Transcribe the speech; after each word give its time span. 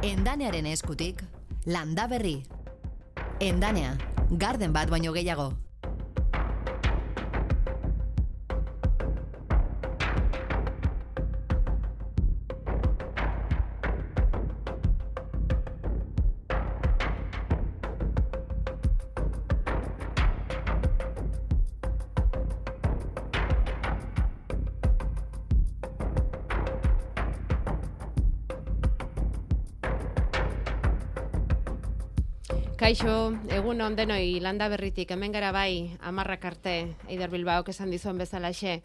Endanearen 0.00 0.64
eskutik, 0.64 1.18
landa 1.66 2.06
berri. 2.08 2.38
Endanea, 3.38 3.98
garden 4.30 4.72
bat 4.72 4.88
baino 4.88 5.12
gehiago. 5.12 5.50
Kaixo, 32.90 33.36
egun 33.54 33.78
on 33.86 33.94
denoi 33.94 34.40
landa 34.42 34.66
berritik, 34.66 35.12
hemen 35.14 35.30
gara 35.30 35.52
bai, 35.54 35.94
amarrak 36.02 36.42
arte, 36.48 36.72
Eider 37.06 37.30
Bilbaok 37.30 37.70
esan 37.70 37.92
dizuen 37.94 38.18
bezalaxe. 38.18 38.80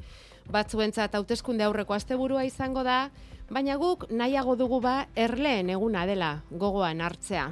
Batzuentzat 0.54 1.18
hauteskunde 1.18 1.66
aurreko 1.66 1.98
asteburua 1.98 2.44
izango 2.46 2.84
da, 2.86 3.10
baina 3.50 3.80
guk 3.82 4.06
nahiago 4.14 4.54
dugu 4.62 4.78
ba 4.86 5.08
erleen 5.16 5.74
eguna 5.74 6.06
dela 6.06 6.36
gogoan 6.52 7.02
hartzea. 7.02 7.48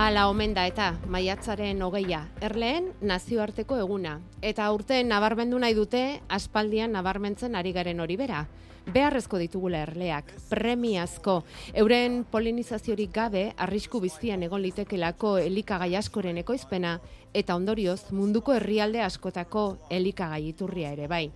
Ala 0.00 0.22
omen 0.30 0.54
da 0.56 0.62
eta 0.64 0.84
maiatzaren 1.12 1.82
hogeia, 1.84 2.22
erleen 2.40 2.86
nazioarteko 3.04 3.76
eguna. 3.82 4.14
Eta 4.40 4.64
aurten 4.72 5.10
nabarmendu 5.12 5.58
nahi 5.60 5.74
dute, 5.76 6.00
aspaldian 6.36 6.94
nabarmentzen 6.96 7.58
ari 7.58 7.74
garen 7.76 8.00
hori 8.00 8.16
bera. 8.16 8.46
Beharrezko 8.94 9.36
ditugula 9.42 9.82
erleak, 9.84 10.32
premiazko, 10.48 11.34
euren 11.82 12.22
polinizaziorik 12.32 13.12
gabe, 13.12 13.44
arrisku 13.60 14.00
biztian 14.00 14.40
egon 14.48 14.64
litekelako 14.64 15.34
elikagai 15.42 15.92
askoren 16.00 16.40
ekoizpena, 16.46 16.96
eta 17.34 17.60
ondorioz 17.60 18.06
munduko 18.16 18.56
herrialde 18.56 19.04
askotako 19.04 19.66
elikagai 20.00 20.46
iturria 20.54 20.96
ere 20.96 21.12
bai. 21.12 21.26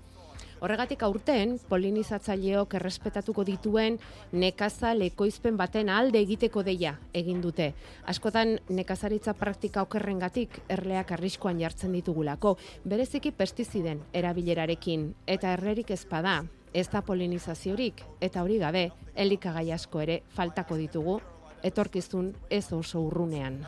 Horregatik 0.64 1.02
aurten, 1.04 1.58
polinizatzaileok 1.68 2.78
errespetatuko 2.78 3.42
dituen 3.44 3.98
nekaza 4.32 4.94
lekoizpen 4.96 5.58
baten 5.60 5.90
alde 5.92 6.22
egiteko 6.24 6.62
deia 6.64 6.94
egin 7.20 7.42
dute. 7.44 7.66
Askotan 8.08 8.54
nekazaritza 8.72 9.34
praktika 9.36 9.84
okerrengatik 9.84 10.56
erleak 10.72 11.12
arriskoan 11.18 11.60
jartzen 11.60 11.92
ditugulako, 11.98 12.54
bereziki 12.88 13.34
pestiziden 13.36 14.00
erabilerarekin 14.22 15.10
eta 15.36 15.52
errerik 15.58 15.92
ezpada, 15.98 16.38
ez 16.72 16.88
da 16.88 17.04
polinizaziorik 17.04 18.00
eta 18.24 18.40
hori 18.40 18.56
gabe 18.64 18.88
elikagai 19.14 19.68
asko 19.76 20.00
ere 20.00 20.22
faltako 20.32 20.80
ditugu 20.80 21.20
etorkizun 21.64 22.32
ez 22.48 22.72
oso 22.72 23.04
urrunean. 23.04 23.60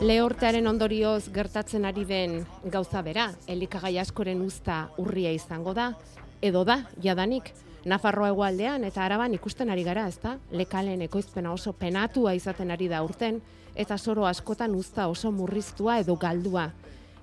Lehortearen 0.00 0.64
ondorioz 0.64 1.28
gertatzen 1.28 1.84
ari 1.84 2.06
den 2.08 2.38
gauza 2.72 3.02
bera, 3.04 3.26
elikagai 3.52 3.98
askoren 4.00 4.40
uzta 4.40 4.86
urria 4.96 5.28
izango 5.36 5.74
da, 5.76 5.90
edo 6.40 6.62
da, 6.64 6.78
jadanik, 7.04 7.50
Nafarroa 7.84 8.30
egualdean 8.32 8.84
eta 8.84 9.02
araban 9.04 9.34
ikusten 9.36 9.70
ari 9.72 9.84
gara, 9.84 10.06
ezta? 10.08 10.34
Lekalen 10.52 11.00
ekoizpena 11.04 11.52
oso 11.52 11.72
penatua 11.72 12.32
izaten 12.36 12.72
ari 12.72 12.88
da 12.88 13.02
urten, 13.04 13.42
eta 13.74 13.98
soro 13.98 14.24
askotan 14.28 14.74
uzta 14.76 15.06
oso 15.08 15.32
murriztua 15.32 15.98
edo 16.00 16.16
galdua. 16.16 16.70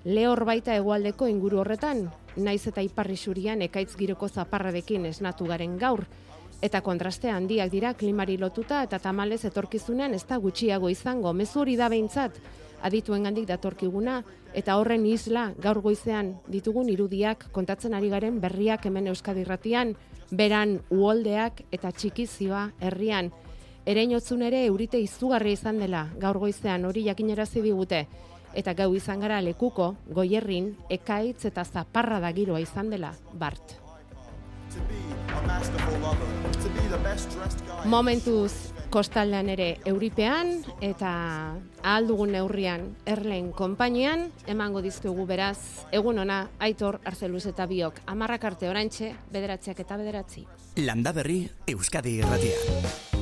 Lehor 0.04 0.44
baita 0.46 0.74
egualdeko 0.78 1.26
inguru 1.26 1.58
horretan, 1.62 2.06
naiz 2.36 2.64
eta 2.70 2.82
iparri 2.82 3.18
xurian 3.18 3.62
ekaitz 3.62 3.96
giroko 3.98 4.28
zaparrarekin 4.28 5.06
esnatu 5.10 5.46
garen 5.50 5.78
gaur, 5.78 6.06
eta 6.62 6.80
kontraste 6.82 7.30
handiak 7.30 7.70
dira 7.70 7.94
klimari 7.94 8.36
lotuta 8.38 8.82
eta 8.82 8.98
tamalez 8.98 9.44
etorkizunean 9.44 10.14
ez 10.14 10.24
da 10.26 10.38
gutxiago 10.42 10.90
izango, 10.90 11.32
mezu 11.32 11.60
hori 11.62 11.76
da 11.76 11.88
behintzat, 11.88 12.38
adituen 12.82 13.24
gandik 13.26 13.46
datorkiguna, 13.48 14.22
eta 14.54 14.76
horren 14.78 15.06
isla 15.06 15.52
gaur 15.60 15.80
goizean 15.82 16.36
ditugun 16.48 16.88
irudiak 16.88 17.48
kontatzen 17.52 17.94
ari 17.94 18.08
garen 18.08 18.40
berriak 18.40 18.86
hemen 18.86 19.08
Euskadi 19.08 19.44
Ratian, 19.44 19.94
beran 20.30 20.78
uoldeak 20.90 21.62
eta 21.72 21.92
txikizioa 21.92 22.70
herrian. 22.80 23.32
Ereinotzun 23.88 24.42
ere 24.44 24.64
eurite 24.66 25.00
izugarri 25.00 25.54
izan 25.56 25.78
dela 25.80 26.08
gaur 26.20 26.38
goizean 26.38 26.84
hori 26.84 27.06
jakinerazi 27.06 27.62
digute. 27.64 28.06
Eta 28.54 28.72
gau 28.74 28.94
izan 28.96 29.20
gara 29.20 29.40
lekuko, 29.44 29.94
goierrin, 30.12 30.74
ekaitz 30.90 31.44
eta 31.48 31.64
zaparra 31.64 32.18
da 32.20 32.32
giroa 32.32 32.60
izan 32.60 32.90
dela, 32.90 33.12
bart. 33.32 33.76
Momentuz, 37.84 38.52
kostaldean 38.90 39.50
ere 39.52 39.68
euripean 39.88 40.54
eta 40.84 41.10
ahal 41.82 42.08
dugun 42.08 42.32
neurrian 42.32 42.88
erlen 43.06 43.52
konpainian 43.52 44.28
emango 44.48 44.82
dizkigu 44.84 45.26
beraz 45.28 45.86
egun 45.92 46.24
ona 46.24 46.40
Aitor 46.58 47.00
Arzeluz 47.04 47.44
eta 47.52 47.68
biok 47.68 48.02
amarrak 48.06 48.48
arte 48.52 48.68
oraintxe 48.70 49.12
bederatziak 49.32 49.84
eta 49.84 50.00
bederatzi. 50.00 50.46
Landa 50.84 51.12
berri 51.12 51.42
Euskadi 51.68 52.18
Irratia. 52.22 53.17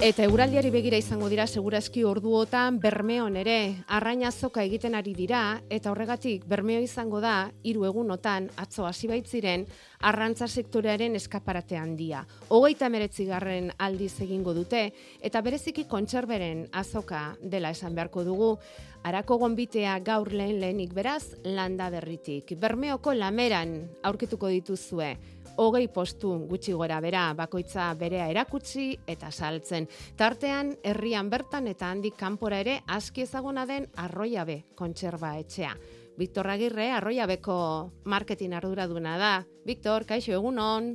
Eta 0.00 0.24
euraldiari 0.24 0.70
begira 0.72 0.96
izango 0.96 1.26
dira 1.28 1.44
segurazki 1.44 2.06
orduotan 2.08 2.78
bermeon 2.80 3.34
ere 3.36 3.84
arraina 3.92 4.30
zoka 4.32 4.62
egiten 4.64 4.94
ari 4.96 5.12
dira 5.12 5.60
eta 5.68 5.90
horregatik 5.92 6.46
bermeo 6.48 6.80
izango 6.80 7.20
da 7.20 7.50
hiru 7.68 7.84
egunotan 7.84 8.46
atzo 8.56 8.86
hasi 8.88 9.10
baitziren 9.10 9.66
arrantza 10.00 10.48
sektorearen 10.48 11.20
eskaparate 11.20 11.76
handia. 11.76 12.24
Hogeita 12.48 12.88
garren 13.28 13.72
aldiz 13.76 14.22
egingo 14.22 14.54
dute 14.54 14.94
eta 15.20 15.42
bereziki 15.42 15.84
kontserberen 15.84 16.68
azoka 16.72 17.36
dela 17.42 17.68
esan 17.68 17.94
beharko 17.94 18.24
dugu 18.24 18.58
Arako 19.02 19.38
gonbitea 19.40 19.98
gaur 20.04 20.28
lehen 20.32 20.58
lehenik 20.60 20.92
beraz 20.92 21.34
landa 21.44 21.88
berritik. 21.90 22.52
Bermeoko 22.60 23.14
lameran 23.16 23.78
aurkituko 24.04 24.50
dituzue 24.52 25.14
hogei 25.60 25.88
postu 25.92 26.32
gutxi 26.48 26.72
gora 26.72 27.00
bera, 27.04 27.30
bakoitza 27.36 27.90
berea 27.98 28.28
erakutsi 28.32 28.94
eta 29.08 29.30
saltzen. 29.30 29.88
Tartean, 30.16 30.74
herrian 30.84 31.30
bertan 31.30 31.68
eta 31.68 31.90
handik 31.90 32.16
kanpora 32.16 32.60
ere 32.64 32.80
aski 32.88 33.26
ezaguna 33.26 33.66
den 33.66 33.88
arroiabe 33.96 34.62
kontserba 34.74 35.36
etxea. 35.40 35.74
Victor 36.16 36.50
Agirre, 36.52 36.90
arroiabeko 36.92 37.56
marketing 38.04 38.54
arduraduna 38.56 39.16
da. 39.18 39.34
Victor, 39.66 40.04
kaixo 40.08 40.32
egunon? 40.36 40.94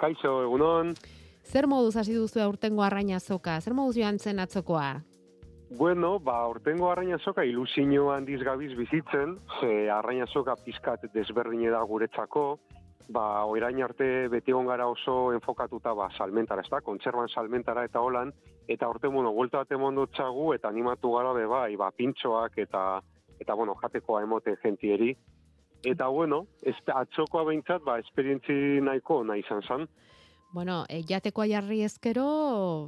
Kaixo 0.00 0.40
egunon? 0.44 0.94
Zer 1.46 1.66
moduz 1.70 1.94
hasi 1.96 2.14
duzu 2.14 2.42
aurtengo 2.42 2.82
arraina 2.82 3.20
zoka? 3.20 3.60
Zer 3.60 3.74
moduz 3.74 3.96
joan 4.00 4.18
zen 4.18 4.42
atzokoa? 4.42 5.05
Bueno, 5.68 6.20
ba, 6.20 6.38
aurtengo 6.44 6.92
arraina 6.92 7.18
zoka 7.18 7.44
ilusio 7.44 8.12
handiz 8.12 8.40
gabiz 8.42 8.76
bizitzen, 8.78 9.38
ze 9.60 9.90
arraina 9.90 10.26
zoka 10.26 10.54
pizkat 10.54 11.02
desberdine 11.12 11.70
da 11.70 11.80
guretzako, 11.82 12.60
ba, 13.08 13.44
oirain 13.44 13.82
arte 13.82 14.28
beti 14.28 14.52
gara 14.52 14.86
oso 14.86 15.32
enfokatuta 15.32 15.92
ba, 15.92 16.08
salmentara, 16.16 16.62
ez 16.62 16.70
da, 16.70 16.80
kontserban 16.80 17.28
salmentara 17.28 17.84
eta 17.84 18.00
holan, 18.00 18.32
eta 18.68 18.88
orte, 18.88 19.08
bueno, 19.08 19.32
vuelta 19.32 19.58
bat 19.58 19.72
emon 19.72 20.06
txagu, 20.06 20.54
eta 20.54 20.68
animatu 20.68 21.10
gara 21.12 21.32
be, 21.32 21.46
bai, 21.46 21.76
ba, 21.76 21.90
pintxoak 21.90 22.58
eta, 22.58 23.02
eta, 23.40 23.54
bueno, 23.54 23.74
jatekoa 23.74 24.22
emote 24.22 24.56
gentieri. 24.62 25.16
Eta, 25.84 26.06
bueno, 26.06 26.46
ez, 26.62 26.76
atxokoa 26.86 27.44
behintzat, 27.44 27.82
ba, 27.82 27.98
esperientzi 27.98 28.80
nahiko 28.82 29.24
nahi 29.24 29.40
izan 29.40 29.62
zan. 29.62 29.88
Bueno, 30.56 30.86
e, 30.88 31.02
jatekoa 31.04 31.44
jarri 31.50 31.82
ezkero, 31.84 32.22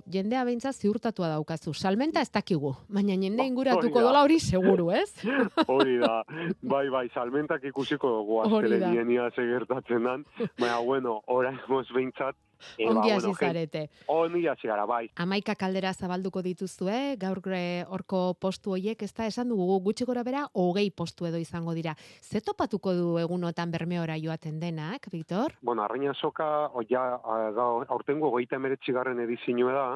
jendea 0.09 0.41
behintzat 0.49 0.79
ziurtatua 0.81 1.29
daukazu. 1.35 1.75
Salmenta 1.76 2.23
ez 2.25 2.31
dakigu, 2.32 2.70
baina 2.88 3.12
jende 3.20 3.44
inguratuko 3.44 4.00
dola 4.06 4.23
hori 4.25 4.38
seguru, 4.41 4.87
ez? 4.97 5.11
hori 5.75 5.99
da, 6.00 6.23
bai, 6.65 6.87
bai, 6.88 7.05
salmentak 7.12 7.69
ikusiko 7.69 8.15
dugu 8.15 8.41
aztele 8.47 8.81
dienia 8.87 9.29
segertatzen 9.35 10.09
dan, 10.09 10.25
baina, 10.56 10.79
bueno, 10.81 11.20
orain 11.26 11.61
behintzat, 11.69 12.41
E, 12.41 12.48
Ongi 12.78 13.10
hasi 13.10 13.32
zarete. 13.34 13.84
Ongi 14.08 14.46
hasi 14.46 14.69
gara, 14.69 14.87
bai. 14.87 15.08
Amaika 15.16 15.55
kaldera 15.58 15.93
zabalduko 15.93 16.43
dituzue, 16.43 17.16
gaur 17.20 17.40
gre 17.44 17.84
orko 17.88 18.34
postu 18.40 18.75
hoiek, 18.76 19.02
ez 19.02 19.12
da, 19.14 19.26
esan 19.26 19.49
dugu 19.52 19.78
gutxi 19.84 20.06
gora 20.08 20.25
bera, 20.26 20.44
hogei 20.55 20.90
postu 20.90 21.26
edo 21.26 21.38
izango 21.38 21.75
dira. 21.75 21.94
Ze 22.22 22.40
topatuko 22.40 22.94
du 22.94 23.16
egunotan 23.19 23.70
bermeora 23.70 24.19
joaten 24.19 24.60
denak, 24.60 25.08
Victor? 25.12 25.58
Bueno, 25.62 25.82
arraina 25.82 26.14
soka, 26.14 26.69
oia, 26.75 27.02
aurtengo 27.88 28.31
goita 28.31 28.56
emeretzi 28.56 28.93
garren 28.93 29.20
edizioa 29.25 29.72
da, 29.72 29.88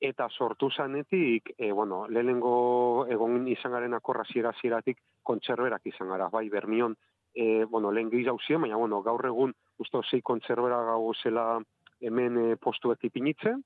eta 0.00 0.28
sortu 0.32 0.70
zanetik, 0.70 1.52
e, 1.58 1.70
bueno, 1.72 2.06
lehenengo 2.08 3.06
egon 3.12 3.46
izan 3.52 3.72
garen 3.76 3.94
akorra 3.94 4.24
ziera 4.32 4.52
zieratik 4.60 4.98
kontserberak 5.22 5.84
izan 5.84 6.08
gara, 6.08 6.30
bai, 6.32 6.48
bermion, 6.48 6.96
e, 7.34 7.64
bueno, 7.64 7.92
lehen 7.92 8.10
gehi 8.10 8.24
baina, 8.24 8.76
bueno, 8.76 9.02
gaur 9.02 9.26
egun, 9.26 9.52
usto, 9.78 10.02
zei 10.02 10.22
kontserbera 10.22 10.82
gau 10.84 11.12
zela 11.22 11.60
hemen 12.00 12.38
e, 12.38 12.56
postuek 12.56 13.04
ipinitzen, 13.10 13.62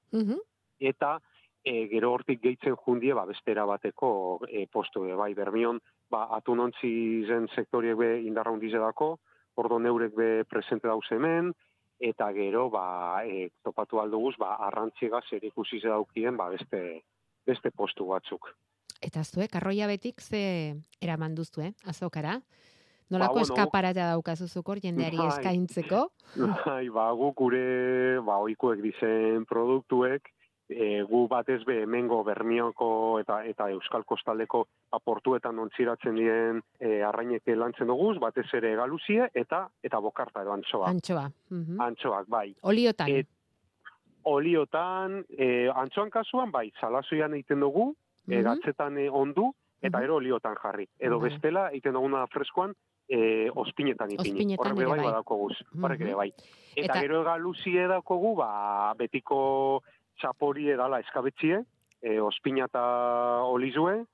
eta 0.80 1.18
e, 1.64 1.86
gero 1.88 2.12
hortik 2.12 2.42
gehitzen 2.42 2.76
jundie, 2.84 3.14
ba, 3.16 3.24
bestera 3.26 3.64
bateko 3.66 4.40
e, 4.48 4.66
postu, 4.70 5.06
e, 5.08 5.14
bai, 5.16 5.32
bermion, 5.34 5.80
ba, 6.10 6.26
atunontzi 6.36 7.24
zen 7.26 7.48
sektoriek 7.54 7.96
be 7.98 8.10
indarra 8.22 8.52
hundize 8.52 8.78
dako, 8.78 9.16
ordo 9.56 9.78
neurek 9.78 10.14
be 10.14 10.28
presente 10.50 10.90
dauz 10.90 11.06
hemen, 11.14 11.52
eta 11.98 12.30
gero, 12.36 12.68
ba, 12.70 13.22
e, 13.24 13.48
topatu 13.64 14.02
alduguz, 14.02 14.34
ba, 14.38 14.56
arrantziga 14.68 15.22
zer 15.30 15.44
ikusi 15.48 15.80
daukien, 15.84 16.36
ba, 16.36 16.50
beste, 16.52 16.82
beste 17.46 17.72
postu 17.72 18.10
batzuk. 18.12 18.52
Eta 19.04 19.24
zuek, 19.24 19.56
arroia 19.56 19.88
betik 19.88 20.20
ze 20.20 20.74
eraman 21.00 21.34
duztu, 21.34 21.60
eh? 21.60 21.72
azokara? 21.84 22.38
Nolako 23.10 23.34
Ba, 23.34 23.40
ba, 23.40 23.40
bueno, 23.40 23.54
eskaparata 23.54 24.06
daukazuzuk 24.12 24.68
hor 24.68 24.80
jendeari 24.80 25.16
Bai. 25.18 25.28
eskaintzeko? 25.28 26.08
Bai, 26.66 26.88
ba, 26.88 27.10
gu 27.12 27.32
gure, 27.36 28.18
ba, 28.24 28.38
oikuek 28.38 28.80
dizen 28.82 29.44
produktuek, 29.44 30.30
e, 30.68 31.02
gu 31.04 31.26
batez 31.28 31.60
be 31.68 31.82
hemengo 31.82 32.22
bermioko 32.24 33.18
eta 33.20 33.42
eta 33.44 33.68
euskal 33.70 34.04
kostaldeko 34.08 34.64
aportuetan 34.96 35.58
ontziratzen 35.58 36.16
dien 36.16 36.62
e, 36.80 37.02
arrainek 37.04 37.42
lantzen 37.54 37.86
duguz, 37.92 38.16
batez 38.18 38.46
ere 38.54 38.74
galuzie 38.74 39.28
eta 39.34 39.68
eta 39.84 40.00
bokarta 40.00 40.40
edo 40.42 40.52
antsoa. 40.56 40.88
Antxoa. 40.88 41.28
Mhm. 41.50 41.80
Antsoak, 41.80 42.26
bai. 42.28 42.54
Oliotan. 42.62 43.08
Et- 43.08 43.28
Oliotan, 44.26 45.24
e, 45.28 45.68
antsoan 45.68 46.08
kasuan, 46.08 46.50
bai, 46.50 46.70
salazoian 46.80 47.34
egiten 47.34 47.60
dugu, 47.60 47.90
e, 48.26 48.38
Mhm. 48.38 48.42
gatzetan 48.44 48.96
e, 48.98 49.10
ondu, 49.10 49.52
eta 49.82 49.98
Mhm. 49.98 50.02
gero 50.02 50.14
oliotan 50.16 50.54
jarri. 50.62 50.88
Edo 50.98 51.20
bestela, 51.20 51.68
egiten 51.70 51.92
duguna 51.92 52.26
freskoan, 52.28 52.72
e, 53.08 53.50
ospinetan 53.54 54.10
ipini. 54.10 54.30
Ospinetan 54.30 54.66
Horrek 54.66 54.78
ere 54.78 54.86
bai 54.88 54.98
bai. 54.98 55.06
badakoguz. 55.06 55.56
Horrek 55.82 56.00
ere 56.00 56.10
Mhm. 56.10 56.16
bai. 56.16 56.28
Eta, 56.76 56.84
Eta- 56.92 57.00
gero 57.00 57.20
egaluzie 57.22 57.86
daukogu, 57.86 58.34
ba, 58.36 58.94
betiko 58.98 59.82
txapori 60.20 60.70
edala 60.70 61.00
eskabetxie, 61.00 61.64
e, 62.02 62.20
ospina 62.20 62.64
eta 62.66 63.42
olizue, 63.44 64.04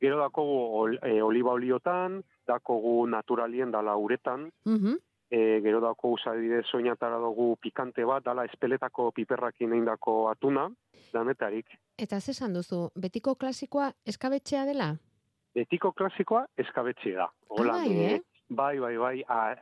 gero 0.00 0.18
dakogu 0.18 0.58
ol, 0.80 0.98
e, 1.02 1.20
oliba 1.22 1.52
oliotan, 1.52 2.22
dakogu 2.46 3.06
naturalien 3.06 3.70
dala 3.70 3.96
uretan, 3.96 4.50
Mhm. 4.64 4.96
e, 5.30 5.60
gero 5.60 5.80
dakogu 5.80 6.16
zadide 6.24 6.62
soinatara 6.62 7.18
dugu 7.18 7.56
pikante 7.60 8.04
bat, 8.04 8.24
dala 8.24 8.44
espeletako 8.44 9.10
piperrakin 9.12 9.72
eindako 9.72 10.28
atuna, 10.30 10.70
danetarik. 11.12 11.66
Eta 11.98 12.20
ze 12.20 12.30
esan 12.32 12.52
duzu, 12.54 12.90
betiko 12.94 13.34
klasikoa 13.34 13.92
eskabetxea 14.06 14.64
dela? 14.64 14.96
Betiko 15.54 15.92
klasikoa 15.92 16.44
eskabetxie 16.58 17.14
da. 17.16 17.28
Hola, 17.48 17.78
bai, 17.80 17.92
eh? 18.04 18.18
Bai, 18.48 18.78
bai, 18.80 18.96
bai, 18.96 19.16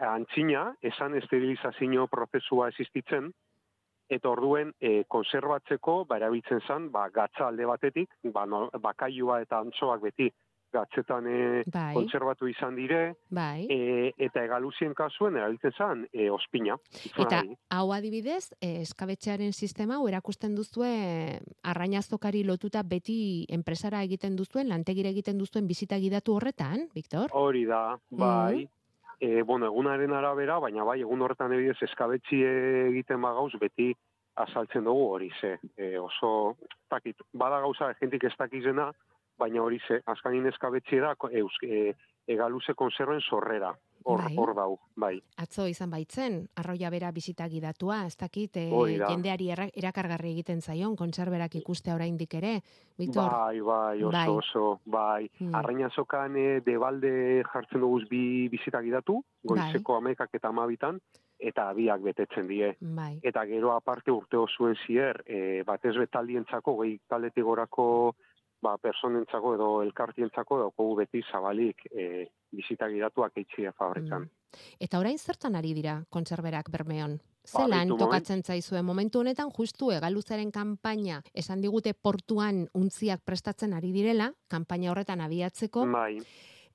antzina, 0.09 0.69
esan 0.83 1.17
esterilizazio 1.19 2.07
prozesua 2.07 2.69
existitzen, 2.71 3.33
eta 4.09 4.31
orduen 4.31 4.71
e, 4.79 5.03
konserbatzeko, 5.11 6.05
ba, 6.07 6.21
erabiltzen 6.21 6.61
zen, 6.67 6.91
ba, 6.95 7.09
gatza 7.11 7.49
alde 7.49 7.67
batetik, 7.67 8.13
ba, 8.35 8.45
no, 8.47 8.69
bakailua 8.83 9.41
eta 9.43 9.59
antzoak 9.65 10.05
beti 10.05 10.31
gatzetan 10.77 11.27
e, 11.31 11.39
Bai, 11.73 11.93
kontserbatu 11.97 12.49
izan 12.51 12.77
dire, 12.77 13.01
bai. 13.31 13.67
e, 13.73 14.13
eta 14.29 14.45
egaluzien 14.45 14.95
kasuen 14.95 15.39
erabiltzen 15.41 15.75
zen 15.77 16.05
e, 16.13 16.29
ospina. 16.31 16.77
Eta 17.15 17.43
Bai. 17.43 17.57
hau 17.77 17.91
adibidez, 17.97 18.53
eh, 18.61 18.83
eskabetxearen 18.85 19.53
sistema 19.53 19.99
hau 19.99 20.09
erakusten 20.09 20.55
duzue 20.55 20.93
arrainazokari 21.65 22.45
lotuta 22.45 22.83
beti 22.85 23.19
enpresara 23.59 24.03
egiten 24.07 24.37
duzuen, 24.37 24.69
lantegira 24.69 25.13
egiten 25.15 25.39
duzuen 25.39 25.67
bizita 25.67 25.99
gidatu 26.03 26.37
horretan, 26.37 26.89
Victor? 26.95 27.33
Hori 27.33 27.65
da, 27.67 27.99
bai. 28.11 28.67
E, 29.19 29.43
bueno, 29.43 29.71
egunaren 29.71 30.13
arabera, 30.13 30.59
baina 30.61 30.85
bai, 30.85 31.01
egun 31.01 31.23
horretan 31.25 31.55
ebidez 31.57 31.79
eskabetxi 31.89 32.43
egiten 32.91 33.23
bagauz, 33.25 33.55
beti 33.61 33.95
azaltzen 34.37 34.85
dugu 34.85 35.07
hori 35.15 35.31
ze. 35.41 35.57
E, 35.77 35.97
oso, 35.99 36.57
takit, 36.93 37.23
bada 37.33 37.61
gauza, 37.65 37.95
jentik 38.01 38.27
ez 38.29 38.35
dakizena, 38.39 38.91
baina 39.39 39.63
hori 39.63 39.81
ze, 39.89 40.01
azkanin 40.07 40.47
eskabetxi 40.53 41.01
da, 41.03 41.15
eus, 41.33 41.53
e, 41.63 41.93
egaluze 42.27 42.75
konserven 42.75 43.21
sorrera. 43.21 43.75
Hor, 44.07 44.21
Bai. 44.23 44.37
hor 44.39 44.53
dau, 44.55 44.77
bai. 45.03 45.17
Atzo 45.43 45.65
izan 45.67 45.91
baitzen, 45.91 46.37
arroia 46.55 46.93
bera 46.95 47.09
bizita 47.11 47.49
gidatua, 47.51 48.05
ez 48.07 48.15
dakit, 48.17 48.55
da. 48.55 49.09
jendeari 49.09 49.49
erakargarri 49.51 50.31
egiten 50.31 50.61
zaion, 50.63 50.95
kontserberak 50.95 51.57
ikustea 51.59 51.97
oraindik 51.97 52.37
ere, 52.39 52.61
Victor? 53.03 53.33
Bai, 53.33 53.59
bai, 53.67 54.05
oso, 54.05 54.13
Bai. 54.13 54.29
oso, 54.31 54.65
bai. 54.85 55.31
Hmm. 55.41 55.57
Arrainazokan 55.59 56.39
e, 56.39 56.47
debalde 56.63 57.43
jartzen 57.51 57.83
duguz 57.83 58.05
bi 58.09 58.47
bizita 58.53 58.79
gidatu, 58.87 59.19
goizeko 59.43 59.99
amekak 59.99 60.39
eta 60.39 60.55
amabitan, 60.55 61.03
eta 61.43 61.73
biak 61.75 62.07
betetzen 62.07 62.47
die. 62.47 62.77
Bai. 62.81 63.19
eta 63.27 63.43
gero 63.51 63.75
aparte 63.75 64.15
urte 64.15 64.39
osuen 64.39 64.79
zier, 64.87 65.25
e, 65.27 65.65
batez 65.67 65.97
betaldientzako, 65.99 66.79
gehi 66.85 67.01
taletik 67.11 67.45
gorako 67.45 68.15
ba, 68.63 68.77
personentzako 68.83 69.55
edo 69.57 69.69
elkartientzako 69.85 70.59
daukogu 70.65 70.97
beti 71.03 71.23
zabalik 71.31 71.87
e, 71.91 72.27
bizita 72.53 72.89
gidatuak 72.91 73.37
eitxia 73.37 73.73
fabrikan. 73.77 74.27
Mm. 74.27 74.59
Eta 74.81 75.01
orain 75.01 75.19
zertan 75.19 75.57
ari 75.59 75.75
dira 75.77 75.99
kontserberak 76.11 76.71
bermeon? 76.73 77.19
Ba, 77.19 77.63
Zelan 77.63 77.93
beitu, 77.93 78.01
tokatzen 78.03 78.43
zaizue 78.43 78.83
momentu 78.83 79.21
honetan 79.21 79.53
justu 79.55 79.93
egaluzaren 79.95 80.51
kanpaina 80.51 81.21
esan 81.35 81.63
digute 81.63 81.95
portuan 81.95 82.65
untziak 82.75 83.23
prestatzen 83.25 83.77
ari 83.77 83.93
direla, 83.95 84.33
kanpaina 84.51 84.91
horretan 84.91 85.23
abiatzeko, 85.23 85.87
Bai, 85.93 86.19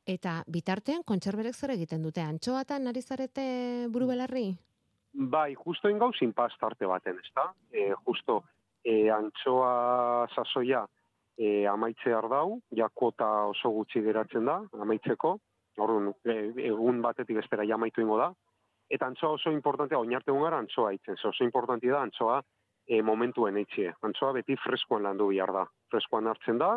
eta 0.08 0.42
bitartean 0.48 1.04
kontserberek 1.04 1.56
zer 1.56 1.76
egiten 1.76 2.04
dute? 2.04 2.24
Antxoatan 2.24 2.88
ari 2.88 3.02
zarete 3.02 3.48
buru 3.92 4.08
belarri? 4.14 4.52
bai, 5.14 5.56
justo 5.56 5.90
ingau 5.90 6.12
zinpaz 6.14 6.52
tarte 6.60 6.88
baten, 6.88 7.20
ezta? 7.24 7.52
E, 7.72 7.92
justo, 8.06 8.42
e, 8.84 9.10
antxoa 9.12 10.28
sasoia 10.36 10.86
e, 11.42 11.66
amaitze 11.68 12.14
ardau, 12.14 12.60
ja 12.78 12.88
kuota 12.94 13.28
oso 13.50 13.72
gutxi 13.74 14.04
geratzen 14.06 14.46
da, 14.46 14.60
amaitzeko, 14.86 15.36
orduan, 15.82 16.12
e, 16.26 16.38
egun 16.70 17.02
batetik 17.02 17.40
bestera 17.42 17.66
ja 17.66 17.80
amaitu 17.80 18.04
ingo 18.06 18.20
da, 18.22 18.30
eta 18.92 19.08
antxoa 19.08 19.38
oso 19.40 19.54
importantea, 19.56 20.00
oinarte 20.00 20.36
gara 20.44 20.60
antxoa 20.62 20.92
itzen, 20.94 21.18
ze 21.18 21.28
oso 21.28 21.44
importantia 21.48 21.94
da 21.96 22.04
antxoa 22.06 22.42
e, 22.88 23.02
momentuen 23.02 23.58
eitxie. 23.58 23.94
Antxoa 24.08 24.36
beti 24.38 24.58
freskoan 24.60 25.04
landu 25.08 25.32
bihar 25.32 25.54
da. 25.56 25.66
Freskoan 25.90 26.28
hartzen 26.28 26.60
da, 26.62 26.76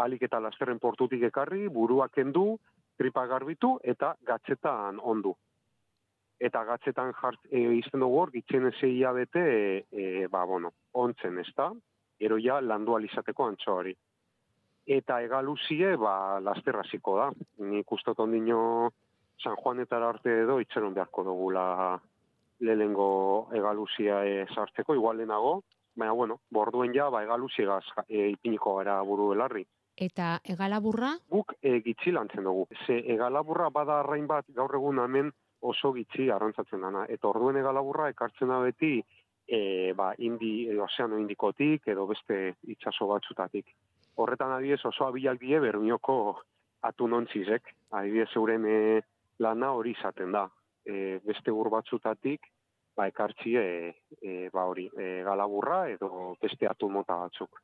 alik 0.00 0.24
eta 0.26 0.40
lasterren 0.40 0.80
portutik 0.80 1.22
ekarri, 1.28 1.68
buruak 1.68 2.14
kendu, 2.16 2.56
tripa 2.98 3.26
garbitu 3.26 3.76
eta 3.84 4.14
gatzetan 4.26 4.98
ondu. 5.00 5.34
Eta 6.40 6.64
gatzetan 6.64 7.12
jart, 7.20 7.40
e, 7.52 7.62
izten 7.76 8.00
dugu 8.00 8.22
hor, 8.22 8.32
gitzen 8.32 8.66
ezeia 8.72 9.12
bete, 9.12 9.44
e, 9.44 9.82
e, 9.92 10.28
ba, 10.32 10.46
bueno, 10.48 10.72
ontzen, 10.96 11.38
ez 11.38 11.50
da? 11.56 11.68
Gero 12.20 12.38
ja, 12.40 12.60
landu 12.60 12.96
alizateko 12.96 13.46
antxoa 13.48 13.82
hori. 13.82 13.94
Eta 14.86 15.20
egaluzie, 15.22 15.96
ba, 15.96 16.40
lasterraziko 16.40 17.16
da. 17.18 17.30
Nik 17.66 17.92
uste 17.92 18.14
ondino 18.16 18.90
San 19.42 19.56
Juanetara 19.56 20.08
arte 20.08 20.40
edo 20.42 20.58
itxeron 20.60 20.94
beharko 20.94 21.24
dugula 21.24 21.98
lehengo 22.60 23.48
egaluzia 23.56 24.24
e, 24.24 24.46
sartzeko, 24.54 24.94
igual 24.94 25.16
lehenago, 25.16 25.62
baina, 25.96 26.12
bueno, 26.12 26.40
borduen 26.50 26.92
ja, 26.94 27.08
ba, 27.10 27.22
egaluziegaz 27.24 27.84
e, 28.08 28.28
ipiniko 28.34 28.76
gara 28.76 29.00
buru 29.02 29.30
belarri. 29.32 29.64
Eta 30.00 30.38
egalaburra, 30.48 31.14
Guk 31.28 31.54
e, 31.60 31.80
gitxi 31.84 32.12
lantzen 32.12 32.44
dugu. 32.44 32.66
Ze 32.86 33.00
egalaburra 33.14 33.68
bada 33.70 34.00
arrain 34.00 34.26
bat 34.26 34.46
gaur 34.56 34.74
egun 34.76 35.00
hemen 35.02 35.32
oso 35.60 35.92
gitxi 35.92 36.30
arrantzatzen 36.30 36.80
dana. 36.80 37.04
Eta 37.08 37.28
orduen 37.28 37.58
egalaburra 37.60 38.08
ekartzen 38.12 38.48
da 38.48 38.60
beti 38.64 38.94
e, 39.46 39.92
ba, 39.96 40.12
indi, 40.18 40.68
e, 40.68 40.78
ozeano 40.80 41.18
indikotik 41.20 41.88
edo 41.92 42.06
beste 42.06 42.40
itsaso 42.76 43.10
batzutatik. 43.10 43.66
Horretan 44.20 44.52
adibidez 44.52 44.84
oso 44.84 45.06
abilak 45.06 45.40
die 45.40 45.58
bermioko 45.60 46.14
atunontzizek. 46.88 47.74
Adibidez 47.96 48.30
euren 48.36 48.66
e, 48.68 48.78
lana 49.40 49.72
hori 49.76 49.94
izaten 49.96 50.32
da. 50.36 50.46
E, 50.84 51.18
beste 51.24 51.52
ur 51.52 51.70
batzutatik 51.72 52.48
ba, 52.96 53.06
ekartzi 53.08 53.56
e, 53.56 54.48
ba, 54.52 54.66
hori, 54.68 54.88
e, 54.98 55.22
galaburra 55.26 55.82
edo 55.92 56.34
beste 56.42 56.68
atun 56.68 56.98
mota 56.98 57.16
batzuk. 57.22 57.62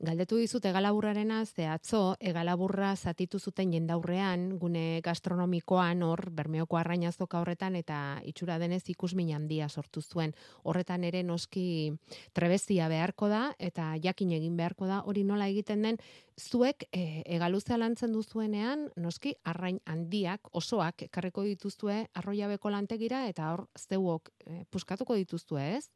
Galdetu 0.00 0.38
dizut 0.40 0.64
egalaburrarena, 0.64 1.42
ze 1.44 1.66
atzo 1.68 2.14
egalaburra 2.20 2.94
zatitu 2.96 3.38
zuten 3.38 3.72
jendaurrean, 3.74 4.46
gune 4.58 5.00
gastronomikoan 5.04 6.02
hor, 6.02 6.22
bermeoko 6.32 6.78
arrainazoka 6.80 7.40
horretan, 7.40 7.76
eta 7.76 8.20
itxura 8.24 8.56
denez 8.58 8.82
ikusmin 8.88 9.34
handia 9.36 9.68
sortu 9.68 10.00
zuen. 10.00 10.32
Horretan 10.64 11.04
ere 11.04 11.22
noski 11.22 11.92
trebezia 12.32 12.88
beharko 12.88 13.28
da, 13.28 13.42
eta 13.58 13.92
jakin 14.02 14.32
egin 14.38 14.56
beharko 14.56 14.88
da, 14.88 15.02
hori 15.04 15.24
nola 15.24 15.50
egiten 15.52 15.84
den, 15.84 16.00
zuek 16.40 16.86
e, 16.92 17.22
egaluzea 17.36 17.76
lantzen 17.76 18.16
duzuenean, 18.16 18.88
noski 18.96 19.34
arrain 19.44 19.82
handiak, 19.84 20.48
osoak, 20.56 21.04
ekarriko 21.10 21.44
dituzue 21.44 22.06
arroiabeko 22.16 22.72
lantegira, 22.72 23.26
eta 23.28 23.52
hor 23.52 23.66
zeuok 23.76 24.32
e, 24.46 24.64
puskatuko 24.70 25.18
dituzue, 25.20 25.74
ez? 25.76 25.90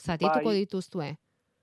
Zatituko 0.00 0.48
Bai. 0.48 0.64
dituzue. 0.64 1.12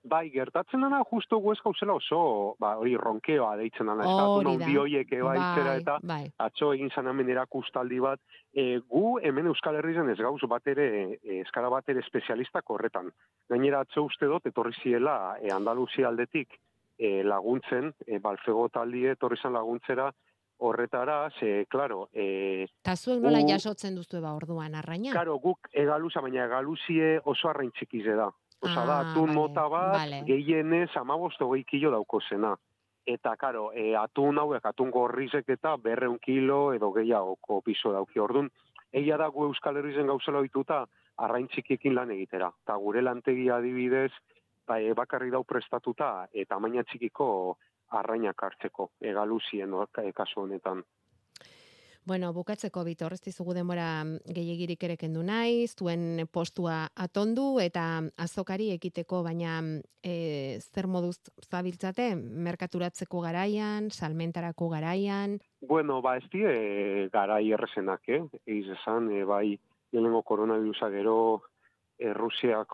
Bai, 0.02 0.30
gertatzen 0.32 0.80
dana 0.80 1.02
justo 1.04 1.36
gu 1.44 1.52
ez 1.52 1.58
gauzela 1.60 1.92
oso, 1.92 2.54
ba, 2.58 2.70
hori 2.80 2.94
ronkeoa 2.96 3.50
deitzen 3.60 3.86
dana, 3.86 4.00
ez 4.06 4.08
da, 4.16 4.28
Hori 4.32 4.46
non 4.46 4.58
da. 4.58 4.66
bi 4.66 4.76
hoiek 4.80 5.12
eba 5.12 5.34
itzera 5.36 5.74
Bai, 5.74 5.80
eta 5.82 5.96
bai. 6.02 6.24
atzo 6.38 6.72
egin 6.72 6.88
zan 6.90 7.28
erakustaldi 7.28 7.98
bat, 8.00 8.20
e, 8.54 8.78
gu 8.88 9.18
hemen 9.22 9.46
Euskal 9.46 9.76
Herrizen 9.76 10.08
ez 10.08 10.16
gauz 10.16 10.40
bat 10.48 10.66
ere, 10.66 11.18
eskara 11.42 11.68
bat 11.68 11.86
ere 11.88 12.00
espezialistak 12.00 12.64
horretan. 12.70 13.12
Gainera 13.48 13.80
atzo 13.80 14.04
uste 14.04 14.24
dut, 14.26 14.46
etorri 14.46 14.72
ziela 14.82 15.36
e, 15.38 15.52
Andaluzia 15.52 16.08
aldetik 16.08 16.56
e, 16.98 17.22
laguntzen, 17.22 17.92
e, 18.06 18.18
balfego 18.18 18.68
taldie 18.70 19.12
etorri 19.12 19.36
zan 19.36 19.52
laguntzera 19.52 20.10
horretara, 20.62 21.30
ze, 21.38 21.66
klaro, 21.68 22.08
e, 22.12 22.66
Ta 22.82 22.96
zuek 22.96 23.20
nola 23.22 23.40
jasotzen 23.46 23.94
duzue 23.96 24.20
ba 24.20 24.32
orduan 24.36 24.74
arraina? 24.74 25.12
Karo, 25.12 25.38
guk 25.38 25.68
egaluza, 25.72 26.20
baina 26.20 26.44
egaluzie 26.46 27.18
oso 27.24 27.48
arrain 27.48 27.70
txikize 27.72 28.16
da. 28.16 28.30
Osa 28.60 28.84
da, 28.84 28.98
Ah, 28.98 29.10
atun 29.10 29.28
vale, 29.30 29.34
mota 29.34 29.68
bat, 29.68 29.92
vale. 29.96 30.22
gehienez 30.26 30.90
amabost 30.96 31.40
hogei 31.40 31.64
kilo 31.64 31.90
dauko 31.90 32.20
zena. 32.20 32.56
Eta, 33.06 33.36
karo, 33.36 33.70
e, 33.72 33.96
atun 33.96 34.38
hauek, 34.38 34.64
atun 34.64 34.90
gorrizek 34.90 35.48
eta 35.48 35.76
berreun 35.76 36.18
kilo 36.20 36.72
edo 36.74 36.92
gehiagoko 36.92 37.62
piso 37.62 37.92
dauki. 37.92 38.20
Orduan, 38.20 38.50
egia 38.92 39.16
da 39.16 39.28
gu 39.28 39.46
Euskal 39.48 39.76
Herrizen 39.76 40.06
gauzela 40.06 40.38
ohituta 40.38 40.86
arrain 41.16 41.48
lan 41.94 42.10
egitera. 42.10 42.52
Ta 42.64 42.76
gure 42.76 43.02
lantegia 43.02 43.56
adibidez, 43.56 44.12
ba, 44.66 44.78
e, 44.78 44.92
bakarri 44.92 45.30
dau 45.30 45.44
prestatuta 45.44 46.28
eta 46.32 46.54
tamaina 46.54 46.84
txikiko 46.84 47.56
arrainak 47.90 48.42
hartzeko, 48.42 48.90
egaluzien 49.00 49.72
e, 50.02 50.12
kasu 50.12 50.40
honetan. 50.42 50.84
Bueno, 52.06 52.32
bukatzeko 52.32 52.82
bitor, 52.84 53.12
ez 53.12 53.20
dizugu 53.20 53.52
denbora 53.54 54.02
gehiagirik 54.24 54.82
ere 54.88 54.96
kendu 54.96 55.22
nahi, 55.22 55.66
zuen 55.68 56.24
postua 56.32 56.88
atondu 56.96 57.60
eta 57.60 58.00
azokari 58.16 58.70
ekiteko, 58.72 59.22
baina 59.22 59.58
e, 60.02 60.58
zer 60.72 60.88
moduz 60.88 61.18
zabiltzate, 61.44 62.14
merkaturatzeko 62.16 63.20
garaian, 63.20 63.90
salmentarako 63.90 64.70
garaian, 64.72 65.38
Bueno, 65.60 66.00
ba, 66.00 66.16
ez 66.16 66.24
die 66.32 67.08
garai 67.12 67.52
errezenak, 67.52 68.08
eh? 68.08 68.22
Egiz 68.46 68.72
esan, 68.78 69.10
e, 69.12 69.24
bai, 69.28 69.58
lehenengo 69.92 70.22
koronavirusa 70.22 70.88
gero 70.88 71.42
e, 71.98 72.12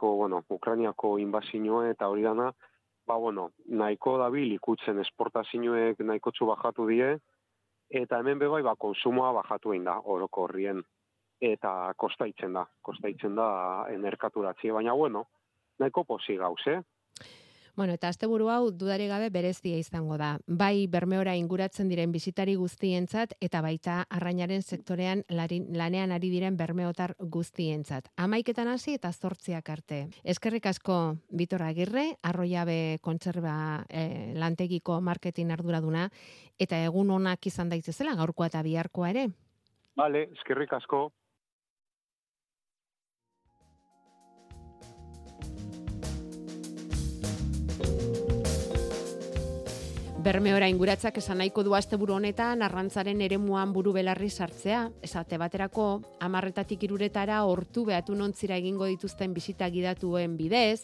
bueno, 0.00 0.44
Ukrainiako 0.48 1.18
inbazioa 1.18 1.90
eta 1.90 2.08
hori 2.08 2.22
dana, 2.22 2.52
ba, 3.06 3.16
bueno, 3.16 3.50
nahiko 3.66 4.18
dabil 4.18 4.52
ikutzen 4.52 5.00
esportazioek 5.00 5.98
nahiko 5.98 6.30
txu 6.30 6.46
bajatu 6.46 6.86
die, 6.86 7.18
eta 7.90 8.18
hemen 8.18 8.38
bebai, 8.38 8.62
ba, 8.62 8.76
konsumoa 8.76 9.32
bajatu 9.40 9.72
egin 9.72 9.84
da, 9.84 9.98
orokorrien, 10.04 10.82
eta 11.40 11.92
kostaitzen 11.96 12.56
da, 12.56 12.66
kostaitzen 12.82 13.36
da 13.36 13.48
enerkaturatzea, 13.92 14.74
baina, 14.74 14.94
bueno, 14.94 15.26
nahiko 15.78 16.04
posi 16.04 16.36
gauz, 16.36 16.60
eh? 16.66 16.80
Bueno, 17.76 17.92
eta 17.92 18.08
asteburu 18.08 18.48
hau 18.48 18.70
dudari 18.72 19.04
gabe 19.06 19.28
berezia 19.28 19.76
izango 19.76 20.16
da. 20.16 20.38
Bai 20.48 20.86
Bermeora 20.88 21.34
inguratzen 21.36 21.90
diren 21.92 22.12
bisitari 22.12 22.54
guztientzat 22.56 23.34
eta 23.44 23.60
baita 23.60 23.98
arrainaren 24.08 24.62
sektorean 24.62 25.26
larin, 25.28 25.66
lanean 25.76 26.14
ari 26.16 26.30
diren 26.32 26.56
bermeotar 26.56 27.12
guztientzat. 27.20 28.08
Amaiketan 28.16 28.72
hasi 28.72 28.94
eta 28.96 29.12
zortziak 29.12 29.68
arte. 29.68 29.98
Eskerrik 30.24 30.70
asko 30.72 31.18
Bitor 31.28 31.66
Agirre, 31.68 32.06
arroiabe 32.22 32.96
kontserba 33.02 33.84
eh, 33.90 34.32
lantegiko 34.34 35.02
marketing 35.02 35.52
arduraduna 35.52 36.08
eta 36.58 36.80
egun 36.80 37.12
onak 37.12 37.44
izan 37.52 37.68
daitezela 37.68 38.16
gaurkoa 38.16 38.48
eta 38.48 38.64
biharkoa 38.64 39.12
ere. 39.12 39.28
Vale, 40.00 40.30
eskerrik 40.32 40.72
asko. 40.72 41.10
Bermeora 50.26 50.66
inguratzak 50.66 51.20
esan 51.20 51.38
nahiko 51.38 51.62
du 51.62 51.76
asteburu 51.78 52.16
honetan 52.16 52.64
arrantzaren 52.66 53.20
eremuan 53.22 53.70
buru 53.70 53.92
belarri 53.94 54.26
sartzea. 54.26 54.80
Esate 55.06 55.38
baterako, 55.38 55.84
amarretatik 56.26 56.82
iruretara 56.82 57.36
hortu 57.46 57.84
behatu 57.86 58.16
nontzira 58.18 58.56
egingo 58.58 58.88
dituzten 58.90 59.36
bisita 59.36 59.68
gidatuen 59.70 60.34
bidez, 60.34 60.80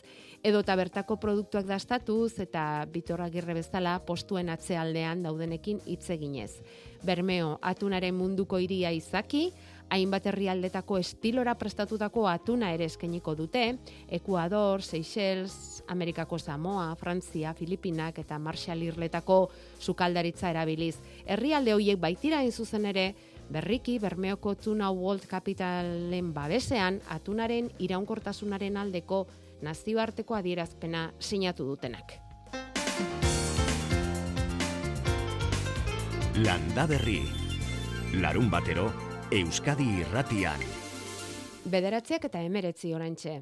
edo 0.47 0.63
eta 0.63 0.77
bertako 0.79 1.17
produktuak 1.19 1.67
dastatuz 1.67 2.39
eta 2.39 2.87
bitorragirre 2.95 3.59
bezala 3.59 3.97
postuen 4.07 4.47
atzealdean 4.55 5.27
daudenekin 5.27 5.83
hitz 5.91 6.05
eginez. 6.15 6.53
Bermeo, 7.03 7.57
atunaren 7.67 8.15
munduko 8.15 8.63
hiria 8.63 8.95
izaki, 8.95 9.49
hainbat 9.93 10.27
herrialdetako 10.31 10.97
estilora 10.99 11.55
prestatutako 11.61 12.25
atuna 12.31 12.71
ere 12.73 12.87
eskainiko 12.89 13.35
dute, 13.37 13.65
Ecuador, 14.09 14.83
Seychelles, 14.83 15.85
Amerikako 15.93 16.39
Samoa, 16.39 16.95
Frantzia, 16.97 17.53
Filipinak 17.55 18.19
eta 18.23 18.39
Marshall 18.39 18.83
Irletako 18.87 19.51
sukaldaritza 19.79 20.51
erabiliz. 20.51 20.97
Herrialde 21.27 21.77
horiek 21.77 22.01
baitira 22.01 22.41
hain 22.41 22.53
zuzen 22.53 22.89
ere, 22.89 23.13
berriki 23.53 23.99
Bermeoko 24.01 24.55
Tuna 24.57 24.91
World 24.91 25.29
Capitalen 25.29 26.33
babesean 26.33 27.03
atunaren 27.13 27.69
iraunkortasunaren 27.79 28.81
aldeko 28.81 29.27
nazioarteko 29.63 30.35
adierazpena 30.41 31.11
sinatu 31.21 31.69
dutenak. 31.69 32.17
Landa 36.43 36.87
Berri. 36.89 37.21
Larun 38.21 38.51
batero, 38.53 38.91
Euskadi 39.33 39.87
irratian. 40.03 40.61
Bederatziak 41.73 42.27
eta 42.29 42.43
emeretzi 42.45 42.91
orantxe. 42.93 43.39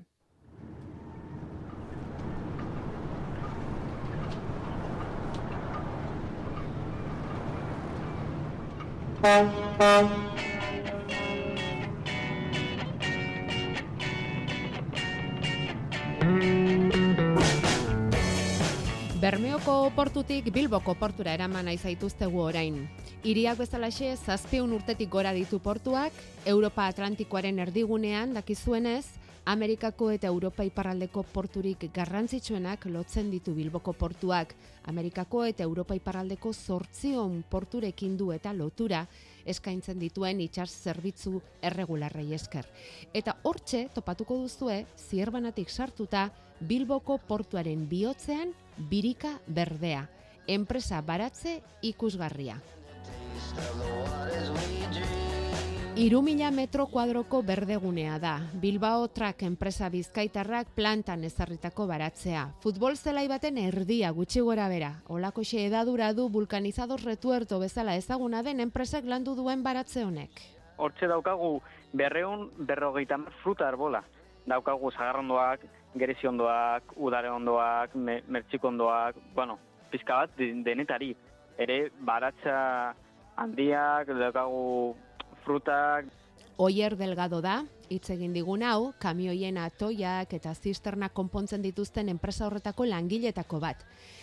Bermeoko 19.21 19.91
portutik 19.97 20.53
Bilboko 20.55 20.95
portura 20.95 21.35
eraman 21.35 21.67
nahi 21.67 21.83
zaituztegu 21.83 22.47
orain. 22.47 22.85
Hiriak 23.21 23.59
bezalaxe 23.61 24.15
zazpiun 24.17 24.71
urtetik 24.73 25.11
gora 25.12 25.35
ditu 25.37 25.59
portuak, 25.61 26.15
Europa 26.49 26.87
Atlantikoaren 26.89 27.59
erdigunean 27.61 28.33
dakizuenez, 28.33 29.05
Amerikako 29.45 30.09
eta 30.15 30.31
Europa 30.31 30.65
iparraldeko 30.65 31.27
porturik 31.35 31.85
garrantzitsuenak 31.93 32.87
lotzen 32.87 33.29
ditu 33.31 33.53
Bilboko 33.53 33.93
portuak. 33.93 34.55
Amerikako 34.89 35.45
eta 35.45 35.65
Europa 35.69 35.99
iparraldeko 35.99 36.55
zortzion 36.55 37.43
porturekin 37.50 38.17
du 38.17 38.33
eta 38.33 38.55
lotura 38.57 39.05
eskaintzen 39.45 40.00
dituen 40.00 40.41
itsas 40.41 40.71
zerbitzu 40.71 41.43
erregularrei 41.61 42.33
esker. 42.33 42.65
Eta 43.12 43.37
hortxe 43.43 43.89
topatuko 43.93 44.41
duzue 44.47 44.87
zierbanatik 44.97 45.69
sartuta 45.69 46.31
Bilboko 46.61 47.19
portuaren 47.29 47.85
bihotzean 47.89 48.57
birika 48.89 49.39
berdea. 49.47 50.07
Enpresa 50.49 51.03
baratze 51.05 51.61
ikusgarria. 51.83 52.61
Iru 56.00 56.23
mila 56.25 56.49
metro 56.50 56.87
kuadroko 56.87 57.42
berdegunea 57.45 58.19
da. 58.19 58.38
Bilbao 58.57 59.09
Trak 59.12 59.42
enpresa 59.45 59.90
bizkaitarrak 59.92 60.71
plantan 60.75 61.25
ezarritako 61.28 61.85
baratzea. 61.90 62.47
Futbol 62.62 62.97
zelai 62.97 63.26
baten 63.28 63.59
erdia 63.61 64.09
gutxi 64.16 64.40
gora 64.40 64.69
bera. 64.69 64.95
Olako 65.09 65.42
edadura 65.52 66.12
du 66.14 66.30
vulkanizador 66.30 67.02
retuerto 67.04 67.59
bezala 67.61 67.97
ezaguna 67.97 68.42
den 68.42 68.61
enpresak 68.61 69.04
landu 69.04 69.35
duen 69.35 69.62
baratze 69.62 70.04
honek. 70.04 70.30
Hortxe 70.78 71.07
daukagu 71.07 71.61
berreun 71.92 72.50
berrogeita 72.57 73.19
mar 73.19 73.33
fruta 73.42 73.69
arbola. 73.69 74.02
Daukagu 74.47 74.90
zagarrondoak, 74.92 75.61
gereziondoak, 75.97 76.95
udare 76.97 77.28
ondoak, 77.28 77.95
me, 77.95 78.23
mertxikondoak, 78.26 79.16
bueno, 79.35 79.59
pizka 79.90 80.14
bat 80.14 80.30
de- 80.38 80.62
denetari. 80.64 81.14
Ere 81.59 81.90
baratza 82.00 82.95
handiak, 83.41 84.09
daukagu 84.21 84.95
frutak, 85.45 86.05
Oier 86.61 86.93
Delgado 87.01 87.39
da, 87.41 87.63
hitz 87.89 88.11
egin 88.13 88.35
digun 88.37 88.61
hau, 88.69 88.91
kamioien 89.01 89.57
atoiak 89.57 90.35
eta 90.37 90.51
zisterna 90.53 91.09
konpontzen 91.09 91.63
dituzten 91.65 92.11
enpresa 92.13 92.45
horretako 92.51 92.85
langiletako 92.85 93.61
bat. 93.63 93.81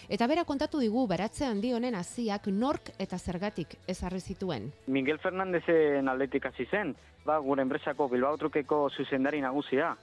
Eta 0.07 0.27
bera 0.29 0.43
kontatu 0.45 0.77
digu 0.77 1.07
baratze 1.09 1.47
handi 1.49 1.71
honen 1.73 1.97
hasiak 1.97 2.45
nork 2.53 2.91
eta 3.01 3.17
zergatik 3.17 3.73
ezarri 3.89 4.19
zituen. 4.21 4.69
Miguel 4.85 5.17
Fernandezen 5.17 6.07
aldetik 6.13 6.45
hasi 6.45 6.67
zen, 6.69 6.93
ba, 7.25 7.39
gure 7.39 7.65
enpresako 7.65 8.05
Bilbao 8.13 8.37
Trukeko 8.37 8.83
zuzendari 8.93 9.41
nagusia. 9.41 9.95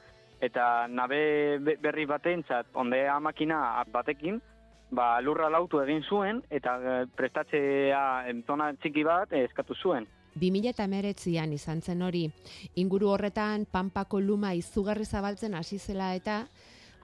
Eta 0.43 0.89
nabe 0.91 1.61
be- 1.63 1.77
berri 1.81 2.05
batentzat, 2.11 2.67
ondea 2.75 3.21
makina 3.21 3.85
batekin, 3.93 4.43
ba, 4.95 5.21
lurra 5.21 5.51
lautu 5.51 5.81
egin 5.83 6.03
zuen, 6.09 6.43
eta 6.51 6.77
eh, 6.81 7.01
prestatzea 7.17 8.05
entona 8.31 8.73
txiki 8.75 9.05
bat 9.07 9.33
eskatu 9.45 9.75
zuen. 9.75 10.07
2008an 10.41 11.53
izan 11.55 11.81
zen 11.81 12.03
hori. 12.03 12.25
Inguru 12.83 13.11
horretan 13.15 13.67
Pampako 13.71 14.21
luma 14.21 14.55
izugarri 14.55 15.05
zabaltzen 15.05 15.55
hasi 15.55 15.79
zela 15.79 16.15
eta 16.15 16.45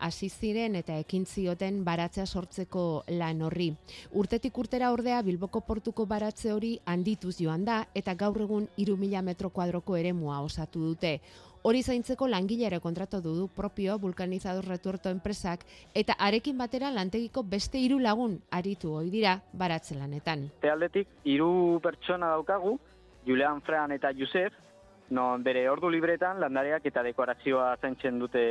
hasi 0.01 0.31
ziren 0.31 0.75
eta 0.81 0.97
ekin 0.99 1.27
zioten 1.27 1.83
baratzea 1.85 2.27
sortzeko 2.27 3.05
lan 3.21 3.43
horri. 3.45 3.69
Urtetik 4.17 4.59
urtera 4.59 4.91
ordea 4.93 5.21
Bilboko 5.23 5.61
portuko 5.67 6.07
baratze 6.07 6.53
hori 6.53 6.73
handituz 6.87 7.37
joan 7.39 7.65
da 7.69 7.85
eta 7.95 8.15
gaur 8.15 8.41
egun 8.41 8.67
3000 8.79 9.23
metro 9.23 9.51
kuadroko 9.51 9.97
eremua 9.97 10.41
osatu 10.41 10.81
dute. 10.89 11.21
Hori 11.63 11.83
zaintzeko 11.83 12.25
langilere 12.27 12.79
kontratu 12.81 13.19
du 13.21 13.49
propio 13.53 13.99
vulkanizador 14.01 14.65
retuerto 14.65 15.11
enpresak 15.13 15.67
eta 15.95 16.15
arekin 16.19 16.57
batera 16.57 16.89
lantegiko 16.91 17.43
beste 17.43 17.77
hiru 17.79 17.99
lagun 18.01 18.39
aritu 18.51 18.95
ohi 18.97 19.11
dira 19.13 19.35
baratze 19.53 19.95
lanetan. 19.99 20.47
Tealdetik 20.63 21.09
hiru 21.25 21.79
pertsona 21.85 22.31
daukagu, 22.33 22.79
Julian 23.27 23.61
Fran 23.61 23.93
eta 23.93 24.15
Josef, 24.17 24.57
non 25.11 25.45
bere 25.45 25.69
ordu 25.69 25.91
libretan 25.91 26.41
landareak 26.41 26.87
eta 26.87 27.03
dekorazioa 27.03 27.75
zaintzen 27.77 28.19
dute 28.19 28.43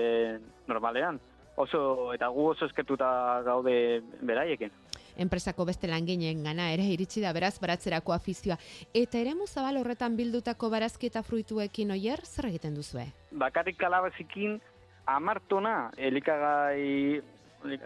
normalean. 0.67 1.19
Oso 1.57 2.13
eta 2.13 2.29
gu 2.29 2.45
oso 2.51 2.69
eskertuta 2.69 3.41
gaude 3.43 4.03
beraiekin 4.21 4.69
enpresako 5.17 5.65
beste 5.65 5.87
langinen 5.87 6.43
gana 6.43 6.71
ere 6.73 6.85
iritsi 6.93 7.21
da 7.21 7.33
beraz 7.33 7.57
baratzerako 7.59 8.13
afizioa. 8.13 8.57
Eta 8.93 9.19
ere 9.19 9.33
zabal 9.47 9.77
horretan 9.77 10.15
bildutako 10.15 10.69
barazki 10.69 11.07
eta 11.07 11.23
fruituekin 11.23 11.91
oier, 11.91 12.19
zer 12.25 12.45
egiten 12.45 12.75
duzue? 12.75 13.05
Bakarrik 13.31 13.77
kalabazikin 13.77 14.59
amartona 15.05 15.91
elikagai 15.97 17.21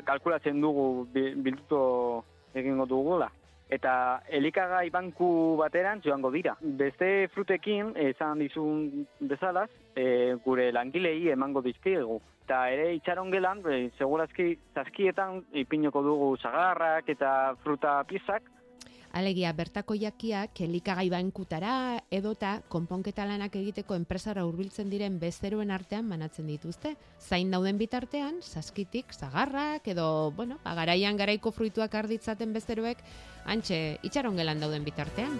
kalkulatzen 0.05 0.59
dugu 0.61 1.07
bilduto 1.13 2.23
egingo 2.53 2.85
dugula. 2.85 3.29
Eta 3.73 4.21
elikagai 4.29 4.89
banku 4.93 5.27
bateran 5.57 6.01
joango 6.05 6.29
dira. 6.31 6.53
Beste 6.61 7.29
frutekin, 7.33 7.93
esan 7.97 8.43
dizun 8.43 9.07
bezalaz, 9.31 9.69
e, 9.95 10.35
gure 10.45 10.67
langilei 10.75 11.31
emango 11.33 11.63
dizkiegu. 11.65 12.19
Eta 12.45 12.59
ere 12.75 12.91
itxaron 12.97 13.31
gelan, 13.33 13.63
e, 13.65 13.89
segurazki 13.97 14.49
zazkietan 14.75 15.41
ipinoko 15.63 16.03
dugu 16.05 16.29
zagarrak 16.37 17.09
eta 17.15 17.31
fruta 17.63 18.01
piezak. 18.09 18.51
Alegia, 19.13 19.51
bertako 19.53 19.93
jakiak 19.93 20.57
elikagai 20.65 21.05
bankutara 21.13 22.01
edota 22.09 22.55
konponketa 22.65 23.27
lanak 23.29 23.53
egiteko 23.59 23.93
enpresara 23.93 24.41
hurbiltzen 24.47 24.89
diren 24.89 25.19
bezeroen 25.21 25.69
artean 25.69 26.09
banatzen 26.09 26.47
dituzte. 26.49 26.95
Zain 27.21 27.53
dauden 27.53 27.77
bitartean, 27.77 28.39
zazkitik, 28.41 29.13
zagarrak 29.13 29.85
edo, 29.93 30.31
bueno, 30.33 30.57
agaraian 30.65 31.13
garaiko 31.13 31.53
fruituak 31.53 31.93
arditzaten 31.93 32.57
bezeroek, 32.57 33.05
antxe, 33.45 33.99
itxaron 34.01 34.41
gelan 34.41 34.65
dauden 34.65 34.81
bitartean. 34.81 35.37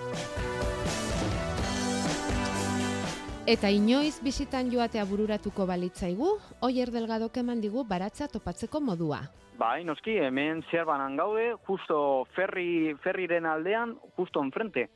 Eta 3.50 3.74
inoiz 3.74 4.20
bizitan 4.22 4.70
joatea 4.70 5.02
bururatuko 5.10 5.66
balitzaigu, 5.66 6.38
Oier 6.62 6.94
Delgado 6.94 7.34
keman 7.34 7.66
digu 7.66 7.82
baratza 7.90 8.30
topatzeko 8.30 8.86
modua. 8.86 9.26
Bai, 9.58 9.84
noski, 9.86 10.18
hemen 10.18 10.64
zer 10.72 10.86
banan 10.86 11.16
gaude, 11.18 11.54
justo 11.68 12.26
ferri, 12.36 12.96
ferriren 13.04 13.46
aldean, 13.46 13.98
justo 14.18 14.42
enfrente. 14.42 14.90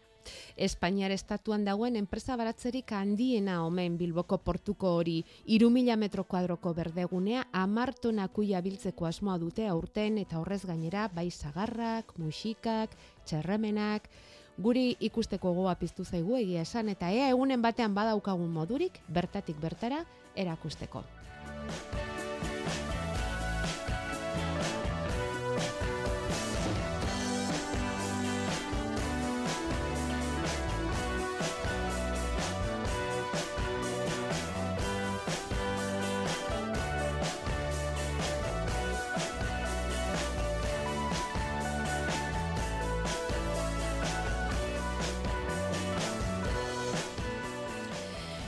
Espainiar 0.57 1.11
estatuan 1.13 1.63
dagoen 1.63 1.95
enpresa 1.95 2.35
baratzerik 2.35 2.91
handiena 2.91 3.61
omen 3.63 3.97
Bilboko 3.97 4.39
portuko 4.43 4.95
hori 4.97 5.21
iru 5.45 5.69
mila 5.71 5.95
metro 5.95 6.25
kuadroko 6.25 6.73
berdegunea 6.73 7.45
amartonakuia 7.53 8.61
biltzeko 8.65 9.07
asmoa 9.07 9.37
dute 9.37 9.67
aurten 9.67 10.17
eta 10.17 10.41
horrez 10.41 10.65
gainera 10.65 11.07
bai 11.13 11.29
zagarrak, 11.31 12.17
musikak, 12.17 12.97
txerremenak, 13.23 14.09
guri 14.57 14.95
ikusteko 14.99 15.53
goa 15.53 15.75
piztu 15.75 16.03
zaigu 16.03 16.35
egia 16.41 16.65
esan 16.67 16.89
eta 16.89 17.11
ea 17.13 17.29
egunen 17.29 17.61
batean 17.61 17.95
badaukagun 17.95 18.51
modurik 18.51 18.99
bertatik 19.07 19.61
bertara 19.61 20.03
erakusteko. 20.35 21.05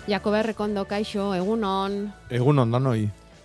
Jakoba 0.10 0.40
Errekondo, 0.42 0.82
kaixo, 0.90 1.28
egunon. 1.38 2.08
Egunon, 2.34 2.72
danoi. 2.74 3.04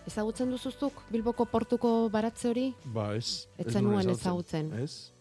Ezagutzen 0.09 0.49
duzuzuk 0.49 1.03
Bilboko 1.13 1.45
portuko 1.45 1.91
baratze 2.09 2.49
hori? 2.49 2.65
Ba, 2.95 3.11
ez. 3.19 3.51
Etzen 3.61 3.85
nuen 3.85 4.09
ezagutzen. 4.09 4.71
Ez? 4.81 5.13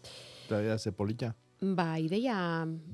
Eta 0.45 0.61
ea, 0.63 0.77
ze 0.79 0.93
polita. 0.95 1.33
Ba, 1.59 1.97
ideia 1.99 2.37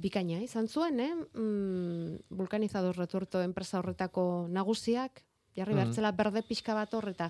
bikaina 0.01 0.41
izan 0.41 0.65
zuen, 0.65 0.97
eh? 0.97 1.11
Mm, 1.13 2.39
vulkanizador 2.41 2.97
retuerto 2.97 3.43
enpresa 3.45 3.83
horretako 3.83 4.47
nagusiak, 4.49 5.21
jarri 5.55 5.75
mm 5.75 5.91
-hmm. 5.91 6.15
berde 6.17 6.41
pixka 6.41 6.73
bat 6.73 6.93
horreta. 6.93 7.29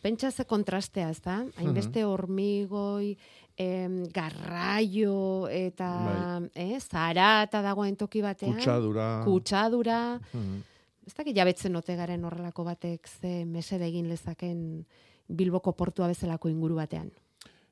Pentsa 0.00 0.30
ze 0.30 0.44
kontrastea, 0.44 1.10
ez 1.10 1.20
da? 1.20 1.44
Hainbeste 1.56 2.04
mm 2.04 2.08
hormigoi, 2.08 3.18
em, 3.56 4.04
garraio 4.12 5.48
eta 5.48 5.88
bai. 6.04 6.50
eh, 6.54 6.80
zara 6.80 7.42
eta 7.42 7.62
dagoen 7.62 7.96
toki 7.96 8.22
batean. 8.22 8.54
Kutsadura. 8.58 9.08
Kutsadura. 9.24 10.20
Hmm. 10.32 10.62
Ez 11.06 11.14
dakit 11.14 11.36
jabetzen 11.36 11.76
ote 11.76 11.96
garen 11.96 12.24
horrelako 12.24 12.64
batek 12.64 13.08
ze 13.08 13.44
mesede 13.44 13.86
egin 13.86 14.08
lezaken 14.08 14.86
Bilboko 15.28 15.72
portua 15.72 16.08
bezalako 16.08 16.48
inguru 16.48 16.76
batean. 16.76 17.10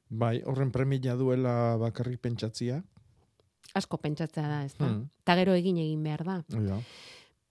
Bai, 0.09 0.43
horren 0.45 0.71
premia 0.73 1.17
duela 1.17 1.77
bakarrik 1.81 2.21
pentsatzia. 2.21 2.83
Asko 3.75 3.97
pentsatzea 3.97 4.49
da, 4.49 4.65
ez 4.65 4.75
da? 4.77 4.87
Hmm. 4.87 5.09
Ta 5.25 5.37
gero 5.37 5.55
egin 5.55 5.79
egin 5.79 6.03
behar 6.03 6.25
da. 6.25 6.43
Ja 6.51 6.79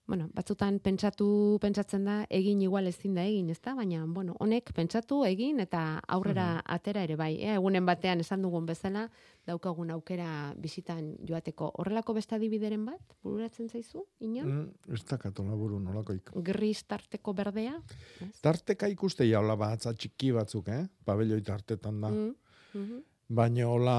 bueno, 0.06 0.28
batzutan 0.34 0.78
pentsatu 0.82 1.58
pentsatzen 1.62 2.04
da 2.04 2.14
egin 2.30 2.60
igual 2.64 2.88
ezin 2.90 3.14
da 3.14 3.22
egin, 3.24 3.50
ezta? 3.54 3.74
Baina 3.78 4.02
bueno, 4.06 4.34
honek 4.42 4.72
pentsatu 4.74 5.22
egin 5.24 5.60
eta 5.62 6.00
aurrera 6.16 6.62
atera 6.76 7.04
ere 7.06 7.16
bai. 7.16 7.36
Eh? 7.40 7.54
egunen 7.54 7.86
batean 7.86 8.20
esan 8.20 8.42
dugun 8.42 8.66
bezala 8.66 9.06
daukagun 9.46 9.90
aukera 9.94 10.54
bizitan 10.58 11.12
joateko. 11.28 11.70
Horrelako 11.78 12.16
beste 12.18 12.36
adibideren 12.36 12.84
bat 12.86 13.16
bururatzen 13.22 13.68
zaizu? 13.68 14.04
Ino? 14.20 14.44
Mm, 14.44 14.94
ez 14.94 15.04
da 15.08 15.18
katola 15.22 15.56
buru 15.58 15.78
nolakoik. 15.80 16.32
Gris 16.50 16.82
tarteko 16.84 17.34
berdea? 17.38 17.76
Ez? 18.26 18.34
Tarteka 18.42 18.90
ikuste 18.90 19.28
jaula 19.28 19.56
batza 19.56 19.94
txiki 19.94 20.32
batzuk, 20.34 20.68
eh? 20.68 20.82
Pabelloi 21.04 21.42
tartetan 21.46 22.00
da. 22.00 22.10
Mm, 22.10 22.34
mm 22.74 23.00
Baina 23.32 23.64
hola 23.64 23.94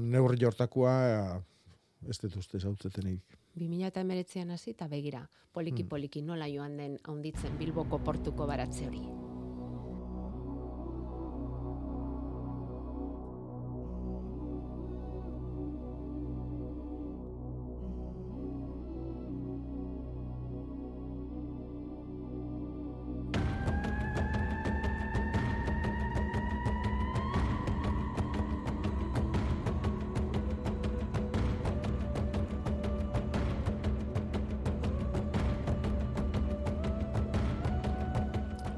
neurri 0.00 0.38
jortakoa 0.40 0.92
ez 2.08 2.16
dut 2.22 2.38
uste 2.40 2.56
zautzetenik. 2.56 3.36
2008an 3.56 4.50
hasi 4.52 4.74
eta 4.76 4.88
begira, 4.88 5.22
poliki-poliki 5.52 6.20
hmm. 6.20 6.26
nola 6.26 6.48
joan 6.52 6.76
den 6.76 6.98
haunditzen 7.04 7.56
Bilboko 7.58 8.02
portuko 8.04 8.46
baratze 8.46 8.86
hori. 8.86 9.25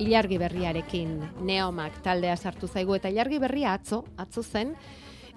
Ilargi 0.09 0.39
berriarekin 0.41 1.19
neomak 1.45 2.01
taldea 2.05 2.37
sartu 2.37 2.69
zaigu 2.69 2.97
eta 2.97 3.11
ilargi 3.13 3.39
berria 3.43 3.75
atzo, 3.77 4.05
atzo 4.17 4.43
zen, 4.43 4.73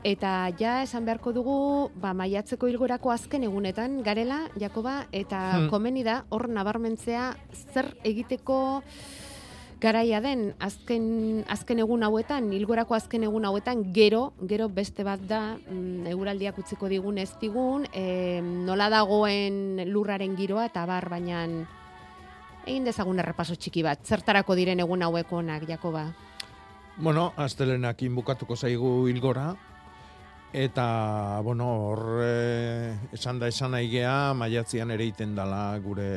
eta 0.07 0.49
ja 0.59 0.81
esan 0.85 1.05
beharko 1.05 1.33
dugu 1.35 1.57
ba, 2.01 2.13
maiatzeko 2.17 2.69
ilgorako 2.71 3.11
azken 3.11 3.43
egunetan 3.49 3.99
garela, 4.05 4.45
Jakoba, 4.59 5.05
eta 5.11 5.41
hmm. 5.57 5.67
komeni 5.73 6.05
da 6.07 6.21
hor 6.29 6.47
nabarmentzea 6.49 7.33
zer 7.73 7.91
egiteko 8.07 8.79
garaia 9.81 10.21
den 10.21 10.51
azken, 10.61 11.43
azken 11.49 11.81
egun 11.81 12.05
hauetan, 12.05 12.51
ilgorako 12.53 12.95
azken 12.95 13.25
egun 13.25 13.47
hauetan, 13.49 13.87
gero, 13.93 14.31
gero 14.47 14.69
beste 14.69 15.03
bat 15.03 15.21
da, 15.27 15.41
mm, 15.57 16.05
eguraldiak 16.13 16.59
utziko 16.61 16.87
digun 16.87 17.17
ez 17.17 17.31
digun, 17.41 17.87
e, 17.89 18.39
nola 18.41 18.91
dagoen 18.93 19.81
lurraren 19.89 20.37
giroa, 20.37 20.67
eta 20.69 20.85
bar, 20.85 21.09
baina 21.09 21.47
egin 22.65 22.85
dezagun 22.85 23.19
errepaso 23.19 23.55
txiki 23.55 23.83
bat, 23.83 24.03
zertarako 24.05 24.55
diren 24.55 24.79
egun 24.79 25.01
hauek 25.01 25.31
onak, 25.33 25.67
Jakoba? 25.69 26.05
Bueno, 26.97 27.31
astelenak 27.37 28.01
inbukatuko 28.03 28.55
zaigu 28.55 29.07
ilgora, 29.09 29.55
eta, 30.53 31.39
bueno, 31.43 31.69
hor, 31.87 32.03
eh, 32.23 32.95
esan 33.13 33.39
da 33.39 33.47
esan 33.47 33.73
aigea, 33.79 34.33
maiatzian 34.37 34.91
ere 34.91 35.07
iten 35.07 35.35
dala 35.35 35.63
gure 35.79 36.11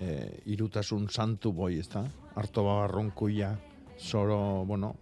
e, 0.00 0.42
irutasun 0.46 1.08
santu 1.10 1.52
boi, 1.52 1.78
ez 1.78 1.88
da? 1.90 2.04
Arto 2.38 2.64
babarronkuia 2.66 3.52
zoro, 3.98 4.64
bueno, 4.66 4.94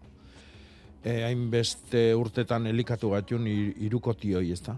e, 1.05 1.23
hainbeste 1.25 2.09
urtetan 2.17 2.67
elikatu 2.67 3.13
gatun 3.13 3.47
irukotioi, 3.49 4.51
ez 4.53 4.63
da? 4.65 4.77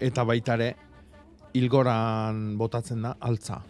Eta 0.00 0.24
baitare, 0.28 0.74
ilgoran 1.56 2.56
botatzen 2.60 3.06
da, 3.06 3.16
altza. 3.20 3.62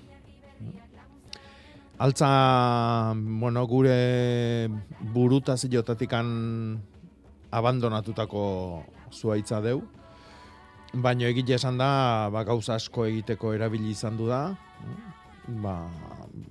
Altza, 1.99 3.15
bueno, 3.17 3.63
gure 3.67 4.69
burutaz 5.15 5.63
jotatikan 5.73 6.27
abandonatutako 7.49 8.43
zuaitza 9.09 9.63
deu, 9.65 9.81
baino 10.93 11.25
egile 11.25 11.55
esan 11.57 11.79
da, 11.81 12.29
ba, 12.29 12.43
gauza 12.45 12.75
asko 12.77 13.07
egiteko 13.09 13.55
erabili 13.57 13.95
izan 13.95 14.19
du 14.21 14.29
da, 14.29 14.43
ba, 15.65 15.79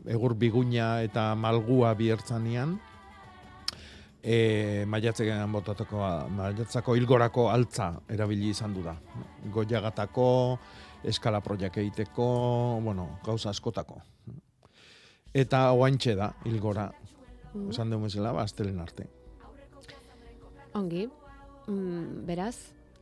egur 0.09 0.33
biguña 0.33 1.03
eta 1.05 1.27
malgua 1.37 1.93
biertzanian, 1.93 2.79
e, 4.23 4.81
maiatzegean 4.89 5.53
botatako, 5.53 6.01
maiatzako 6.39 6.97
hilgorako 6.97 7.51
altza 7.53 7.91
erabili 8.09 8.49
izan 8.49 8.73
du 8.73 8.81
da. 8.81 8.97
Goiagatako, 9.53 10.27
eskala 11.05 11.45
proiak 11.45 11.77
egiteko, 11.85 12.33
bueno, 12.81 13.11
gauza 13.29 13.53
askotako. 13.53 14.01
Eta 15.35 15.65
oaintxe 15.75 16.15
da, 16.15 16.29
hilgora, 16.47 16.85
mm. 17.51 17.69
esan 17.73 17.91
dugu 17.91 18.07
mesela, 18.07 18.31
ba, 18.31 18.45
arte. 18.83 19.07
Ongi, 20.79 21.09
mm, 21.67 22.25
beraz, 22.27 22.55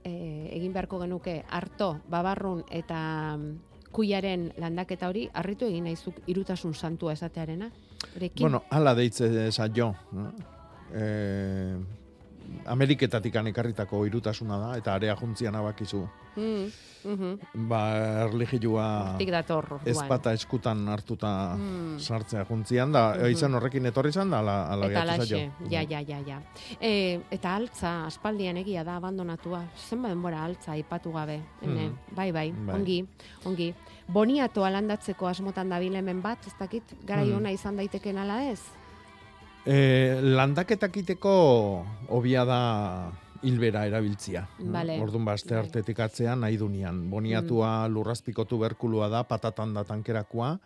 e, 0.04 0.50
egin 0.56 0.74
beharko 0.74 1.00
genuke 1.04 1.44
harto, 1.50 2.00
babarrun 2.10 2.64
eta 2.72 3.38
mm, 3.38 3.54
kuiaren 3.94 4.52
landaketa 4.58 5.10
hori, 5.10 5.28
harritu 5.34 5.70
egin 5.70 5.86
naizuk 5.86 6.24
irutasun 6.28 6.74
santua 6.74 7.14
esatearena? 7.14 7.70
Rekin? 8.16 8.48
Bueno, 8.48 8.64
ala 8.70 8.96
deitze 8.96 9.30
esa 9.48 9.70
jo. 9.70 9.94
No? 10.12 10.32
eh, 10.94 11.78
Ameriketatik 12.66 13.36
ekarritako 13.36 14.06
irutasuna 14.06 14.58
da, 14.58 14.74
eta 14.78 14.94
area 14.94 15.16
juntzian 15.16 15.56
abakizu. 15.56 16.08
Mm, 16.36 16.70
mm 17.06 17.68
Ba, 17.70 17.80
erligioa 18.26 19.18
ez 19.86 19.98
bata 20.10 20.34
eskutan 20.34 20.88
hartuta 20.90 21.56
mm. 21.56 22.00
sartzea 22.00 22.46
juntzian, 22.50 22.92
da, 22.92 23.14
mm 23.14 23.22
-hmm. 23.22 23.32
izan 23.32 23.54
horrekin 23.54 23.86
etorri 23.86 24.12
zan, 24.12 24.30
da, 24.30 24.40
ala, 24.40 24.68
ala 24.74 24.90
eta 24.90 25.06
laxe, 25.06 25.52
ja, 25.70 25.82
ja, 25.82 26.02
ja, 26.02 26.20
ja. 26.26 26.42
E, 26.80 27.20
eta 27.32 27.56
altza, 27.56 28.06
aspaldian 28.06 28.58
egia 28.58 28.84
da, 28.84 28.96
abandonatua. 28.96 29.64
Zenba 29.90 30.10
denbora 30.10 30.44
altza, 30.44 30.76
ipatu 30.76 31.12
gabe. 31.12 31.42
Ene, 31.62 31.90
mm 31.90 32.16
bai, 32.16 32.32
bai, 32.32 32.52
bai, 32.52 32.76
ongi, 32.76 33.06
ongi. 33.46 33.74
Boniato 34.08 34.66
alandatzeko 34.66 35.28
asmotan 35.28 35.70
da 35.70 35.80
bilemen 35.80 36.22
bat, 36.22 36.40
ez 36.48 36.54
dakit, 36.60 36.84
gara 37.06 37.24
mm. 37.24 37.46
izan 37.54 37.78
daiteken 37.78 38.18
ala 38.18 38.44
ez? 38.50 38.83
E, 39.64 40.20
landaketakiteko 40.20 41.34
obia 42.12 42.44
da 42.44 42.62
hilbera 43.44 43.86
erabiltzia. 43.88 44.44
Vale. 44.60 44.98
Orduan 45.04 45.26
baste 45.28 45.54
bai. 45.54 45.62
artetik 45.64 46.00
atzean 46.04 46.44
nahi 46.44 46.58
dunian. 46.60 47.06
Boniatua 47.12 47.72
mm. 47.88 47.94
lurrazpiko 47.94 48.46
tuberkulua 48.48 49.10
da, 49.12 49.24
patatan 49.28 49.74
da 49.76 49.84
tankerakoa. 49.88 50.58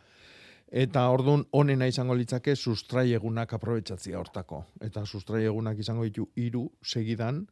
Eta 0.68 1.06
orduan 1.14 1.46
onena 1.56 1.88
izango 1.88 2.16
litzake 2.18 2.56
sustrai 2.56 3.12
egunak 3.16 3.54
aprobetsatzia 3.54 4.18
hortako. 4.20 4.64
Eta 4.84 5.06
sustrai 5.06 5.46
egunak 5.46 5.80
izango 5.80 6.04
ditu 6.04 6.28
hiru 6.36 6.66
segidan, 6.84 7.46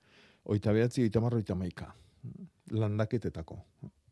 oita 0.43 0.73
behatzi, 0.75 1.05
oita 1.05 1.21
marro, 1.23 1.39
oita 1.39 1.55
maika. 1.55 1.91
Landaketetako. 2.73 3.59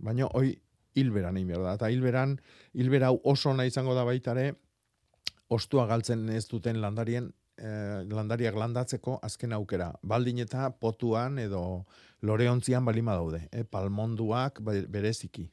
Baina 0.04 0.30
hoi 0.38 0.54
hilbera 0.96 1.34
nahi 1.34 1.46
da. 1.50 1.74
Eta 1.74 1.90
hilberan, 1.90 2.38
hilbera 2.74 3.12
oso 3.12 3.54
nahi 3.54 3.74
izango 3.74 3.96
da 3.98 4.06
baitare, 4.06 4.54
ostua 5.54 5.86
galtzen 5.90 6.28
ez 6.34 6.46
duten 6.50 6.82
landarien 6.82 7.32
eh, 7.58 8.04
landariak 8.10 8.58
landatzeko 8.58 9.20
azken 9.22 9.54
aukera. 9.54 9.92
Baldin 10.02 10.42
eta 10.44 10.70
potuan 10.80 11.40
edo 11.40 11.64
loreontzian 12.22 12.86
balima 12.86 13.16
daude, 13.20 13.48
eh, 13.52 13.64
palmonduak 13.64 14.62
bereziki. 14.64 15.50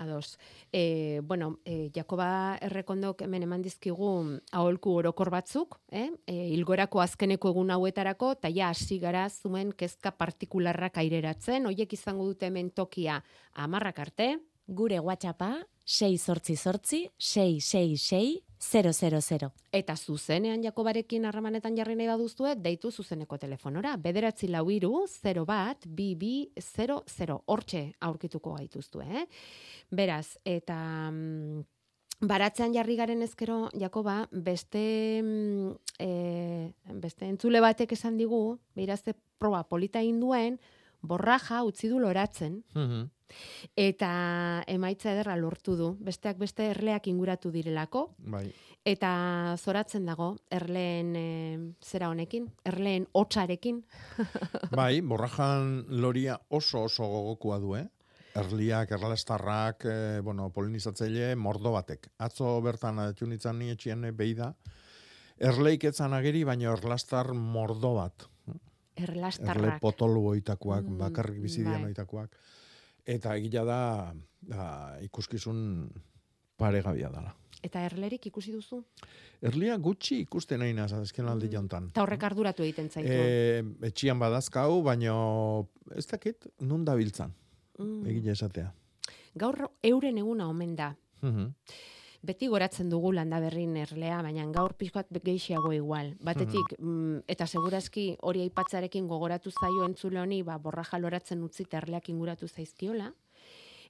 Ados. 0.00 0.38
E, 0.72 1.20
bueno, 1.22 1.58
e, 1.62 1.90
Jakoba 1.92 2.56
errekondok 2.64 3.20
hemen 3.26 3.42
eman 3.44 3.60
dizkigu 3.60 4.06
aholku 4.56 4.94
orokor 4.96 5.28
batzuk, 5.28 5.76
eh? 5.92 6.06
E, 6.24 6.36
ilgorako 6.54 7.02
azkeneko 7.04 7.50
egun 7.52 7.74
hauetarako, 7.74 8.30
eta 8.38 8.48
ja 8.48 8.70
hasi 8.72 8.96
gara 8.98 9.26
zuen 9.28 9.74
kezka 9.76 10.14
partikularrak 10.16 10.96
aireratzen, 11.02 11.68
hoiek 11.68 11.92
izango 11.92 12.24
dute 12.30 12.48
hemen 12.48 12.70
tokia 12.72 13.18
amarrak 13.52 14.00
arte. 14.06 14.30
Gure 14.70 15.02
WhatsAppa, 15.04 15.50
6 15.90 16.22
sortzi 16.22 16.54
sortzi, 16.54 17.10
6 17.18 17.60
6 17.66 17.96
6 17.98 18.42
000. 18.60 19.48
Eta 19.72 19.96
zuzenean 19.96 20.62
Jakobarekin 20.62 21.24
harramanetan 21.26 21.74
jarri 21.74 21.96
nahi 21.98 22.06
baduzue, 22.06 22.52
deitu 22.62 22.92
zuzeneko 22.92 23.38
telefonora. 23.42 23.96
Bederatzi 23.96 24.46
lau 24.52 24.68
iru, 24.70 25.06
0 25.10 25.44
bat, 25.48 25.88
bi, 25.88 26.12
bi, 26.14 26.34
0, 26.60 27.00
0. 27.08 27.40
Hortxe 27.46 27.82
aurkituko 28.06 28.54
gaituztu, 28.60 29.02
eh? 29.02 29.26
Beraz, 29.90 30.36
eta... 30.44 30.78
Mm, 31.10 31.66
baratzean 32.20 32.74
jarri 32.76 32.94
garen 33.00 33.24
ezkero, 33.24 33.70
Jakoba, 33.80 34.28
beste, 34.30 34.82
e, 35.98 36.10
beste 37.00 37.26
entzule 37.26 37.62
batek 37.64 37.96
esan 37.96 38.20
digu, 38.20 38.60
behirazte 38.76 39.16
proba 39.40 39.64
polita 39.64 40.04
induen, 40.04 40.60
borraja 41.02 41.62
utzi 41.64 41.88
du 41.88 41.98
loratzen. 42.02 42.62
Mm 42.74 43.08
Eta 43.78 44.10
emaitza 44.66 45.12
ederra 45.12 45.36
lortu 45.38 45.76
du. 45.78 45.92
Besteak 46.02 46.38
beste 46.40 46.66
erleak 46.72 47.08
inguratu 47.10 47.52
direlako. 47.54 48.08
Bai. 48.32 48.48
Eta 48.86 49.10
zoratzen 49.60 50.06
dago 50.08 50.30
erleen 50.50 51.10
e, 51.16 51.24
zera 51.84 52.08
honekin, 52.08 52.46
erleen 52.64 53.06
hotsarekin. 53.12 53.82
bai, 54.80 55.02
borrajan 55.04 55.84
loria 56.00 56.38
oso 56.48 56.86
oso 56.88 57.08
gogokua 57.12 57.60
du, 57.60 57.74
eh? 57.76 57.86
Erliak, 58.40 58.94
erlastarrak, 58.96 59.84
e, 59.84 60.20
bueno, 60.24 60.48
polinizatzaile 60.54 61.34
mordo 61.36 61.74
batek. 61.76 62.08
Atzo 62.24 62.54
bertan 62.64 63.02
atxunitzan 63.04 63.58
ni 63.60 63.68
etxien 63.74 64.06
beida. 64.16 64.54
Erleik 65.40 65.84
etzan 65.90 66.16
ageri, 66.16 66.46
baina 66.48 66.72
erlastar 66.72 67.34
mordo 67.34 67.94
bat. 67.98 68.29
Erlastarrak. 69.00 69.64
Erle 69.64 69.78
potolu 69.82 70.26
oitakoak, 70.34 70.84
mm, 70.84 70.98
bakarrik 70.98 71.40
bizidian 71.42 71.82
bai. 71.82 71.92
oitakoak 71.92 72.36
eta 73.06 73.34
egila 73.38 73.64
da, 73.64 73.82
da 74.40 74.64
ikuskizun 75.04 75.60
paregabia 76.60 77.10
dela. 77.12 77.34
Eta 77.64 77.82
erlerik 77.84 78.24
ikusi 78.30 78.54
duzu? 78.54 78.78
Erlia 79.44 79.76
gutxi 79.80 80.22
ikusten 80.24 80.62
nahi 80.62 80.72
naz, 80.76 80.92
azken 80.96 81.28
aldi 81.28 81.48
mm. 81.48 81.52
jontan. 81.52 81.90
Eta 81.92 82.04
horrek 82.04 82.24
arduratu 82.30 82.64
egiten 82.64 82.88
zaitu? 82.88 83.12
E, 83.12 83.62
etxian 83.90 84.20
badazkau, 84.20 84.80
baino 84.84 85.16
ez 85.96 86.06
dakit, 86.08 86.48
nun 86.64 86.86
da 86.88 86.96
biltzan, 86.96 87.34
mm. 87.78 88.00
egile 88.08 88.36
esatea. 88.36 88.70
Gaur 89.40 89.66
euren 89.86 90.18
eguna 90.20 90.48
omen 90.50 90.76
da. 90.76 90.94
Mm 91.22 91.52
beti 92.22 92.48
goratzen 92.52 92.90
dugu 92.92 93.12
landa 93.16 93.40
berrin 93.40 93.76
erlea, 93.80 94.20
baina 94.22 94.44
gaur 94.52 94.74
pixkoat 94.78 95.08
gehiago 95.24 95.72
igual. 95.72 96.14
Batetik, 96.20 96.76
mm. 96.78 97.24
eta 97.28 97.46
segurazki 97.46 98.14
hori 98.20 98.44
aipatzarekin 98.44 99.08
gogoratu 99.08 99.50
zaio 99.50 99.86
entzule 99.86 100.20
honi, 100.20 100.42
ba, 100.42 100.58
borra 100.58 100.84
jaloratzen 100.84 101.42
utzi 101.42 101.66
erleak 101.70 102.08
inguratu 102.08 102.48
zaizkiola. 102.48 103.12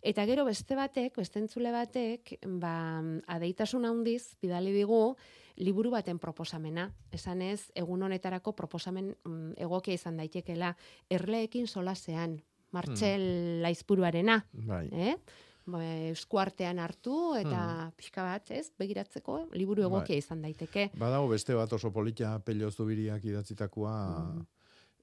Eta 0.03 0.25
gero 0.25 0.47
beste 0.47 0.77
batek, 0.77 1.16
beste 1.16 1.40
entzule 1.40 1.73
batek, 1.73 2.38
ba, 2.61 3.03
adeitasun 3.27 3.85
handiz, 3.85 4.37
bidali 4.40 4.73
digu, 4.73 5.16
liburu 5.57 5.90
baten 5.90 6.19
proposamena. 6.19 6.90
Esan 7.12 7.43
ez, 7.43 7.71
egun 7.75 8.03
honetarako 8.03 8.55
proposamen 8.57 9.12
mm, 9.25 9.59
egokia 9.59 9.99
izan 9.99 10.16
daitekela, 10.16 10.77
erleekin 11.11 11.66
solasean, 11.66 12.40
Martxel 12.71 13.21
hmm. 13.21 13.62
laizpuruarena. 13.64 14.37
Bai. 14.53 14.87
Eh? 14.93 15.14
Ba, 15.66 15.81
eskuartean 16.11 16.79
hartu 16.83 17.35
eta 17.38 17.59
hmm. 17.59 17.96
pixka 17.99 18.25
bat, 18.27 18.51
ez, 18.55 18.70
begiratzeko 18.79 19.38
liburu 19.59 19.85
bai. 19.85 19.90
egokia 19.90 20.23
izan 20.23 20.42
daiteke. 20.46 20.88
Badago 20.99 21.29
beste 21.33 21.57
bat 21.59 21.73
oso 21.73 21.92
politia 21.92 22.37
pelio 22.44 22.70
zubiriak 22.70 23.25
idatzitakoa 23.25 23.94
hmm. 24.09 24.44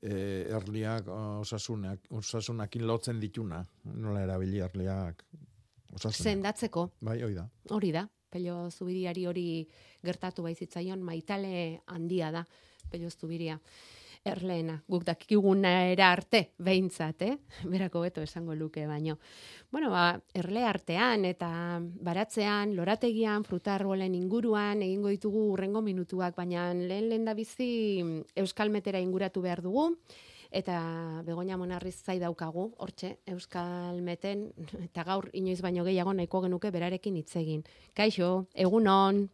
e, 0.01 0.19
erliak 0.59 1.09
osasunak, 1.41 2.07
osasunakin 2.19 2.87
lotzen 2.87 3.19
dituna, 3.23 3.63
nola 3.95 4.23
erabili 4.27 4.63
erliak 4.65 5.25
osasunak. 5.93 6.23
Sendatzeko. 6.23 6.87
Bai, 7.01 7.21
hori 7.23 7.37
da. 7.37 7.47
Hori 7.75 7.91
da, 7.95 8.07
pelio 8.29 8.69
zubiriari 8.71 9.27
hori 9.27 9.49
gertatu 10.03 10.45
baizitzaion, 10.47 11.03
maitale 11.03 11.83
handia 11.93 12.31
da 12.31 12.45
pelio 12.87 13.09
zubiria 13.11 13.59
erleena, 14.31 14.77
guk 14.87 15.03
dakiguna 15.07 15.73
era 15.91 16.11
arte, 16.11 16.51
behintzat, 16.57 17.21
eh? 17.25 17.37
Berako 17.71 18.01
beto 18.05 18.21
esango 18.21 18.55
luke, 18.55 18.85
baino. 18.87 19.17
Bueno, 19.71 19.89
ba, 19.91 20.19
erle 20.33 20.63
artean 20.65 21.25
eta 21.25 21.49
baratzean, 21.81 22.75
lorategian, 22.75 23.43
frutarrolen 23.43 24.15
inguruan, 24.15 24.81
egingo 24.85 25.11
ditugu 25.13 25.43
urrengo 25.53 25.81
minutuak, 25.81 26.35
baina 26.35 26.71
lehen 26.73 27.09
lehen 27.09 27.25
da 27.25 27.33
bizi 27.33 27.69
Euskal 28.35 28.71
Metera 28.71 28.99
inguratu 29.03 29.41
behar 29.41 29.61
dugu, 29.61 29.89
eta 30.51 30.79
begonia 31.27 31.57
monarriz 31.57 31.97
zai 32.03 32.19
daukagu, 32.19 32.71
hortxe, 32.77 33.17
Euskal 33.27 34.01
Meten, 34.01 34.47
eta 34.83 35.03
gaur 35.03 35.29
inoiz 35.33 35.59
baino 35.61 35.83
gehiago 35.87 36.13
nahiko 36.13 36.41
genuke 36.45 36.71
berarekin 36.71 37.17
hitz 37.19 37.35
egin. 37.35 37.63
Kaixo, 37.93 38.47
egunon! 38.55 39.27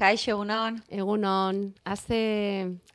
Kaixo, 0.00 0.30
egunon. 0.32 0.78
Egunon, 0.88 1.58
haze, 1.84 2.20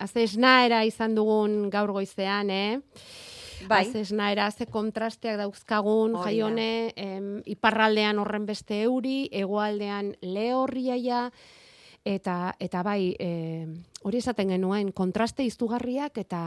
haze 0.01 0.23
esnaera 0.25 0.79
izan 0.89 1.13
dugun 1.13 1.67
gaur 1.69 1.91
goizean, 1.93 2.49
eh? 2.49 2.79
Bai. 3.69 3.83
Haze 3.83 4.01
esnaera, 4.07 4.47
haze 4.49 4.65
kontrasteak 4.73 5.37
dauzkagun, 5.37 6.15
da. 6.17 6.23
jaione, 6.25 6.69
em, 6.97 7.27
iparraldean 7.45 8.17
horren 8.23 8.47
beste 8.49 8.81
euri, 8.87 9.27
hegoaldean 9.29 10.15
lehorriaia, 10.25 11.27
eta, 12.05 12.55
eta 12.59 12.81
bai, 12.81 13.13
e, 13.21 13.29
hori 14.05 14.19
esaten 14.21 14.51
genuen, 14.53 14.91
kontraste 14.93 15.41
iztugarriak 15.47 16.19
eta, 16.21 16.39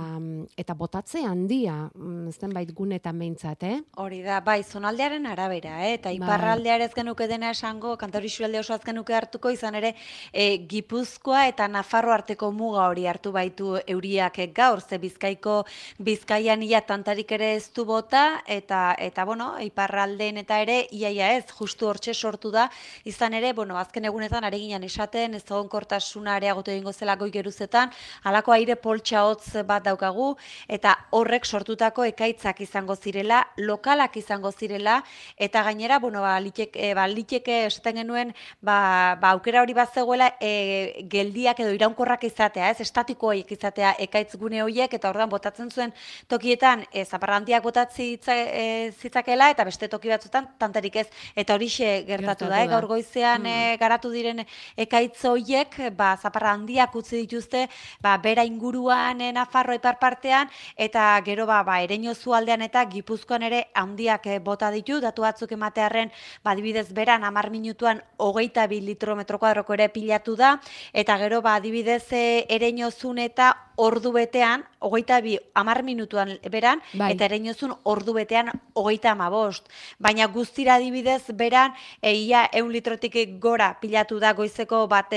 eta 0.61 0.75
botatze 0.79 1.25
handia, 1.27 1.89
mm, 1.91 2.31
zenbait 2.39 2.71
gunetan 2.71 3.19
behintzat, 3.19 3.65
eh? 3.67 3.79
Hori 3.99 4.21
da, 4.23 4.39
bai, 4.47 4.61
zonaldearen 4.63 5.27
arabera, 5.27 5.81
eh? 5.89 5.95
eta 5.97 6.13
Bai. 6.13 6.21
iparraldea 6.21 6.77
ez 6.85 6.93
genuke 6.95 7.27
dena 7.27 7.51
esango, 7.51 7.97
kantauri 7.99 8.31
xuralde 8.31 8.61
oso 8.61 8.77
ez 8.77 8.85
genuke 8.87 9.15
hartuko, 9.15 9.51
izan 9.51 9.75
ere, 9.75 9.95
e, 10.33 10.61
Gipuzkoa 10.71 11.49
eta 11.49 11.67
Nafarro 11.67 12.13
arteko 12.15 12.53
muga 12.53 12.87
hori 12.93 13.09
hartu 13.11 13.33
baitu 13.35 13.75
euriak 13.87 14.39
gaur, 14.55 14.81
ze 14.81 14.99
bizkaiko 14.99 15.65
bizkaian 15.99 16.63
ia 16.63 16.81
tantarik 16.87 17.33
ere 17.33 17.57
ez 17.57 17.73
du 17.75 17.85
bota, 17.85 18.45
eta, 18.47 18.95
eta 18.99 19.25
bueno, 19.25 19.57
iparraldeen 19.59 20.39
eta 20.45 20.61
ere, 20.63 20.79
iaia 20.93 21.33
ez, 21.35 21.51
justu 21.59 21.91
hortxe 21.91 22.15
sortu 22.15 22.53
da, 22.55 22.71
izan 23.05 23.35
ere, 23.35 23.53
bueno, 23.53 23.77
azken 23.79 24.05
egunetan 24.05 24.45
areginan 24.45 24.85
esaten, 24.85 25.35
ez 25.35 25.45
kortasuna 25.49 26.37
areagotu 26.37 26.71
egingo 26.71 26.93
zela 26.93 27.17
goi 27.17 27.33
geruzetan, 27.49 27.91
halako 28.25 28.53
aire 28.53 28.77
poltsa 28.77 29.25
hotz 29.25 29.65
bat 29.67 29.85
daukagu, 29.85 30.37
eta 30.69 30.95
horrek 31.17 31.47
sortutako 31.47 32.05
ekaitzak 32.05 32.61
izango 32.61 32.97
zirela, 32.97 33.43
lokalak 33.57 34.17
izango 34.17 34.53
zirela, 34.53 35.03
eta 35.37 35.63
gainera, 35.65 35.99
bueno, 35.99 36.21
ba, 36.23 36.39
liteke, 36.41 36.93
ba, 36.95 37.07
liteke 37.09 37.65
esaten 37.67 38.03
genuen, 38.03 38.35
ba, 38.61 39.17
ba, 39.21 39.33
aukera 39.33 39.63
hori 39.63 39.75
bat 39.75 39.95
zegoela, 39.95 40.35
e, 40.41 41.05
geldiak 41.11 41.61
edo 41.61 41.73
iraunkorrak 41.77 42.25
izatea, 42.29 42.71
ez, 42.71 42.81
estatikoik 42.85 43.51
izatea 43.57 43.95
ekaitz 43.99 44.37
gune 44.37 44.63
horiek, 44.63 44.93
eta 44.95 45.11
ordan 45.11 45.31
botatzen 45.33 45.71
zuen 45.71 45.95
tokietan, 46.29 46.85
e, 46.93 47.05
zaparrantiak 47.05 47.65
botatzi 47.65 48.11
e, 48.29 48.93
zitzakela, 48.93 49.51
eta 49.55 49.65
beste 49.65 49.89
toki 49.89 50.13
batzutan, 50.13 50.51
tantarik 50.59 51.01
ez, 51.05 51.09
eta 51.35 51.57
horixe 51.57 52.05
gertatu, 52.07 52.29
Gertatu 52.29 52.51
da, 52.51 52.63
eh? 52.63 52.67
da. 52.67 52.75
gaur 52.75 52.89
goizean 52.91 53.47
e, 53.49 53.77
garatu 53.81 54.11
diren 54.13 54.45
ekaitz 54.77 55.25
horiek, 55.29 55.79
ba, 55.97 56.13
zaparra 56.21 56.53
handiak 56.57 56.95
utzi 56.99 57.25
dituzte, 57.39 57.69
ba, 58.01 58.19
bera 58.19 58.45
inguruan 58.45 59.21
e, 59.21 59.33
Nafarro 59.33 59.75
ipar 59.75 59.99
partean, 59.99 60.51
eta 60.77 61.21
gero 61.25 61.47
ba, 61.47 61.63
ba 61.63 61.81
ereño 61.83 62.15
zualdean 62.15 62.63
eta 62.63 62.85
Gipuzkoan 62.91 63.43
ere 63.43 63.69
handiak 63.75 64.27
eh, 64.27 64.39
bota 64.39 64.71
ditu, 64.71 65.01
datu 65.01 65.23
batzuk 65.23 65.53
ematearren, 65.53 66.11
ba, 66.43 66.53
adibidez 66.53 66.93
beran, 66.93 67.25
amar 67.25 67.51
minutuan 67.51 68.03
hogeita 68.17 68.67
bi 68.67 68.81
litro 68.81 69.17
metro 69.17 69.39
kuadroko 69.39 69.75
ere 69.75 69.89
pilatu 69.89 70.37
da, 70.37 70.59
eta 70.93 71.19
gero 71.19 71.41
ba, 71.43 71.55
adibidez 71.55 72.13
e, 72.13 72.47
ereño 72.49 72.91
zun 72.91 73.19
eta 73.19 73.55
ordu 73.79 74.11
betean, 74.13 74.65
hogeita 74.83 75.21
bi, 75.23 75.37
amar 75.55 75.85
minutuan 75.87 76.33
beran, 76.51 76.83
Bai. 76.99 77.13
eta 77.15 77.29
ereñozun 77.29 77.77
ordu 77.87 78.13
betean 78.17 78.51
hogeita 78.75 79.13
amabost. 79.13 79.69
Baina 80.03 80.27
guztira 80.35 80.75
adibidez 80.75 81.31
beran, 81.39 81.77
eia 82.03 82.49
eun 82.59 82.73
litrotik 82.75 83.15
gora 83.39 83.71
pilatu 83.81 84.19
da 84.19 84.33
goizeko 84.35 84.87
bat 84.91 85.15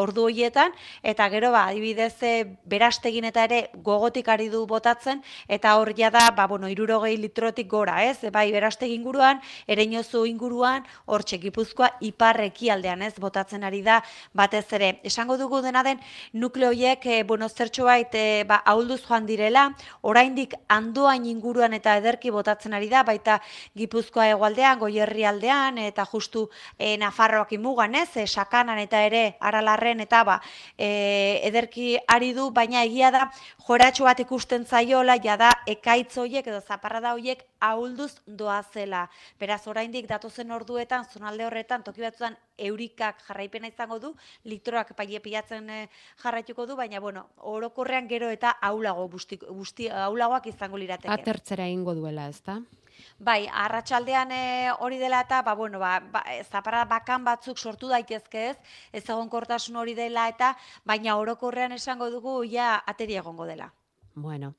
ordu 0.00 0.24
horietan, 0.24 0.72
eta 1.02 1.28
gero 1.28 1.52
ba, 1.52 1.57
adibidez 1.66 2.22
e, 2.22 2.58
berastegin 2.64 3.24
eta 3.28 3.44
ere 3.44 3.70
gogotik 3.84 4.28
ari 4.28 4.48
du 4.48 4.64
botatzen, 4.66 5.22
eta 5.48 5.76
hor 5.78 5.92
ja 5.96 6.10
da, 6.10 6.30
ba, 6.30 6.46
bueno, 6.46 6.68
irurogei 6.68 7.16
litrotik 7.16 7.68
gora, 7.68 8.04
ez? 8.04 8.22
E, 8.24 8.30
Bai, 8.30 8.50
berastegi 8.52 8.94
inguruan, 8.94 9.40
ereñozu 9.66 10.24
inguruan, 10.26 10.84
hor 11.06 11.24
Gipuzkoa 11.28 11.90
ipar 12.00 12.40
ekialdean, 12.40 13.02
ez? 13.02 13.14
Botatzen 13.20 13.64
ari 13.64 13.82
da 13.82 14.02
batez 14.32 14.66
ere. 14.72 15.00
Esango 15.04 15.36
dugu 15.36 15.60
dena 15.62 15.82
den, 15.82 16.00
nukleoiek, 16.32 17.04
e, 17.06 17.22
bueno, 17.24 17.48
zertxobait, 17.48 18.14
e, 18.14 18.44
ba, 18.44 18.62
ahulduz 18.64 19.02
joan 19.04 19.26
direla, 19.26 19.68
oraindik 20.02 20.54
andoain 20.68 21.26
inguruan 21.26 21.74
eta 21.74 21.96
ederki 21.98 22.30
botatzen 22.30 22.74
ari 22.74 22.88
da, 22.88 23.02
baita 23.02 23.40
Gipuzkoa 23.76 24.28
hegoaldean, 24.32 24.78
goierri 24.78 25.24
aldean, 25.24 25.78
eta 25.78 26.04
justu 26.06 26.48
e, 26.78 26.96
Nafarroak 26.98 27.52
imugan, 27.52 27.94
ez? 27.94 28.16
E, 28.16 28.26
sakanan 28.26 28.78
eta 28.78 29.02
ere 29.06 29.36
aralarren 29.40 30.00
eta 30.00 30.22
ba, 30.24 30.40
e, 30.76 31.37
ederki 31.46 31.96
ari 32.08 32.32
du, 32.36 32.48
baina 32.50 32.82
egia 32.86 33.10
da 33.14 33.28
joratxo 33.66 34.04
bat 34.08 34.20
ikusten 34.20 34.64
zaiola, 34.66 35.18
jada 35.22 35.50
ekaitz 35.66 36.16
hoiek 36.18 36.46
edo 36.46 36.60
zaparrada 36.60 37.12
hoiek 37.16 37.44
ahulduz 37.60 38.12
doazela. 38.26 39.08
Beraz, 39.40 39.60
oraindik 39.66 40.08
datozen 40.08 40.50
orduetan, 40.54 41.04
zonalde 41.04 41.46
horretan, 41.46 41.84
toki 41.86 42.04
batzutan 42.04 42.36
eurikak 42.58 43.22
jarraipena 43.26 43.70
izango 43.70 43.98
du, 44.02 44.14
litroak 44.44 44.94
paie 44.98 45.20
pilatzen 45.20 45.70
eh, 45.70 45.86
jarraituko 46.22 46.66
du, 46.66 46.76
baina 46.76 47.00
bueno, 47.00 47.28
orokorrean 47.38 48.08
gero 48.08 48.30
eta 48.34 48.56
aulago 48.70 49.08
busti, 49.08 49.38
busti 49.48 49.88
aulagoak 49.88 50.50
izango 50.50 50.78
lirateke. 50.78 51.12
Atertzera 51.14 51.66
egingo 51.66 51.94
duela, 51.94 52.28
ezta? 52.28 52.60
Bai, 53.18 53.46
arratsaldean 53.50 54.32
e, 54.32 54.42
hori 54.78 54.98
dela 54.98 55.22
eta, 55.26 55.42
ba, 55.42 55.54
bueno, 55.54 55.78
ba, 55.78 55.98
ba, 56.00 56.22
zaparra 56.44 56.84
bakan 56.84 57.24
batzuk 57.24 57.58
sortu 57.58 57.88
daitezke 57.88 58.44
ez, 58.50 58.56
ez 58.92 59.04
egonkortasun 59.04 59.76
hori 59.76 59.94
dela 59.94 60.28
eta, 60.28 60.54
baina 60.84 61.16
orokorrean 61.16 61.72
esango 61.72 62.10
dugu 62.10 62.42
ja 62.50 62.76
ateri 62.86 63.18
egongo 63.20 63.46
dela. 63.46 63.72
Bueno, 64.14 64.54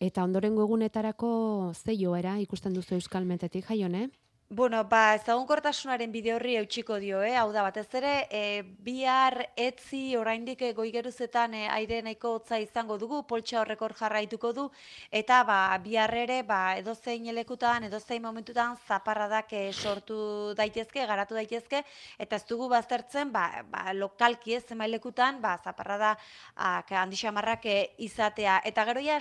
eta 0.00 0.24
ondorengo 0.24 0.62
egunetarako 0.62 1.72
ze 1.74 1.96
joera 1.96 2.38
ikusten 2.42 2.74
duzu 2.74 2.96
Euskal 2.98 3.24
Metetik, 3.24 3.66
jaione? 3.68 4.08
Bueno, 4.50 4.84
ba, 4.84 5.14
ezagunkortasunaren 5.16 6.12
bide 6.12 6.34
horri 6.34 6.52
eutxiko 6.60 6.98
dio, 7.00 7.22
eh? 7.24 7.32
hau 7.34 7.48
da, 7.50 7.62
batez 7.64 7.88
ere, 7.96 8.10
e, 8.30 8.62
bihar 8.84 9.38
etzi 9.56 10.16
oraindik 10.20 10.60
e, 10.62 10.74
goigeruzetan 10.76 11.54
e, 11.56 11.62
aire 11.72 12.02
nahiko 12.04 12.34
hotza 12.36 12.58
izango 12.60 12.98
dugu, 13.00 13.22
poltsa 13.26 13.62
horrek 13.62 13.80
hor 13.82 13.94
jarraituko 13.96 14.52
du, 14.52 14.66
eta 15.10 15.38
ba, 15.48 15.56
bihar 15.82 16.12
ere, 16.20 16.42
ba, 16.44 16.76
edozein 16.76 17.26
elekutan, 17.32 17.88
edozein 17.88 18.22
momentutan, 18.22 18.76
zaparradak 18.86 19.54
e, 19.56 19.62
sortu 19.72 20.52
daitezke, 20.54 21.06
garatu 21.08 21.34
daitezke, 21.40 21.80
eta 22.20 22.36
ez 22.36 22.44
dugu 22.44 22.68
baztertzen, 22.68 23.32
ba, 23.32 23.64
ba, 23.72 23.96
lokalki 23.96 24.54
ez 24.60 24.64
emailekutan, 24.76 25.40
ba, 25.40 25.56
zaparrada 25.64 26.12
ak, 26.54 26.92
handi 26.92 27.16
xamarrak 27.16 27.64
e, 27.64 27.78
izatea. 27.96 28.60
Eta 28.62 28.84
gero 28.92 29.00
ja, 29.08 29.18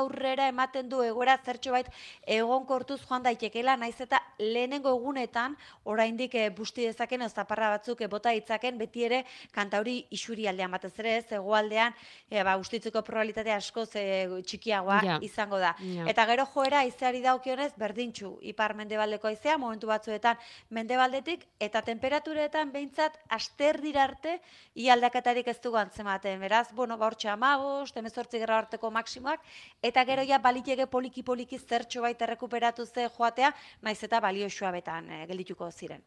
aurrera 0.00 0.48
ematen 0.48 0.88
du 0.88 1.04
egoera 1.04 1.38
zertxo 1.44 1.76
bait 1.76 1.92
egonkortuz 2.26 3.02
joan 3.04 3.22
daitekeela, 3.22 3.76
naiz 3.76 4.00
eta 4.00 4.24
lehenengo 4.38 4.90
egunetan 4.96 5.56
oraindik 5.84 6.34
e, 6.34 6.48
busti 6.50 6.86
dezaken 6.86 7.22
edo 7.22 7.30
zaparra 7.30 7.70
batzuk 7.76 8.00
e, 8.00 8.06
bota 8.06 8.30
ditzaken 8.30 8.78
beti 8.78 9.04
ere 9.04 9.24
kantauri 9.52 9.98
isurialdean 10.14 10.70
batez 10.70 10.92
ere 10.98 11.16
ez 11.18 11.32
egoaldean 11.32 11.94
e, 12.30 12.42
ba 12.42 12.56
ustitzeko 12.60 13.02
probabilitatea 13.02 13.56
askoz 13.56 13.90
e, 13.96 14.06
txikiagoa 14.46 14.98
Ja. 15.08 15.18
izango 15.22 15.58
da. 15.58 15.74
Ja. 15.80 16.06
Eta 16.10 16.24
gero 16.26 16.44
joera 16.52 16.82
haizeari 16.84 17.20
dagokionez 17.24 17.72
berdintxu 17.78 18.38
ipar 18.50 18.74
mendebaldeko 18.74 19.28
haizea 19.28 19.56
momentu 19.58 19.86
batzuetan 19.90 20.38
mendebaldetik 20.70 21.44
eta 21.60 21.82
temperaturetan 21.82 22.72
behintzat 22.72 23.18
asterdira 23.28 24.04
arte 24.04 24.38
ia 24.74 24.92
aldaketarik 24.94 25.48
ez 25.48 25.58
dugu 25.60 25.76
antzematen. 25.76 26.40
Beraz, 26.40 26.72
bueno, 26.72 26.98
ba 26.98 27.06
hortxe 27.06 27.28
15, 27.28 27.92
18 27.94 28.40
gradu 28.42 28.58
arteko 28.58 28.90
maksimoak 28.90 29.40
eta 29.82 30.04
gero 30.04 30.22
ja 30.22 30.38
baliteke 30.38 30.86
poliki 30.86 31.22
poliki 31.22 31.58
zertxo 31.58 32.02
baita 32.02 32.24
errekuperatu 32.24 32.86
ze 32.86 33.08
joatea, 33.08 33.54
naiz 33.82 34.02
eta 34.02 34.20
balioxua 34.28 34.72
betan 34.74 35.08
eh, 35.10 35.24
geldituko 35.30 35.70
ziren. 35.72 36.04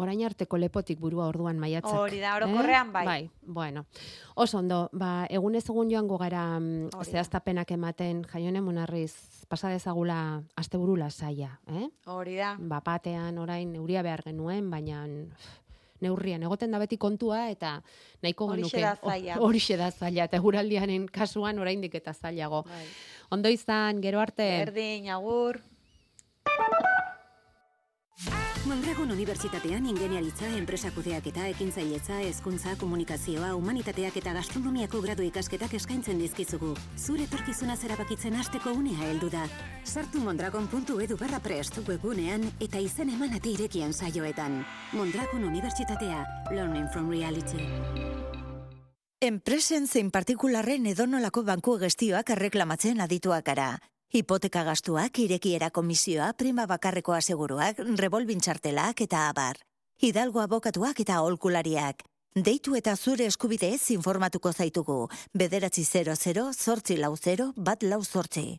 Orain 0.00 0.22
arteko 0.24 0.56
lepotik 0.56 1.00
burua 1.00 1.26
orduan 1.28 1.58
maiatzak. 1.60 1.98
Hori 2.00 2.20
da, 2.22 2.36
orokorrean 2.38 2.92
bai. 2.94 3.04
Bai, 3.04 3.30
bueno. 3.42 3.84
Oso 4.40 4.58
ondo, 4.62 4.86
ba, 4.96 5.26
egunez 5.28 5.66
egun 5.68 5.90
joango 5.92 6.16
gara 6.20 6.46
mm, 6.58 6.94
Hori 6.96 7.12
zehaztapenak 7.12 7.74
ematen 7.76 8.22
jaione 8.30 8.62
monarriz 8.64 9.12
pasa 9.52 9.68
dezagula 9.68 10.40
asteburu 10.56 10.96
lasaia, 10.96 11.58
eh? 11.68 11.90
Hori 12.08 12.38
da. 12.38 12.54
Bapatean 12.56 13.36
orain 13.42 13.74
euria 13.76 14.04
behar 14.06 14.24
genuen, 14.24 14.70
baina 14.72 15.04
neurrian 16.02 16.42
egoten 16.42 16.72
da 16.72 16.80
beti 16.82 16.96
kontua 16.96 17.44
eta 17.52 17.74
nahiko 18.24 18.48
genuke. 18.54 18.86
Horixe 19.44 19.76
da 19.76 19.90
zaila 19.92 20.24
eta 20.30 20.40
eguraldiaren 20.40 21.04
kasuan 21.12 21.60
oraindik 21.60 22.00
eta 22.00 22.16
zailago. 22.16 22.64
Bai. 22.70 22.86
Ondo 23.32 23.52
izan, 23.52 24.00
gero 24.04 24.24
arte. 24.24 24.48
Berdin, 24.64 25.12
agur. 25.12 25.60
Mondragon 28.64 29.10
Unibertsitatean 29.10 29.86
ingeniaritza, 29.90 30.46
enpresa 30.54 30.92
kudeaketa, 30.94 31.48
ekintzailetza, 31.50 32.20
hezkuntza, 32.22 32.76
komunikazioa, 32.78 33.48
humanitateak 33.58 34.20
eta 34.20 34.34
gastronomiako 34.36 35.00
gradu 35.02 35.26
ikasketak 35.26 35.74
eskaintzen 35.80 36.22
dizkizugu. 36.22 36.70
Zure 36.96 37.26
etorkizuna 37.26 37.74
zerabakitzen 37.76 38.38
hasteko 38.38 38.70
unea 38.78 39.10
heldu 39.10 39.32
da. 39.34 39.48
Sartu 39.84 40.22
mondragon.edu 40.22 41.18
barra 41.18 41.42
prest 41.42 41.82
webgunean 41.88 42.46
eta 42.62 42.78
izen 42.78 43.10
eman 43.10 43.34
ate 43.34 43.50
irekien 43.50 43.92
saioetan. 43.92 44.62
Mondragon 44.92 45.42
Unibertsitatea, 45.50 46.24
Learning 46.52 46.86
from 46.92 47.10
Reality. 47.10 47.66
Enpresen 49.22 49.88
zein 49.88 50.10
partikularren 50.10 50.86
edonolako 50.86 51.42
banku 51.42 51.80
gestioak 51.82 52.30
erreklamatzen 52.30 53.02
adituak 53.02 53.44
gara. 53.46 53.72
Hipoteka 54.12 54.60
gastuak, 54.66 55.18
irekiera 55.22 55.70
komisioa, 55.72 56.34
prima 56.36 56.66
bakarreko 56.68 57.14
aseguruak, 57.16 57.78
revolvin 57.96 58.42
txartelak 58.44 58.98
eta 59.06 59.22
abar. 59.30 59.56
Hidalgo 60.04 60.42
abokatuak 60.42 61.00
eta 61.00 61.14
aholkulariak. 61.16 62.04
Deitu 62.36 62.76
eta 62.76 62.92
zure 62.96 63.24
eskubideez 63.30 63.88
informatuko 63.94 64.52
zaitugu. 64.52 64.98
Bederatzi 65.32 65.86
00 65.88 66.44
zortzi 66.52 66.98
lau 67.00 67.14
0 67.16 67.54
bat 67.56 67.88
lau 67.88 68.02
zortzi. 68.04 68.58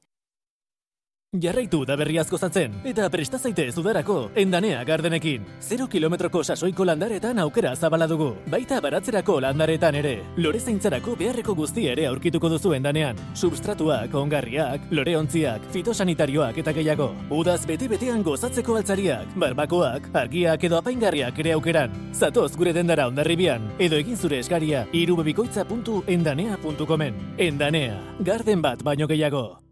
Jarraitu 1.34 1.80
da 1.82 1.96
berri 1.98 2.19
asko 2.22 2.38
zatzen, 2.38 2.76
eta 2.86 3.08
presta 3.10 3.39
zaite 3.39 3.63
udarako, 3.82 4.30
endanea 4.36 4.84
gardenekin. 4.86 5.41
Zero 5.60 5.88
kilometroko 5.89 6.43
sasoiko 6.43 6.86
landaretan 6.86 7.39
aukera 7.39 7.76
zabala 7.76 8.08
dugu, 8.08 8.36
baita 8.52 8.80
baratzerako 8.80 9.39
landaretan 9.41 9.96
ere. 9.96 10.22
Lore 10.38 10.60
zeintzarako 10.60 11.15
beharreko 11.17 11.56
guzti 11.56 11.88
ere 11.89 12.06
aurkituko 12.06 12.50
duzu 12.54 12.74
endanean. 12.78 13.17
Substratuak, 13.34 14.13
ongarriak, 14.13 14.82
loreontziak, 14.91 15.62
fitosanitarioak 15.74 16.58
eta 16.62 16.72
gehiago. 16.72 17.15
Udaz 17.32 17.65
bete-betean 17.65 18.22
gozatzeko 18.22 18.76
altzariak, 18.78 19.26
barbakoak, 19.36 20.10
argiak 20.13 20.63
edo 20.69 20.78
apaingarriak 20.78 21.39
ere 21.39 21.52
aukeran. 21.58 21.89
Zatoz 22.13 22.56
gure 22.56 22.74
dendara 22.78 23.08
ondarribian, 23.10 23.62
edo 23.80 23.96
egin 23.98 24.17
zure 24.17 24.39
eskaria 24.46 24.86
irubebikoitza.endanea.comen. 24.93 27.13
Endanea, 27.41 27.98
garden 28.22 28.62
bat 28.62 28.84
baino 28.86 29.08
gehiago. 29.10 29.63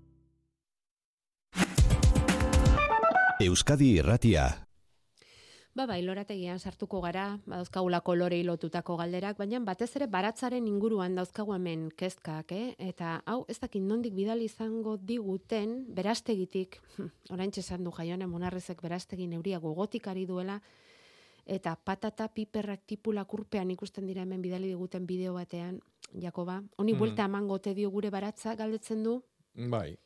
Euskadi 3.41 3.95
Irratia. 3.97 4.67
Ba, 5.73 5.85
bai, 5.87 6.01
lorategian 6.03 6.59
sartuko 6.59 6.99
gara, 7.01 7.39
badauzkagulako 7.47 8.15
lorei 8.19 8.41
lotutako 8.43 8.97
galderak, 8.99 9.37
baina 9.39 9.59
batez 9.63 9.87
ere 9.95 10.07
baratzaren 10.11 10.67
inguruan 10.67 11.15
dauzkagu 11.15 11.53
hemen 11.55 11.85
kezkak, 11.95 12.51
eh? 12.51 12.75
Eta 12.77 13.21
hau, 13.25 13.45
ez 13.47 13.55
dakit 13.61 13.81
nondik 13.81 14.13
bidali 14.13 14.49
izango 14.49 14.97
diguten, 14.97 15.85
berastegitik, 15.95 16.81
orain 17.31 17.51
esan 17.55 17.85
du 17.87 17.91
jaione 17.95 18.27
monarrezek 18.27 18.81
berastegin 18.83 19.33
euria 19.39 19.59
gogotik 19.63 20.07
ari 20.11 20.25
duela, 20.25 20.59
eta 21.45 21.75
patata 21.75 22.27
piperrak 22.27 22.83
tipulak 22.85 23.33
urpean 23.33 23.71
ikusten 23.71 24.05
dira 24.05 24.21
hemen 24.27 24.41
bidali 24.41 24.67
diguten 24.67 25.07
bideo 25.07 25.33
batean, 25.39 25.79
Jakoba, 26.19 26.61
honi 26.75 26.93
Mm. 26.93 26.99
buelta 26.99 27.25
emango 27.25 27.59
te 27.59 27.73
dio 27.73 27.89
gure 27.89 28.09
baratza 28.09 28.55
galdetzen 28.55 29.03
du, 29.03 29.23
Bai. 29.55 29.97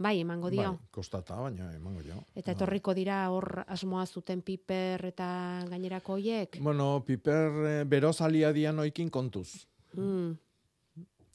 Bai, 0.00 0.16
emango 0.24 0.50
dio. 0.50 0.72
Bai, 0.72 0.90
kostata, 0.96 1.36
baina 1.36 1.68
emango 1.76 2.02
jo. 2.06 2.18
Eta 2.34 2.54
etorriko 2.56 2.94
dira 2.96 3.20
hor 3.30 3.64
asmoa 3.68 4.06
zuten 4.06 4.42
piper 4.42 5.04
eta 5.12 5.30
gainerako 5.68 6.16
hoiek. 6.16 6.60
Bueno, 6.64 7.02
piper 7.06 7.60
eh, 7.68 7.84
berozalia 7.84 8.52
dian 8.56 8.80
oikin 8.80 9.10
kontuz. 9.12 9.66
Mm. 9.94 10.34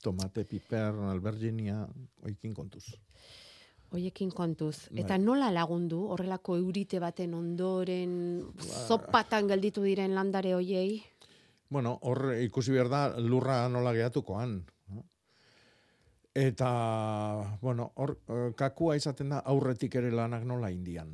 Tomate, 0.04 0.45
piper, 0.45 0.97
alberginia, 1.13 1.84
oikin 2.25 2.54
kontuz. 2.54 2.86
Hoiekin 3.93 4.32
kontuz. 4.34 4.89
Bai. 4.89 5.04
Eta 5.06 5.17
nola 5.21 5.51
lagundu 5.54 6.01
horrelako 6.13 6.58
eurite 6.60 6.99
baten 6.99 7.34
ondoren 7.38 8.15
zopatan 8.60 9.47
gelditu 9.47 9.86
diren 9.86 10.15
landare 10.17 10.54
hoiei? 10.58 11.04
Bueno, 11.69 11.97
hor 12.01 12.34
ikusi 12.38 12.73
behar 12.75 12.89
da 12.89 13.01
lurra 13.19 13.65
nola 13.69 13.93
gehatukoan. 13.95 14.60
Eta, 16.36 17.58
bueno, 17.62 17.93
hor 17.95 18.17
eh, 18.28 18.52
kakua 18.60 18.98
izaten 19.00 19.30
da 19.32 19.39
aurretik 19.48 19.95
ere 19.95 20.10
lanak 20.12 20.43
nola 20.43 20.67
indian. 20.69 21.13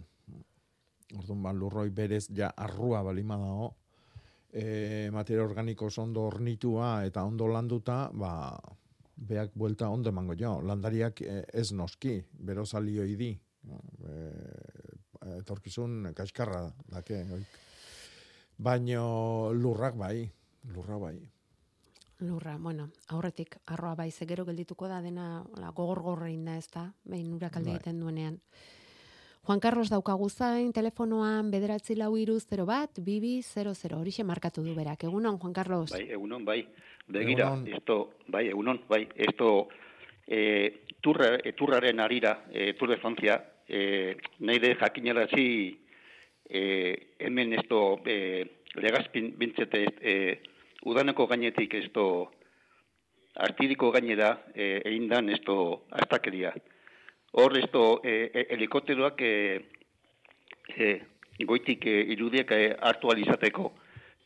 Orduan, 1.13 1.43
ba, 1.43 1.51
lurroi 1.53 1.91
berez 1.93 2.25
ja 2.33 2.49
arrua 2.57 3.03
balima 3.05 3.37
dago, 3.37 3.67
e, 4.49 5.09
materia 5.13 5.43
organiko 5.43 5.89
ondo 5.97 6.23
hornitua 6.25 7.05
eta 7.05 7.23
ondo 7.23 7.47
landuta, 7.47 8.09
ba, 8.13 8.57
beak 9.15 9.51
buelta 9.53 9.89
ondo 9.89 10.09
emango 10.09 10.33
jo. 10.33 10.59
Landariak 10.61 11.21
eh, 11.21 11.43
ez 11.53 11.71
noski, 11.71 12.17
bero 12.33 12.65
salioi 12.65 13.15
di. 13.15 13.31
no? 13.69 13.77
E, 14.07 14.17
etorkizun 15.37 16.13
kaskarra 16.17 16.63
dake. 16.89 17.21
Baino 18.57 19.53
lurrak 19.53 19.95
bai, 19.97 20.31
lurra 20.73 20.97
bai. 20.97 21.19
Lurra, 22.21 22.57
bueno, 22.59 22.89
aurretik 23.09 23.55
arroa 23.65 23.95
bai 23.95 24.11
ze 24.11 24.27
gero 24.27 24.45
geldituko 24.45 24.87
da 24.87 25.01
dena 25.01 25.43
hola, 25.55 25.71
gogor 25.71 26.19
da, 26.45 26.57
ezta? 26.57 26.93
Behin 27.03 27.33
urak 27.33 27.57
alde 27.57 27.69
Bai. 27.69 27.75
egiten 27.75 27.99
duenean. 27.99 28.39
Juan 29.43 29.59
Carlos 29.59 29.89
daukagu 29.89 30.29
zain, 30.29 30.71
telefonoan 30.71 31.49
bederatzi 31.49 31.95
lau 31.95 32.15
iru 32.15 32.39
0 32.39 32.65
bat, 32.65 32.99
bibi 32.99 33.41
00, 33.41 33.97
horixe 33.97 34.23
markatu 34.23 34.61
du 34.61 34.75
berak. 34.75 35.03
Egunon, 35.03 35.39
Juan 35.39 35.53
Carlos? 35.53 35.89
Bai, 35.91 36.11
egunon, 36.11 36.45
bai. 36.45 36.67
Begira, 37.07 37.47
Egunon. 37.47 37.67
esto, 37.73 38.13
bai, 38.27 38.47
egunon, 38.49 38.81
bai, 38.87 39.07
esto, 39.15 39.67
eh, 40.27 40.85
turra, 41.01 41.39
eh, 41.43 41.53
turraren 41.53 41.99
arira, 41.99 42.45
eh, 42.51 42.75
Tour 42.77 42.91
de 42.91 42.97
Francia, 42.97 43.43
eh, 43.67 44.15
nahi 44.39 44.59
de 44.59 44.75
jakinarazi, 44.75 45.81
eh, 46.47 47.15
hemen 47.17 47.53
esto, 47.53 47.99
eh, 48.05 48.61
legazpin 48.75 49.33
bintzete, 49.37 49.87
eh, 50.01 50.41
udaneko 50.85 51.27
gainetik 51.27 51.73
esto, 51.77 52.31
astidiko 53.35 53.91
gainera, 53.91 54.31
eh, 54.55 54.81
egin 54.85 55.07
dan 55.09 55.29
esto, 55.29 55.85
astakeria. 55.91 56.53
Hor, 57.31 57.57
esto, 57.57 58.01
eh, 58.03 58.29
eh, 58.33 58.45
helikopteroak, 58.49 59.21
eh, 59.21 59.61
eh, 60.75 61.01
goitik 61.45 61.85
eh, 61.85 62.03
irudiek 62.11 62.51
eh, 62.51 62.75
hartu 62.81 63.11
alizateko, 63.11 63.71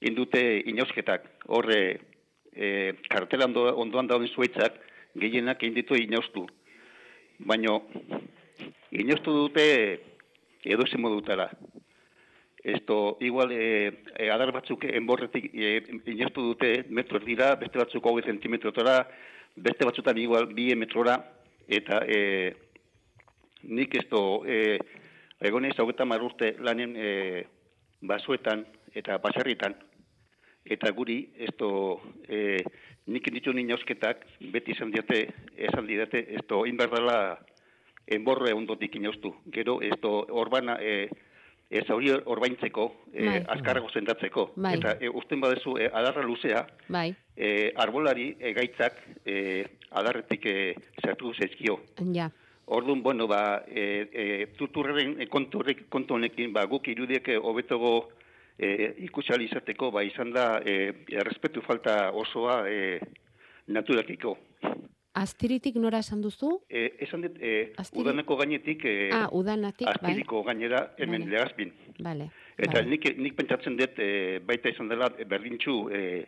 indute 0.02 0.42
inausketak. 0.66 1.28
Hor, 1.48 1.70
eh, 1.72 2.94
kartela 3.10 3.46
ondo, 3.46 3.68
ondoan 3.76 4.08
dauden 4.08 4.32
zuaitzak, 4.32 4.80
gehienak 5.16 5.62
egin 5.64 5.76
ditu 5.76 5.96
inaustu. 6.00 6.48
Baina, 7.40 7.80
inaustu 8.92 9.34
dute 9.44 9.66
edo 10.64 10.88
zen 10.88 11.02
modutara. 11.02 11.50
Esto, 12.66 13.18
igual, 13.20 13.52
eh, 13.52 14.02
eh, 14.18 14.32
adar 14.34 14.50
batzuk 14.52 14.88
enborretik 14.90 15.52
eh, 15.54 15.84
inaustu 16.10 16.42
dute 16.42 16.70
metro 16.90 17.20
dira, 17.22 17.52
beste 17.62 17.78
batzuk 17.78 18.08
hogei 18.10 18.24
zentimetrotara, 18.26 18.96
beste 19.56 19.86
batzutan 19.86 20.18
igual 20.18 20.48
bi 20.50 20.72
metrora, 20.74 21.14
eta 21.70 22.00
eh, 22.10 22.56
nik 23.70 23.94
esto, 24.02 24.42
eh, 24.50 24.80
egonez 25.46 25.76
hogeita 25.78 26.08
mar 26.10 26.26
urte 26.26 26.56
lanen 26.58 26.96
eh, 26.98 27.44
basuetan 28.02 28.66
eta 28.98 29.20
baserritan, 29.22 29.78
eta 30.66 30.90
guri, 30.90 31.20
esto, 31.38 32.02
eh, 32.26 32.64
nik 33.06 33.30
ditu 33.30 33.54
inausketak, 33.54 34.26
beti 34.50 34.74
izan 34.74 34.90
diate, 34.90 35.22
esan 35.70 35.86
didate, 35.86 36.26
esto, 36.42 36.66
inberdala 36.66 37.38
enborre 38.08 38.58
ondotik 38.58 38.98
inaustu. 38.98 39.36
Gero, 39.54 39.84
esto, 39.86 40.26
orbana, 40.34 40.80
eh, 40.82 41.12
ez 41.70 41.90
hori 41.90 42.12
orbaintzeko, 42.12 42.86
eh, 43.14 43.26
Bai. 43.26 43.44
azkarrago 43.58 43.90
zendatzeko. 43.90 44.52
Bai. 44.56 44.76
Eta 44.78 44.98
eh, 45.02 45.10
usten 45.10 45.42
badezu, 45.42 45.78
eh, 45.78 45.90
adarra 45.92 46.22
luzea, 46.24 46.66
Bai, 46.88 47.16
eh, 47.36 47.72
arbolari 47.76 48.36
eh, 48.40 48.54
gaitzak 48.54 49.00
eh, 49.26 49.66
adarretik 49.92 50.46
eh, 50.46 50.76
zertu 51.02 51.34
zaizkio. 51.34 51.80
ja. 52.14 52.30
Orduan, 52.68 53.04
bueno, 53.04 53.28
ba, 53.28 53.62
e, 53.68 54.10
e, 54.12 54.48
tuturren 54.58 55.28
kontu 55.30 55.60
honekin, 56.16 56.52
ba, 56.52 56.64
guk 56.66 56.88
irudiek 56.88 57.28
hobetogo 57.38 58.10
e, 58.58 58.96
ikusali 59.06 59.46
izateko, 59.46 59.92
ba, 59.92 60.02
izan 60.02 60.32
da, 60.34 60.60
e, 60.66 61.06
errespetu 61.14 61.62
falta 61.62 62.10
osoa 62.12 62.64
e, 62.68 63.00
naturakiko. 63.68 64.38
Astiritik 65.16 65.76
nora 65.80 66.00
esan 66.04 66.20
duzu? 66.22 66.50
E, 66.68 66.90
esan 67.06 67.22
dit, 67.24 67.38
e, 67.40 67.52
Astiri- 67.80 68.02
udaneko 68.04 68.36
gainetik, 68.36 68.82
e, 68.86 69.10
Ah, 69.16 69.30
udanatik, 69.32 69.88
bai. 69.88 69.96
astiriko 69.96 70.44
gainera, 70.44 70.94
hemen 70.98 71.22
Vale. 71.22 71.32
legazpin. 71.32 71.72
Vale. 72.00 72.30
Eta 72.58 72.80
vale. 72.82 72.90
nik, 72.90 73.18
nik 73.18 73.36
pentsatzen 73.36 73.78
dut, 73.78 73.98
e, 73.98 74.40
baita 74.46 74.70
izan 74.70 74.90
dela, 74.90 75.08
e, 75.18 75.24
berdintxu, 75.24 75.90
e, 75.90 76.26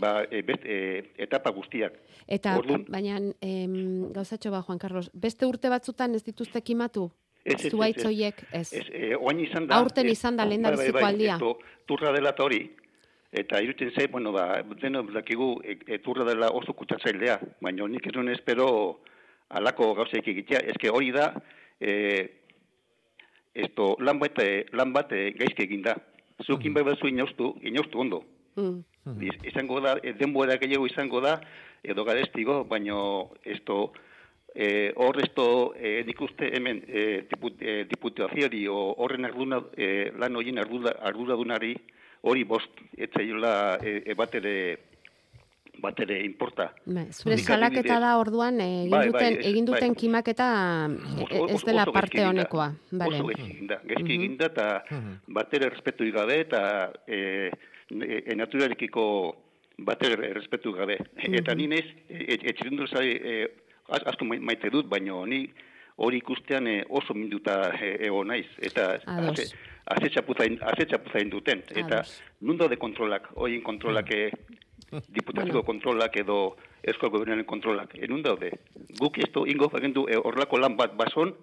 ba, 0.00 0.24
e, 0.30 0.42
bet, 0.42 0.64
e, 0.64 1.12
etapa 1.16 1.50
guztiak. 1.50 1.94
Eta, 2.26 2.56
Orduan- 2.58 2.86
baina, 2.90 3.20
em, 3.40 4.10
gauzatxo 4.12 4.50
ba, 4.50 4.62
Juan 4.62 4.78
Carlos, 4.78 5.10
beste 5.14 5.46
urte 5.46 5.68
batzutan 5.68 6.14
ez 6.14 6.24
dituzte 6.24 6.60
kimatu? 6.60 7.10
Ez, 7.44 7.54
ez, 7.54 7.64
ez, 7.66 7.70
Zuaitz 7.70 7.98
ez. 7.98 8.04
hoiek, 8.04 8.42
ez. 8.52 8.72
Ez, 8.72 8.86
e, 8.92 9.14
oain 9.16 9.38
izan 9.40 9.66
da... 9.68 9.76
Aurten 9.78 10.06
ez- 10.06 10.12
izan 10.18 10.36
da 10.36 10.42
bai, 10.42 10.50
lehendabiziko 10.50 10.92
bai, 10.98 11.02
bai, 11.02 12.70
eta 13.32 13.60
irutzen 13.62 13.90
zei, 13.92 14.06
bueno, 14.08 14.32
ba, 14.32 14.62
deno 14.80 15.02
dakigu 15.02 15.60
e, 15.64 15.78
e, 15.86 15.98
turra 15.98 16.24
dela 16.24 16.48
oso 16.50 16.72
kutsatzailea, 16.72 17.38
baina 17.60 17.86
nik 17.88 18.06
ez 18.06 18.14
nuen 18.16 18.30
espero 18.32 19.00
alako 19.48 19.94
gauzeik 19.94 20.28
egitea. 20.28 20.62
Eske 20.72 20.88
hori 20.90 21.10
da, 21.12 21.32
e, 21.80 21.92
esto, 23.54 23.96
lan 24.00 24.18
bat, 24.18 24.38
e, 24.42 24.64
lan 24.72 24.92
bat 24.92 25.12
e, 25.12 25.30
gaizki 25.38 25.64
eginda. 25.66 25.96
Zuk 26.46 26.64
inbai 26.64 26.84
batzu 26.86 27.08
inaustu, 27.10 27.54
inaustu 27.66 28.00
ondo. 28.00 28.22
Mm. 28.56 28.84
Iz- 29.24 29.40
izango 29.52 29.80
da, 29.80 29.96
e, 30.02 30.12
denbora 30.14 30.56
gehiago 30.60 30.86
izango 30.86 31.20
da, 31.24 31.38
edo 31.82 32.04
garestigo, 32.04 32.62
baino 32.64 33.30
esto, 33.44 33.92
eh, 34.54 34.92
hor 34.96 35.18
esto, 35.22 35.74
eh, 35.76 36.02
nik 36.06 36.20
uste 36.20 36.48
hemen 36.56 36.82
eh, 36.88 37.26
diput, 37.30 37.60
eh, 37.62 37.84
diputazioari 37.90 38.64
horren 38.68 39.24
arduna, 39.28 39.60
eh, 39.76 40.10
lan 40.18 40.36
horien 40.36 40.58
ardura, 40.58 40.96
arduradunari 41.02 41.74
hori 42.22 42.44
bost, 42.44 42.70
etzaiola 42.96 43.78
eh, 43.82 44.02
e, 44.06 44.14
batere, 44.14 44.54
batere 45.78 46.24
importa. 46.24 46.72
Bai, 46.86 47.06
zure 47.12 47.36
salaketa 47.38 48.00
da 48.02 48.16
orduan 48.18 48.60
eh, 48.60 48.82
egin 48.82 48.90
Bai, 48.90 48.98
bai, 48.98 49.12
duten 49.12 49.36
ez- 49.38 49.46
egin 49.46 49.64
duten 49.68 49.92
bai. 49.92 49.96
kimaketa 50.00 50.48
Oso- 50.88 51.28
eh, 51.30 51.44
ez 51.48 51.54
oso- 51.54 51.66
dela 51.66 51.82
oso 51.82 51.92
gaizki 51.92 52.16
parte 52.18 52.24
honekoa. 52.26 52.68
Vale. 52.90 53.14
Oso 53.14 53.26
gaizki 53.26 53.50
eginda, 53.52 53.80
gaizki 53.84 54.02
Mhm. 54.02 54.22
eginda 54.22 54.46
eta 54.46 54.84
batere 55.28 55.70
respetu 55.70 56.10
gabe 56.12 56.40
eta 56.40 56.92
e, 57.06 57.50
e, 57.90 58.34
naturarekiko 58.34 59.04
bater 59.78 60.18
errespetu 60.24 60.72
gabe. 60.72 60.98
Eta 61.16 61.54
ni 61.54 61.68
nez, 61.68 61.84
etxirundu 62.08 62.88
zari 62.88 63.12
e, 63.22 63.48
asko 63.88 64.24
mai- 64.24 64.40
maite 64.40 64.70
dut, 64.70 64.88
baino 64.88 65.24
ni 65.26 65.48
hori 65.96 66.16
ikustean 66.18 66.66
e, 66.66 66.84
oso 66.88 67.14
minduta 67.14 67.70
e, 67.80 67.96
ego 68.06 68.24
naiz. 68.24 68.46
Eta 68.58 68.98
azetxapuzain 69.96 70.58
azetxapuzain 70.72 71.30
duten. 71.30 71.62
Eta 71.70 72.02
Ados. 72.02 72.22
nundo 72.40 72.68
de 72.68 72.76
kontrolak, 72.76 73.28
horien 73.34 73.62
kontrolak, 73.62 74.10
e, 74.10 74.30
diputazio 75.08 75.62
kontrolak 75.64 76.16
edo 76.16 76.56
eskoal 76.82 77.12
gobernaren 77.12 77.44
kontrolak. 77.44 77.94
Enun 77.98 78.22
daude. 78.22 78.52
Guk 78.98 79.18
esto 79.18 79.46
ingo 79.46 79.68
bagendu 79.68 80.06
e, 80.08 80.16
horrelako 80.16 80.58
lan 80.58 80.76
bat 80.76 80.96
bason, 80.96 81.34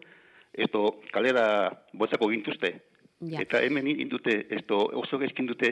esto 0.53 1.01
kalera 1.11 1.69
botzako 1.93 2.29
gintuzte. 2.29 2.75
Ja. 3.21 3.41
Eta 3.41 3.61
hemen 3.63 3.87
indute, 3.87 4.45
esto 4.49 4.77
oso 5.01 5.19
gezkin 5.19 5.47
dute 5.47 5.71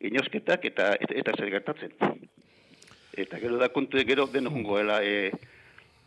inousketak 0.00 0.64
eta, 0.64 0.94
eta, 0.96 1.14
eta 1.22 1.36
zer 1.36 1.50
gertatzen. 1.52 1.96
Eta 3.20 3.40
gero 3.42 3.58
da 3.60 3.68
kontu, 3.68 4.00
gero 4.06 4.26
deno 4.32 4.50
jongoela 4.50 5.00
e, 5.04 5.30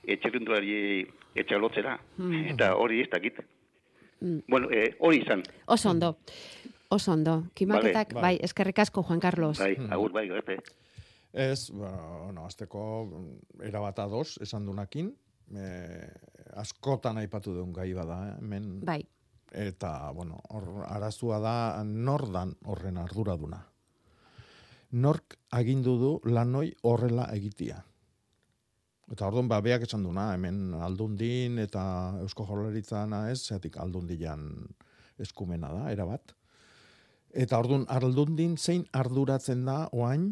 etxerrunduari 0.03 1.03
etxalotzera. 1.35 1.97
Mm. 2.17 2.47
Eta 2.55 2.73
hori 2.79 3.03
ez 3.03 3.09
dakit. 3.11 3.43
Mm. 4.23 4.39
Bueno, 4.47 4.71
e, 4.71 4.95
hori 4.99 5.19
izan. 5.21 5.43
Oso 5.67 5.89
ondo. 5.91 6.17
Oso 6.89 7.11
ondo. 7.11 7.43
Kimaketak, 7.53 8.13
Vale. 8.13 8.21
bai, 8.21 8.37
eskerrik 8.41 8.79
asko, 8.79 9.03
Juan 9.03 9.19
Carlos. 9.19 9.59
Bai, 9.59 9.75
agur, 9.91 10.13
bai, 10.15 10.27
gerte. 10.29 10.57
Ez, 11.33 11.71
ba, 11.73 11.91
bueno, 12.23 12.45
azteko 12.45 12.83
erabat 13.65 13.99
ados, 13.99 14.37
esan 14.45 14.65
dunakin, 14.69 15.09
e, 15.51 15.65
askotan 16.55 17.19
aipatu 17.19 17.55
duen 17.57 17.73
gai 17.73 17.91
bada, 17.97 18.19
eh, 18.29 18.35
hemen. 18.39 18.79
Bai. 18.85 19.01
Eta, 19.51 20.11
bueno, 20.15 20.39
hor, 20.49 20.85
arazua 20.87 21.39
da, 21.43 21.83
nordan 21.83 22.55
horren 22.65 22.97
arduraduna. 22.97 23.59
Nork 24.93 25.39
agindu 25.51 25.97
du 25.97 26.13
lanoi 26.29 26.71
horrela 26.81 27.27
egitia. 27.33 27.83
Eta 29.13 29.27
orduan, 29.29 29.45
ba, 29.45 29.59
beak 29.61 29.83
esan 29.85 30.01
duna, 30.07 30.31
hemen 30.33 30.73
aldundin 30.81 31.59
eta 31.61 31.83
Eusko 32.23 32.47
Jaurlaritzana 32.49 33.27
ez, 33.29 33.43
zeatik 33.45 33.77
aldundian 33.77 34.47
eskumena 35.21 35.69
da, 35.69 35.91
erabat. 35.93 36.33
Eta 37.29 37.59
orduan, 37.61 37.85
aldundin 37.93 38.57
zein 38.57 38.87
arduratzen 38.97 39.63
da 39.69 39.83
oain 39.93 40.31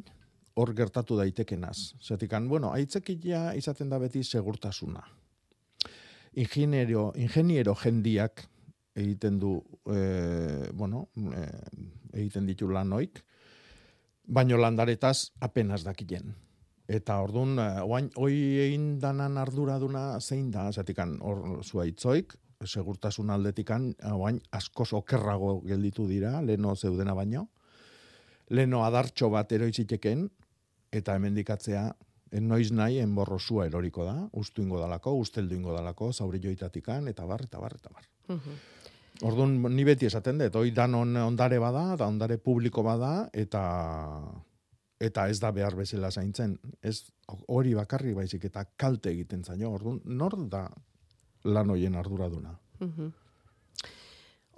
hor 0.58 0.74
gertatu 0.78 1.18
daitekenaz. 1.20 1.94
Zetikan, 2.02 2.50
bueno, 2.50 2.74
aitzekia 2.74 3.52
izaten 3.58 3.90
da 3.90 4.02
beti 4.02 4.24
segurtasuna. 4.24 5.04
Ingeniero, 6.42 7.12
ingeniero 7.20 7.76
jendiak 7.78 8.48
egiten 8.98 9.38
du, 9.40 9.60
e, 9.94 10.72
bueno, 10.74 11.08
e, 11.16 11.46
egiten 12.24 12.50
ditu 12.50 12.70
lanoik, 12.72 13.22
baino 14.26 14.58
landaretaz 14.58 15.32
apenas 15.40 15.86
dakilen. 15.86 16.34
Eta 16.92 17.22
ordun 17.24 17.56
oain 17.60 18.10
hoi 18.20 18.36
egin 18.66 18.98
danan 19.00 19.38
arduraduna 19.40 20.20
zein 20.20 20.50
da, 20.52 20.68
zatikan 20.72 21.16
hor 21.24 21.62
zuaitzoik, 21.64 22.36
segurtasun 22.66 23.32
aldetikan 23.32 23.92
oain 24.12 24.42
askoz 24.52 24.92
okerrago 24.98 25.62
gelditu 25.66 26.08
dira, 26.10 26.40
leno 26.42 26.76
zeudena 26.76 27.16
baino. 27.16 27.48
Leno 28.52 28.84
adartxo 28.84 29.30
bat 29.32 29.52
eroiziteken, 29.56 30.28
eta 30.92 31.16
hemendikatzea 31.16 31.86
en 32.32 32.48
noiz 32.48 32.72
nahi 32.76 33.00
enborro 33.04 33.40
zua 33.40 33.66
eroriko 33.68 34.06
da, 34.08 34.16
ustu 34.40 34.64
ingo 34.64 34.80
dalako, 34.80 35.16
usteldu 35.20 35.56
ingo 35.56 35.76
dalako, 35.76 36.12
zauri 36.12 36.40
joitatikan, 36.44 37.08
eta 37.12 37.26
bar, 37.28 37.44
eta 37.48 37.60
bar, 37.60 37.76
eta 37.80 37.92
bar. 37.94 38.08
Mhm. 38.28 38.62
Orduan, 39.28 39.58
ni 39.76 39.84
beti 39.86 40.08
esaten 40.08 40.40
dut, 40.40 40.56
hoi 40.56 40.72
danon 40.72 41.16
ondare 41.24 41.60
bada, 41.60 41.96
da 41.96 42.08
ondare 42.08 42.38
publiko 42.38 42.84
bada, 42.84 43.30
eta 43.34 43.64
eta 45.02 45.28
ez 45.30 45.40
da 45.42 45.52
behar 45.56 45.76
bezala 45.76 46.12
zaintzen. 46.12 46.58
Ez 46.82 47.10
hori 47.48 47.74
bakarri 47.78 48.14
baizik 48.14 48.46
eta 48.52 48.66
kalte 48.78 49.10
egiten 49.12 49.44
zaino. 49.44 49.74
Orduan, 49.74 50.02
nor 50.06 50.38
da 50.50 50.68
lan 51.50 51.74
hoien 51.74 51.98
arduraduna? 51.98 52.54
Mhm. 52.80 53.18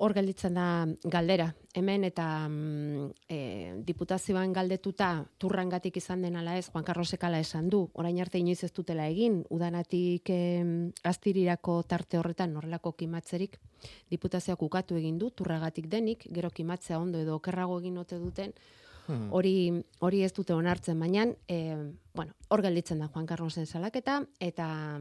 Hor 0.04 0.12
gelditzen 0.18 0.56
da 0.58 0.66
galdera. 1.06 1.46
Hemen 1.78 2.04
eta 2.04 2.26
mm, 2.50 3.04
e, 3.30 3.38
diputazioan 3.86 4.52
galdetuta 4.52 5.10
turrangatik 5.38 6.00
izan 6.02 6.26
den 6.26 6.36
ala 6.36 6.58
ez, 6.58 6.66
Juan 6.74 6.84
Carlosek 6.84 7.24
ala 7.24 7.40
esan 7.40 7.70
du, 7.70 7.84
orain 7.94 8.18
arte 8.20 8.42
inoiz 8.42 8.64
ez 8.66 8.72
dutela 8.74 9.06
egin, 9.08 9.44
udanatik 9.54 10.34
em, 10.34 10.92
astirirako 11.04 11.78
tarte 11.88 12.18
horretan 12.18 12.58
horrelako 12.58 12.96
kimatzerik, 12.98 13.60
diputazioak 14.10 14.66
ukatu 14.66 14.98
egin 14.98 15.22
du, 15.22 15.30
turragatik 15.30 15.88
denik, 15.88 16.26
gero 16.34 16.50
kimatzea 16.50 17.00
ondo 17.00 17.22
edo 17.22 17.38
okerrago 17.38 17.78
egin 17.80 18.02
ote 18.02 18.18
duten, 18.20 18.58
Hmm. 19.08 19.32
hori 19.34 19.84
hori 20.00 20.24
ez 20.24 20.32
dute 20.34 20.54
onartzen 20.54 21.00
baina 21.00 21.26
e, 21.48 21.76
bueno 22.14 22.34
hor 22.50 22.62
gelditzen 22.62 23.00
da 23.00 23.08
Juan 23.08 23.26
Carlosen 23.26 23.66
salaketa 23.66 24.22
eta 24.40 25.00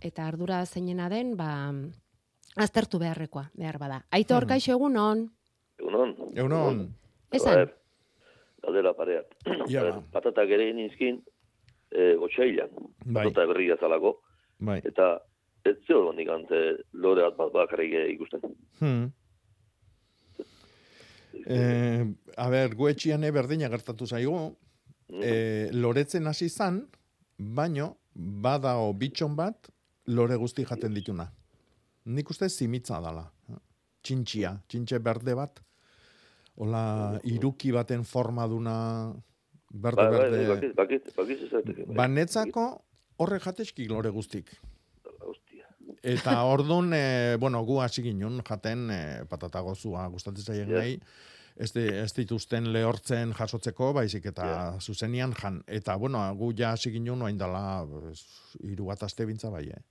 eta 0.00 0.26
ardura 0.26 0.64
zeinena 0.66 1.08
den 1.08 1.36
ba 1.36 1.72
aztertu 2.56 2.98
beharrekoa 2.98 3.50
behar 3.54 3.78
bada 3.78 4.04
Aitor 4.10 4.44
Hmm. 4.44 4.48
kaixo 4.48 4.72
egunon 4.72 5.30
Egunon. 5.80 6.14
Egunon. 6.36 6.80
Esan. 7.32 7.52
A 7.52 7.56
ver, 7.56 7.74
galdera 8.62 8.92
parea. 8.94 9.22
Ja, 9.72 9.84
ba. 9.86 10.02
Patatak 10.12 10.50
ere 10.50 10.68
inizkin, 10.70 11.22
e, 11.90 12.14
otxailan. 12.20 12.70
Bai. 13.06 13.24
Patata 13.30 13.46
berria 13.46 13.76
zalako. 13.80 14.18
Bai. 14.58 14.80
Eta 14.84 15.14
ez 15.64 15.76
hondik 15.94 16.28
ante 16.28 16.60
lore 16.92 17.22
bat 17.22 17.36
bat 17.36 17.52
bakarrik 17.52 17.94
ikusten. 18.14 18.40
Hmm. 18.80 19.10
Eh, 21.32 22.04
a 22.36 22.48
ber, 22.50 22.74
guetxian 22.74 23.24
berdina 23.32 23.68
gertatu 23.68 24.06
zaigu, 24.06 24.56
eh, 25.22 25.68
loretzen 25.72 26.26
hasi 26.26 26.48
zan, 26.48 26.82
baino, 27.38 27.96
badao 28.14 28.92
bitxon 28.94 29.36
bat, 29.36 29.70
lore 30.06 30.36
guzti 30.36 30.64
jaten 30.64 30.94
dituna. 30.94 31.30
Nik 32.04 32.30
uste 32.30 32.48
zimitza 32.48 33.00
dala. 33.00 33.24
Txintxia, 34.02 34.54
txintxe 34.68 34.98
berde 34.98 35.34
bat, 35.36 35.60
hola, 36.56 37.20
iruki 37.24 37.70
baten 37.72 38.04
forma 38.04 38.46
duna, 38.48 39.12
berde, 39.70 39.96
Bai, 39.96 40.10
bai, 40.10 40.20
berde. 40.20 40.46
bakit, 40.48 40.74
bakit, 40.76 41.12
bakit 41.16 41.42
ez 41.42 41.50
zaiteke. 41.50 41.84
Bai. 41.86 41.96
Banetzako 41.96 42.66
horre 43.20 43.38
jateskik 43.38 43.90
lore 43.90 44.10
guztik. 44.10 44.50
Eta 46.02 46.44
ordun 46.48 46.92
e, 46.94 47.36
bueno, 47.40 47.60
gu 47.64 47.80
hasi 47.82 48.02
ginen 48.02 48.40
jaten 48.48 48.86
e, 48.90 49.00
patata 49.28 49.60
gozua 49.60 50.06
gustatzen 50.08 50.44
zaien 50.44 50.68
Ja. 50.70 50.78
nahi. 50.78 51.00
Ez, 51.60 51.72
di- 51.74 51.88
ez 51.92 52.12
dituzten 52.16 52.70
lehortzen 52.72 53.34
jasotzeko, 53.36 53.92
baizik 53.92 54.24
eta 54.30 54.76
zuzenian 54.80 55.34
jan. 55.36 55.62
Eta, 55.66 55.96
bueno, 55.96 56.22
gu 56.38 56.52
ja 56.56 56.70
hasi 56.72 56.90
ginen 56.90 57.20
oain 57.22 57.36
dala, 57.36 57.84
pues, 57.86 58.22
hiru 58.64 58.86
bat 58.86 59.02
aste 59.02 59.26
bintza 59.26 59.50
bai, 59.50 59.66
eh? 59.68 59.82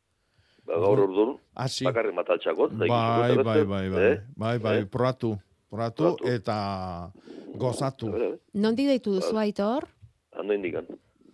Ba, 0.66 0.80
gaur 0.82 0.99
orduan, 0.99 1.36
Hasi. 1.55 1.86
bakarrik 1.86 2.14
mataltxakot. 2.16 2.72
da 2.72 2.78
Bai, 2.78 2.88
ikusi 2.88 3.20
bai, 3.20 3.36
beste, 3.36 3.43
bai, 3.70 3.89
bai, 3.89 4.01
eh? 4.12 4.20
bai, 4.36 4.57
bai, 4.57 4.78
Eh? 4.80 4.86
probatu, 4.86 5.38
probatu, 5.70 6.16
eta 6.26 7.12
gozatu. 7.55 8.10
nondi 8.53 8.86
deitu 8.88 9.14
duzu 9.14 9.34
Ba. 9.34 9.41
Aitor 9.41 9.88
Hando 10.34 10.53
indikan. 10.53 10.86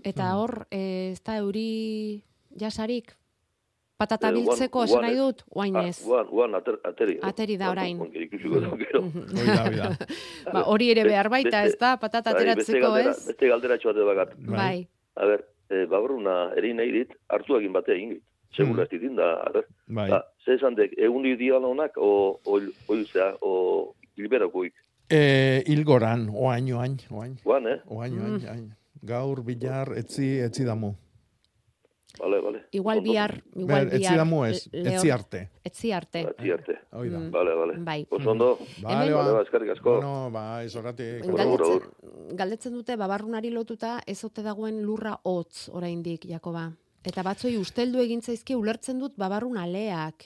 eta 0.04 0.36
hor 0.36 0.68
eh, 0.72 1.12
ez 1.14 1.22
da 1.24 1.38
euri 1.38 2.24
jasarik 2.60 3.16
patata 4.06 4.30
Eh, 4.30 4.34
biltzeko 4.38 4.84
esan 4.86 5.02
nahi 5.02 5.14
ez. 5.14 5.18
dut 5.20 5.44
oain 5.56 5.76
Ah, 5.76 5.88
ez 5.90 6.00
Guan, 6.06 6.28
guan, 6.30 6.56
ater, 6.56 6.78
ateri. 6.84 7.18
Ateri 7.22 7.58
da 7.58 7.72
orain. 7.72 8.00
Ikusiko 8.14 8.60
da, 8.64 8.70
gero. 8.78 9.02
ba, 10.54 10.64
hori 10.70 10.92
ere 10.94 11.04
behar 11.04 11.30
baita 11.30 11.64
ez 11.66 11.76
da 11.80 11.96
patata 11.98 12.32
Bai, 12.34 12.42
ateratzeko 12.44 12.80
galdera- 12.88 13.12
ez 13.12 13.26
Beste 13.28 13.48
galderatxo 13.50 13.94
bat 13.94 14.06
bakat. 14.12 14.38
bai 14.48 14.88
A 15.18 15.26
ber, 15.26 15.44
e, 15.72 15.86
babruna 15.88 16.52
eri 16.60 16.74
nahi 16.74 16.92
dit, 16.92 17.12
hartu 17.30 17.56
egin 17.58 17.72
batea 17.74 17.96
egin 17.96 18.10
dit. 18.18 18.24
Segura 18.56 18.84
ez 18.84 18.90
ditin 18.90 19.16
da, 19.16 19.34
a 19.44 19.50
ber. 19.52 19.66
Bai. 19.88 20.10
Ba, 20.12 20.22
ze 20.46 20.54
esan 20.56 20.76
dek, 20.76 20.92
egun 20.98 21.24
di 21.24 21.36
diala 21.40 21.68
honak, 21.68 21.98
o, 21.98 22.40
o, 22.46 22.60
o, 22.88 22.96
o, 23.42 23.52
hilberakoik. 24.18 24.74
E, 25.10 25.64
ilgoran, 25.68 26.30
oain, 26.34 26.68
oain, 26.74 26.98
oain. 27.12 27.36
Guan, 27.44 27.68
eh? 27.68 27.80
Oain, 27.88 28.20
oain, 28.20 28.42
oain. 28.50 28.68
Gaur, 29.06 29.42
bilar, 29.44 29.92
etzi, 29.98 30.40
etzi 30.42 30.66
damu. 30.66 30.96
Igual 32.76 33.02
bihar, 33.06 33.34
igual 33.56 33.86
Ber, 33.86 33.94
etzi 33.96 34.00
bihar. 34.04 34.18
damu 34.20 34.40
ez, 34.46 34.60
etzi 34.72 35.12
arte. 35.16 35.42
Etzi 35.64 35.92
arte. 35.96 36.22
Etzi 36.32 36.52
arte. 36.52 36.76
Hoi 36.92 37.10
da. 37.10 37.20
Mm. 37.20 37.32
Vale, 37.32 37.54
vale. 37.56 37.78
Bai. 37.88 38.00
Oso 38.10 38.32
ondo. 38.32 38.50
Vale, 38.84 39.12
Vale, 39.12 39.12
ba. 39.16 39.34
ba, 39.38 39.42
eskerrik 39.48 39.72
asko. 39.78 39.94
Bueno, 39.98 40.30
ba, 40.32 40.46
izoratik. 40.68 41.24
Galdetzen, 41.26 42.36
galdetzen 42.42 42.74
dute 42.74 42.98
babarrunari 43.00 43.50
lotuta 43.56 44.00
ez 44.06 44.18
ote 44.28 44.44
dagoen 44.44 44.82
lurra 44.84 45.16
hotz 45.24 45.70
oraindik 45.72 46.26
Jakoba. 46.30 46.72
Eta 47.06 47.22
batzoi 47.22 47.52
usteldu 47.62 48.00
egin 48.02 48.24
zaizkie 48.26 48.56
ulertzen 48.58 48.98
dut 49.00 49.14
babarrun 49.16 49.60
aleak. 49.62 50.24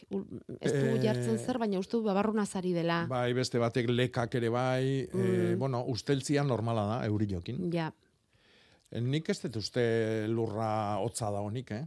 Ez 0.61 0.71
du 0.71 0.85
Eh, 0.95 0.99
jartzen 1.03 1.37
zer, 1.37 1.57
baina 1.59 1.77
uste 1.77 1.97
dut 1.97 2.05
babarruna 2.05 2.45
zari 2.47 2.71
dela. 2.71 3.01
Bai, 3.09 3.33
beste 3.35 3.59
batek 3.59 3.89
lekak 3.91 4.35
ere 4.39 4.47
bai, 4.49 5.01
e, 5.01 5.09
Mm. 5.13 5.59
bueno, 5.59 5.83
usteltzia 5.91 6.41
normala 6.43 6.85
da, 6.87 7.05
euriokin. 7.05 7.69
Ja, 7.71 7.91
E, 8.91 8.99
nik 9.01 9.27
ez 9.29 9.35
dut 9.43 9.55
uste 9.59 10.25
lurra 10.27 10.97
hotza 10.97 11.27
da 11.29 11.41
honik, 11.45 11.69
eh? 11.71 11.83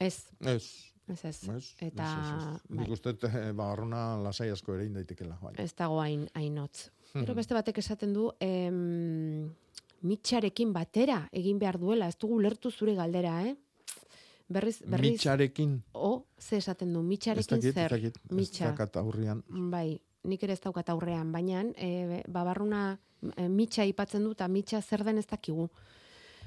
Ez. 0.00 0.16
Ez. 0.40 0.64
Ez 1.10 1.24
ez. 1.24 1.38
Ez, 1.48 1.74
Eta, 1.80 2.04
ez, 2.04 2.26
ez, 2.26 2.34
ez. 2.54 2.60
bai. 2.68 2.78
Nik 2.84 2.90
uste 2.94 3.14
eh, 3.28 3.52
barruna 3.56 4.16
lasai 4.22 4.48
asko 4.54 4.74
ere 4.76 4.84
indaitekela. 4.86 5.38
Bai. 5.42 5.54
Ez 5.58 5.72
dago 5.74 6.00
hain 6.00 6.28
hainotz. 6.34 6.88
Gero 7.12 7.32
Mhm. 7.32 7.36
beste 7.40 7.54
batek 7.54 7.78
esaten 7.82 8.12
du, 8.14 8.28
em, 8.40 9.50
mitxarekin 10.02 10.72
batera 10.72 11.24
egin 11.32 11.58
behar 11.58 11.78
duela, 11.82 12.06
ez 12.08 12.16
dugu 12.16 12.38
lertu 12.40 12.70
zure 12.70 12.94
galdera, 12.94 13.42
eh? 13.48 13.56
Berriz, 14.50 14.80
berriz... 14.86 15.12
Mitxarekin. 15.12 15.82
O, 15.94 16.24
ze 16.38 16.56
esaten 16.56 16.92
du, 16.92 17.00
Ez 17.00 17.06
mitxarekin 17.06 17.56
dakit, 17.56 17.68
ez 17.68 17.74
zer? 17.74 17.90
dakit, 17.90 18.16
ez 18.30 18.36
Mitxa. 18.36 18.70
dakat 18.70 18.96
aurrian. 18.96 19.42
Bai, 19.48 20.00
nik 20.24 20.42
ere 20.42 20.52
ez 20.52 20.60
daukat 20.60 20.88
aurrean, 20.90 21.30
baina 21.32 21.64
e, 21.76 22.22
babarruna 22.28 22.98
e, 23.36 23.48
mitxa 23.48 23.82
aipatzen 23.82 24.24
du 24.24 24.32
eta 24.32 24.48
mitxa 24.48 24.80
zer 24.82 25.04
den 25.04 25.18
ez 25.18 25.26
dakigu. 25.26 25.68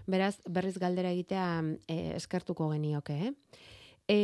Beraz, 0.06 0.36
berriz 0.50 0.76
galdera 0.82 1.14
egitea 1.16 1.46
e, 1.88 1.96
eskertuko 2.18 2.70
genioke, 2.74 3.16
eh? 3.28 3.32
E, 4.04 4.18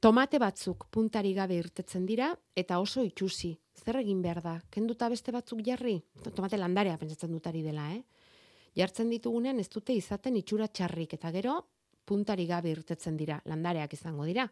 tomate 0.00 0.40
batzuk 0.40 0.86
puntari 0.90 1.34
gabe 1.36 1.58
irtetzen 1.60 2.06
dira 2.08 2.30
eta 2.56 2.78
oso 2.80 3.04
itxusi. 3.04 3.52
Zer 3.84 4.00
egin 4.00 4.22
behar 4.24 4.40
da? 4.40 4.54
Kenduta 4.72 5.10
beste 5.12 5.32
batzuk 5.34 5.60
jarri? 5.66 5.98
Tomate 6.24 6.56
landarea 6.56 6.96
pentsatzen 6.96 7.32
dutari 7.34 7.60
dela, 7.62 7.90
eh? 7.92 8.00
Jartzen 8.74 9.12
ditugunean 9.12 9.60
ez 9.60 9.68
dute 9.68 9.94
izaten 9.94 10.36
itxura 10.40 10.68
txarrik 10.68 11.14
eta 11.18 11.30
gero 11.34 11.60
puntari 12.04 12.46
gabe 12.46 12.72
irtetzen 12.72 13.16
dira, 13.16 13.38
landareak 13.48 13.92
izango 13.96 14.24
dira. 14.28 14.46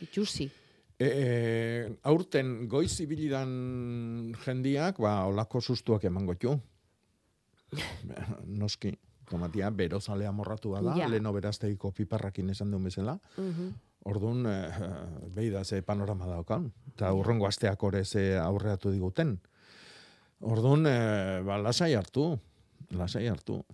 Itxusi. 0.00 0.48
E, 0.94 1.06
e, 1.06 1.88
aurten 2.06 2.68
goiz 2.70 2.92
ibilidan 3.02 4.32
jendiak, 4.44 5.00
ba, 5.02 5.24
olako 5.26 5.60
sustuak 5.60 6.04
emango 6.08 6.36
txu. 6.38 6.54
Noski, 8.60 8.92
tomatia 9.30 9.70
berozalea 9.70 10.32
morratu 10.32 10.74
da, 10.74 10.96
Ja. 10.96 11.08
leno 11.08 11.32
berazteiko 11.32 11.92
piparrakin 11.92 12.50
esan 12.50 12.70
duen 12.70 12.84
bezala. 12.84 13.18
Mhm. 13.36 13.74
Orduan, 14.04 14.44
e, 14.46 14.56
behi 15.32 15.48
da 15.50 15.64
ze 15.64 15.80
panorama 15.82 16.26
daukan. 16.26 16.72
Eta 16.92 17.12
urrengo 17.16 17.46
asteak 17.46 17.82
ore 17.82 18.04
ze 18.04 18.36
aurreatu 18.38 18.90
diguten. 18.92 19.38
Orduan, 20.40 20.86
e, 20.86 21.40
ba, 21.42 21.56
lasai 21.58 21.94
hartu. 21.94 22.38
Lasai 22.90 23.26
hartu. 23.28 23.64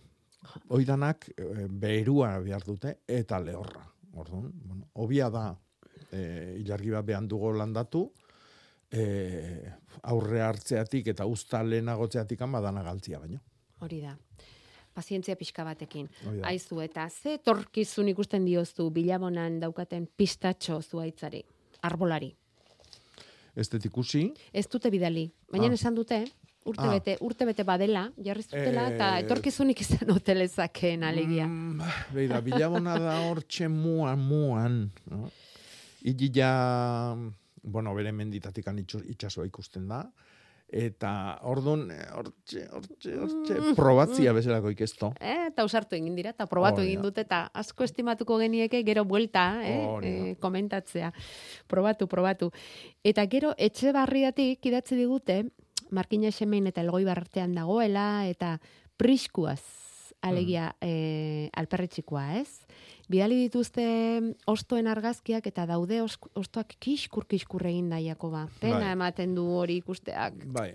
Oidanak 0.69 1.29
e, 1.37 1.67
berua 1.69 2.39
behar 2.39 2.63
dute 2.63 3.01
eta 3.09 3.41
lehorra. 3.41 3.83
Orduan, 4.15 4.53
bueno, 4.55 4.87
obia 4.95 5.29
da 5.31 5.57
e, 6.13 6.57
ilargi 6.61 6.91
bat 6.91 7.05
behan 7.07 7.27
dugo 7.29 7.53
landatu, 7.53 8.13
e, 8.91 9.03
aurre 10.03 10.43
hartzeatik 10.43 11.11
eta 11.13 11.27
usta 11.27 11.63
lehenagotzeatik 11.63 12.39
badana 12.39 12.83
galtzia 12.83 13.19
baino. 13.19 13.41
Hori 13.81 14.01
da. 14.01 14.17
Pazientzia 14.95 15.37
pixka 15.39 15.65
batekin. 15.65 16.09
Da. 16.25 16.49
Aizu, 16.51 16.81
eta 16.83 17.07
ze 17.09 17.39
torkizun 17.39 18.09
ikusten 18.09 18.45
dioztu 18.45 18.91
bilabonan 18.91 19.61
daukaten 19.63 20.09
pistatxo 20.17 20.81
zuaitzari, 20.83 21.43
arbolari. 21.83 22.35
Ez 23.57 23.69
dut 23.71 23.85
ikusi, 23.85 24.31
Ez 24.55 24.67
dute 24.69 24.91
bidali, 24.91 25.31
baina 25.51 25.67
Ah. 25.67 25.73
esan 25.75 25.95
dute, 25.95 26.25
urte, 26.65 26.83
Ah. 26.87 26.91
bete, 26.93 27.17
urte 27.21 27.45
bete 27.47 27.65
badela, 27.65 28.11
jarri 28.23 28.43
zutela, 28.43 28.89
eta 28.93 29.19
Eh, 29.19 29.25
etorkizunik 29.25 29.81
izan 29.81 30.11
hotelezakeen 30.11 31.03
alegia. 31.05 31.47
Mm, 31.47 31.81
behi 32.15 32.29
da, 32.29 32.41
bilabona 32.41 32.99
da 32.99 33.17
hortxe 33.29 33.69
muan, 33.69 34.19
muan. 34.19 34.91
No? 35.11 35.31
Igi 36.03 36.31
ja, 36.35 37.17
bueno, 37.63 37.95
bere 37.95 38.13
menditatikan 38.13 38.77
itxu- 38.79 39.05
itxasoa 39.11 39.47
ikusten 39.47 39.89
da. 39.89 40.05
Eta 40.73 41.41
orduan, 41.51 41.91
eh, 41.91 42.05
hortxe, 42.15 42.69
hortxe, 42.71 43.15
hortxe, 43.19 43.55
Mm, 43.61 43.75
probatzia 43.75 44.33
bezalako 44.33 44.71
ikesto. 44.71 45.13
Eh, 45.19 45.49
eta 45.49 45.65
usartu 45.65 45.97
egin 45.97 46.15
dira, 46.15 46.31
eta 46.31 46.47
probatu 46.47 46.81
Hori 46.81 46.93
egin 46.93 47.03
dute, 47.03 47.23
eta 47.23 47.51
asko 47.53 47.83
estimatuko 47.85 48.39
genieke 48.39 48.85
gero 48.87 49.05
buelta, 49.05 49.61
eh, 49.67 49.87
da. 50.01 50.07
eh, 50.07 50.37
komentatzea. 50.39 51.13
Probatu, 51.67 52.07
probatu. 52.07 52.53
Eta 53.03 53.27
gero, 53.27 53.53
etxe 53.59 53.91
barriatik 53.93 54.65
idatzi 54.65 54.95
digute, 54.97 55.45
Markina 55.91 56.31
Xemein 56.31 56.69
eta 56.69 56.81
Elgoi 56.83 57.05
artean 57.11 57.53
dagoela, 57.53 58.29
eta 58.29 58.61
priskuaz, 58.97 60.15
alegia, 60.23 60.77
Mm. 60.81 60.87
eh, 60.87 61.51
alperretxikoa, 61.53 62.39
ez? 62.39 62.61
Bidali 63.11 63.41
dituzte 63.43 63.85
ostoen 64.47 64.87
argazkiak 64.87 65.47
eta 65.51 65.65
daude 65.67 65.99
os- 66.05 66.19
ostoak 66.39 66.77
kiskur 66.79 67.27
kiskur 67.27 67.65
egin 67.67 67.89
da 67.91 67.99
Jakoba. 67.99 68.45
Pena 68.61 68.79
Bai. 68.85 68.93
ematen 68.93 69.35
du 69.35 69.49
hori 69.59 69.81
ikusteak. 69.83 70.45
Bai. 70.47 70.73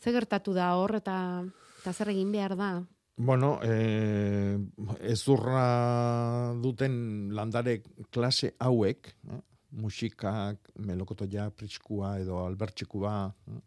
Ze 0.00 0.12
gertatu 0.12 0.54
da 0.56 0.70
hor 0.76 0.96
eta 0.96 1.44
eta 1.82 1.92
zer 1.92 2.08
egin 2.14 2.32
behar 2.32 2.56
da? 2.56 2.70
Bueno, 3.16 3.58
eh, 3.62 4.56
ezurra 5.02 6.54
duten 6.62 7.28
landare 7.34 7.82
klase 8.10 8.54
hauek, 8.58 9.14
eh, 9.30 9.40
musikak, 9.70 10.72
melokotoia, 10.78 11.50
pritskua 11.50 12.18
edo 12.18 12.40
albertxikua, 12.46 13.34
eh, 13.48 13.60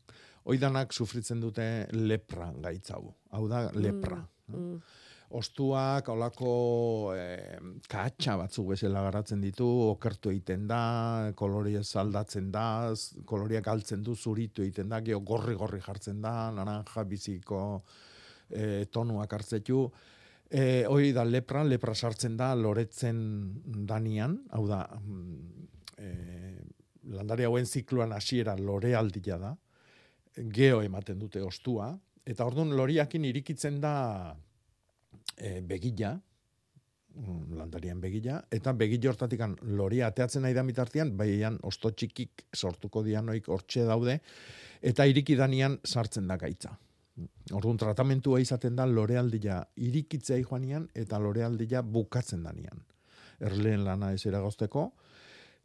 oidanak 0.46 0.92
sufritzen 0.92 1.40
dute 1.40 1.88
lepra 1.92 2.52
gaitzau. 2.64 3.14
Hau 3.32 3.48
da, 3.48 3.70
lepra. 3.74 4.28
Mm. 4.48 4.82
Ostuak, 5.28 6.08
olako 6.08 6.52
eh, 7.12 7.58
kahatxa 7.92 8.38
batzuk 8.40 8.70
bezala 8.72 9.02
garatzen 9.04 9.42
ditu, 9.44 9.66
okertu 9.90 10.32
egiten 10.32 10.64
da, 10.70 11.34
koloria 11.36 11.82
zaldatzen 11.84 12.48
da, 12.54 12.94
koloria 13.28 13.60
galtzen 13.66 14.06
du, 14.08 14.16
zuritu 14.16 14.64
egiten 14.64 14.88
da, 14.88 15.02
gero 15.04 15.20
gorri-gorri 15.28 15.82
jartzen 15.84 16.22
da, 16.24 16.32
naranja 16.56 17.04
biziko 17.04 17.60
e, 18.48 18.86
tonuak 18.88 19.36
hartzetu. 19.36 19.84
E, 20.48 20.86
hoi 20.88 21.12
da 21.12 21.28
lepra, 21.28 21.66
lepra 21.68 21.92
sartzen 21.92 22.40
da 22.40 22.54
loretzen 22.56 23.20
danian, 23.84 24.40
hau 24.56 24.64
da, 24.72 24.86
mm, 24.96 25.70
e, 26.00 26.12
landari 27.20 27.44
hauen 27.44 27.68
zikloan 27.68 28.16
hasiera 28.16 28.56
lorealdia 28.56 29.44
da, 29.44 29.56
geo 30.38 30.82
ematen 30.88 31.20
dute 31.20 31.44
ostua, 31.44 31.92
eta 32.24 32.48
orduan 32.48 32.72
loriakin 32.80 33.28
irikitzen 33.28 33.82
da 33.84 33.98
e, 35.38 35.62
begila, 35.62 36.16
mm, 37.14 37.58
landarien 37.58 38.02
begila, 38.02 38.42
eta 38.52 38.74
begila 38.74 39.14
hortatik 39.14 39.44
loria 39.62 40.10
ateatzen 40.10 40.44
nahi 40.44 40.58
da 40.58 40.66
mitartian, 40.66 41.16
baian 41.18 41.60
osto 41.64 41.92
txikik 41.92 42.48
sortuko 42.54 43.04
dianoik 43.06 43.48
hortxe 43.48 43.86
daude, 43.86 44.20
eta 44.82 45.06
iriki 45.06 45.38
danian 45.38 45.80
sartzen 45.86 46.28
da 46.28 46.38
gaitza. 46.38 46.76
Orduan 47.58 47.80
tratamentua 47.82 48.40
izaten 48.44 48.76
da 48.78 48.86
lorealdia 48.86 49.64
irikitzea 49.82 50.38
joanian 50.44 50.86
eta 50.94 51.18
lorealdia 51.18 51.82
bukatzen 51.82 52.44
danian. 52.46 52.84
Erleen 53.42 53.84
lana 53.86 54.12
ez 54.14 54.22
eragozteko, 54.30 54.92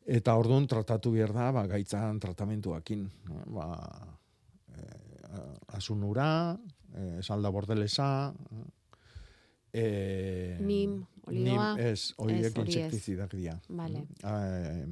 eta 0.07 0.35
orduan 0.37 0.67
tratatu 0.69 1.13
behar 1.13 1.33
da, 1.37 1.51
ba, 1.53 1.67
gaitzan 1.71 2.21
tratamentuakin. 2.21 3.05
Ba, 3.53 3.67
eh, 4.77 5.23
asunura, 5.77 6.57
eh, 6.95 7.21
salda 7.23 7.51
bordelesa, 7.51 8.33
eh, 9.73 10.59
Nim, 10.61 10.99
olioa, 11.27 11.75
nim, 11.77 11.87
ez, 11.87 12.13
horiek 12.19 12.59
insektizidak 12.65 13.35
dira. 13.35 13.57
Vale. 13.69 14.05
Eh, 14.25 14.85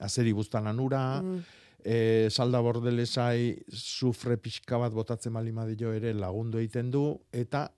azeri 0.00 0.32
bustananura, 0.32 1.20
Mm. 1.22 1.42
e, 1.84 2.28
salda 2.30 2.60
bordelesai 2.62 3.56
sufre 3.68 4.36
pixka 4.36 4.78
bat 4.78 4.92
botatzen 4.92 5.32
bali 5.32 5.52
madio 5.52 5.92
ere 5.92 6.12
lagundu 6.14 6.58
egiten 6.58 6.90
du, 6.90 7.18
eta 7.32 7.68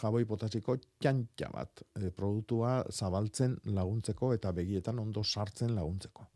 jaboi 0.00 0.24
potasiko 0.26 0.76
txantxa 0.98 1.50
bat 1.52 1.82
e, 1.94 2.10
produktua 2.10 2.84
zabaltzen 2.90 3.56
laguntzeko 3.64 4.32
eta 4.34 4.50
begietan 4.52 4.98
ondo 4.98 5.22
sartzen 5.22 5.74
laguntzeko. 5.76 6.26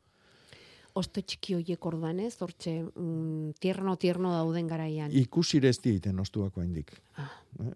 Osto 0.95 1.21
txiki 1.23 1.55
hoiek 1.55 1.85
orduan 1.87 2.19
ez, 2.21 2.33
hortxe 2.43 2.73
mm, 2.83 3.53
tierno 3.63 3.95
tierno 3.97 4.33
dauden 4.35 4.67
garaian. 4.67 5.13
Ikusire 5.13 5.69
ez 5.71 5.79
diiten 5.81 6.19
ostuako 6.19 6.63
indik. 6.63 6.91
Ah. 7.17 7.31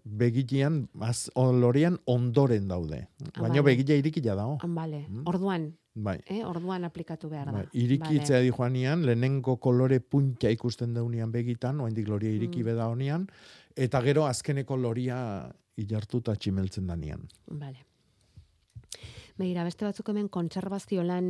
Begitian, 0.04 0.88
az, 1.00 1.28
lorean 1.36 1.98
ondoren 2.06 2.66
daude. 2.68 3.06
Baina 3.38 3.60
vale. 3.60 3.62
begila 3.62 3.94
irikila 4.00 4.34
dago. 4.38 4.58
Ah, 4.62 4.68
Vale, 4.74 5.04
orduan, 5.26 5.68
Bai. 5.94 6.18
eh, 6.26 6.42
orduan 6.46 6.84
aplikatu 6.84 7.28
behar 7.30 7.46
da. 7.52 7.52
Bai, 7.52 7.66
irikitzea 7.72 8.40
di 8.40 8.50
joanian, 8.50 9.04
lehenengo 9.06 9.56
kolore 9.56 10.00
puntxa 10.00 10.50
ikusten 10.50 10.94
daunian 10.94 11.30
begitan, 11.32 11.80
oaindik 11.80 12.08
loria 12.08 12.30
iriki 12.30 12.60
Mm. 12.60 12.64
beda 12.64 12.86
honian, 12.88 13.28
eta 13.76 14.00
gero 14.02 14.26
azkeneko 14.26 14.76
loria 14.76 15.50
ilartuta 15.76 16.34
tximeltzen 16.36 16.86
danian. 16.86 17.28
Vale. 17.50 17.84
Begira, 19.36 19.64
beste 19.66 19.84
batzuk 19.84 20.08
hemen 20.12 20.28
kontserbazio 20.30 21.02
lan 21.02 21.24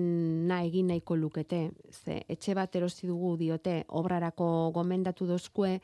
na 0.48 0.60
egin 0.66 0.90
nahiko 0.92 1.16
lukete. 1.16 1.70
Ze, 1.90 2.18
etxe 2.28 2.54
bat 2.54 2.74
erosi 2.76 3.06
dugu 3.08 3.36
diote, 3.40 3.84
obrarako 3.88 4.70
gomendatu 4.74 5.26
dozkue, 5.26 5.78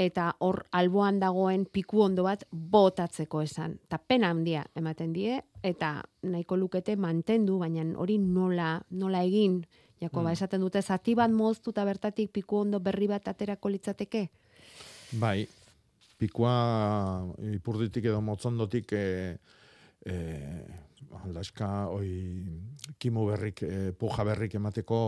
eta 0.00 0.30
hor 0.40 0.62
alboan 0.72 1.18
dagoen 1.20 1.66
piku 1.68 2.00
ondo 2.06 2.24
bat 2.24 2.46
botatzeko 2.50 3.42
esan. 3.44 3.76
Ta 3.88 3.98
pena 3.98 4.30
handia 4.32 4.64
ematen 4.74 5.12
die, 5.12 5.36
eta 5.62 5.98
nahiko 6.22 6.56
lukete 6.56 6.96
mantendu, 6.96 7.58
baina 7.60 7.84
hori 8.00 8.16
nola, 8.18 8.78
nola 8.90 9.22
egin, 9.22 9.60
Jakoba, 10.00 10.30
Mm. 10.30 10.32
esaten 10.32 10.60
dute, 10.60 10.80
zati 10.80 11.14
bat 11.14 11.30
moztu 11.30 11.70
eta 11.70 11.84
bertatik 11.84 12.32
piku 12.32 12.56
ondo 12.56 12.80
berri 12.80 13.06
bat 13.06 13.28
aterako 13.28 13.68
litzateke? 13.68 14.30
Bai, 15.20 15.46
pikua 16.16 16.54
ipurditik 17.52 18.04
edo 18.04 18.20
motzondotik 18.20 18.92
e, 18.92 19.36
e, 20.06 20.14
aldaska 21.24 21.88
oi, 21.88 22.10
kimu 22.98 23.26
berrik, 23.30 23.62
e, 23.62 23.92
puja 23.92 24.24
berrik 24.24 24.54
emateko 24.58 25.00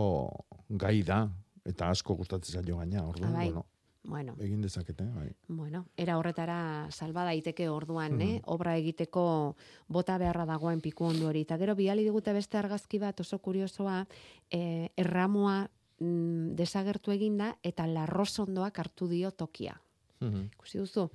gai 0.69 1.01
da, 1.03 1.27
eta 1.65 1.89
asko 1.93 2.15
gustatzen 2.19 2.61
zaio 2.61 2.77
gaina, 2.77 3.05
orduan, 3.07 3.33
bai. 3.33 3.47
bueno. 3.51 3.65
Bueno. 4.03 4.33
egin 4.43 4.59
dezakete, 4.61 5.05
bai. 5.15 5.29
Bueno, 5.47 5.85
era 5.95 6.17
horretara 6.19 6.89
salba 6.91 7.23
daiteke 7.23 7.69
orduan, 7.71 8.19
eh? 8.19 8.25
Mhm. 8.25 8.41
Obra 8.51 8.75
egiteko 8.75 9.55
bota 9.87 10.17
beharra 10.17 10.43
dagoen 10.45 10.81
piku 10.81 11.05
ondu 11.05 11.29
hori. 11.29 11.45
Eta 11.47 11.57
gero 11.57 11.75
bidali 11.75 12.03
digute 12.03 12.33
beste 12.33 12.57
argazki 12.59 12.99
bat 12.99 13.19
oso 13.23 13.39
kuriosoa, 13.39 14.05
eh, 14.51 14.89
erramua 14.97 15.69
mm, 15.99 16.51
desagertu 16.59 17.11
eginda 17.11 17.53
eta 17.63 17.87
larrosondoak 17.87 18.79
hartu 18.79 19.07
dio 19.07 19.31
tokia. 19.31 19.79
Mhm. 20.19 20.49
Ikusi 20.59 20.79
duzu? 20.79 21.09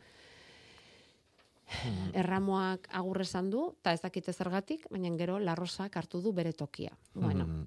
Erramoak 2.15 2.89
agur 2.93 3.21
esan 3.21 3.51
du, 3.51 3.75
eta 3.81 3.93
ez 3.93 4.01
dakite 4.01 4.33
zergatik, 4.33 4.87
baina 4.91 5.11
gero 5.19 5.39
larrosak 5.39 5.97
hartu 5.97 6.21
du 6.23 6.33
bere 6.33 6.53
tokia. 6.53 6.93
Bueno, 7.15 7.47
Mhm. 7.47 7.67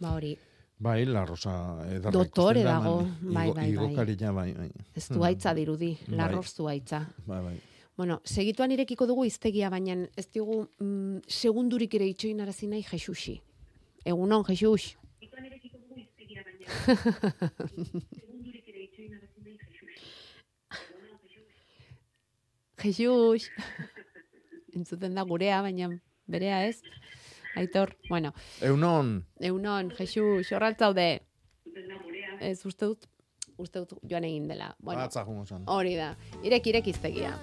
ba 0.00 0.14
hori, 0.14 0.36
Bai, 0.80 1.04
la 1.06 1.24
Rosa 1.26 1.84
edarra 1.90 2.12
Dotore 2.12 2.60
ikusten 2.60 2.64
da, 2.64 2.80
dago, 2.80 2.98
bai, 3.20 3.48
igo- 3.48 3.54
bai, 3.54 3.72
bai. 3.72 3.72
Igokarila, 3.72 4.30
bai, 4.32 4.52
bai. 4.54 4.70
ez 4.94 5.08
du 5.08 5.24
haitza 5.24 5.52
dirudi, 5.52 5.98
Bai. 6.06 6.16
larroz 6.16 6.54
du 6.56 6.68
haitza. 6.68 7.00
Bai, 7.26 7.42
bai. 7.42 7.60
Bueno, 7.96 8.20
segituan 8.24 8.70
irekiko 8.70 9.04
dugu 9.06 9.24
iztegia, 9.24 9.70
baina 9.70 10.06
ez 10.16 10.28
digu 10.30 10.68
mm, 10.78 11.22
segundurik 11.26 11.94
ere 11.94 12.06
itxoin 12.06 12.40
arazi 12.40 12.68
nahi 12.68 12.84
Jesusi. 12.84 13.40
Egunon, 14.04 14.44
Jesus. 14.44 14.96
Jesus. 22.82 23.50
Entzuten 24.74 25.14
da 25.14 25.24
gurea, 25.26 25.62
baina 25.62 25.90
berea 26.26 26.64
ez. 26.66 26.82
Aitor, 27.56 27.96
bueno, 28.08 28.34
Eunon, 28.62 29.26
Eunon, 29.40 29.90
Jesus, 29.90 30.52
horratzaude. 30.52 31.08
Ez, 32.40 32.60
uste 32.66 32.86
dut, 32.86 33.08
uste 33.58 33.82
dut 33.82 33.98
joan 34.08 34.28
egin 34.28 34.46
dela. 34.48 34.74
Bueno, 34.78 35.02
Atza 35.02 35.24
hori 35.26 35.96
da. 35.98 36.12
Irek, 36.44 36.70
irek 36.70 36.92
iztegia. 36.94 37.34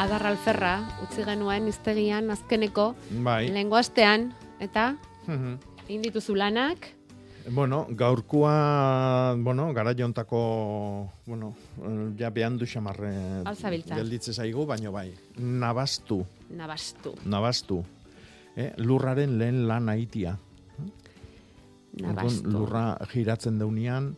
Adar 0.00 0.24
alferra, 0.30 0.74
utzi 1.04 1.24
genuen 1.26 1.66
iztegian 1.68 2.30
azkeneko, 2.32 2.94
Bai. 3.24 3.50
lehengo 3.52 3.76
astean, 3.76 4.30
eta 4.60 4.94
Mhm. 5.26 5.58
egin 5.88 6.02
dituzu 6.02 6.34
lanak, 6.34 6.94
Bueno, 7.50 7.86
gaurkoa, 7.88 9.34
bueno, 9.38 9.72
gara 9.72 9.94
jontako, 9.96 11.10
bueno, 11.26 11.54
ja 12.18 12.28
behandu 12.30 12.66
xamarre 12.66 13.42
Hau 13.46 13.54
zabiltza. 13.56 13.96
gelditze 13.96 14.32
zaigu, 14.34 14.66
baino 14.66 14.92
bai, 14.92 15.14
nabastu, 15.38 16.24
nabastu. 16.50 17.14
nabastu. 17.24 17.82
Eh? 18.56 18.74
Lurraren 18.76 19.38
lehen 19.38 19.66
lan 19.66 19.88
aitia. 19.88 20.38
Nabastu. 21.94 22.48
Lurra 22.50 22.98
giratzen 23.10 23.58
deunean, 23.58 24.16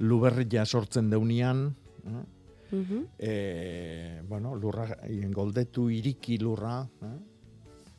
luberria 0.00 0.64
sortzen 0.64 1.10
deunean, 1.10 1.74
eh? 2.06 2.24
Mhm. 2.70 3.04
e, 3.18 4.22
bueno, 4.28 4.54
lurra, 4.56 4.88
goldetu 5.32 5.88
iriki 5.90 6.38
lurra, 6.38 6.88
eh? 7.02 7.18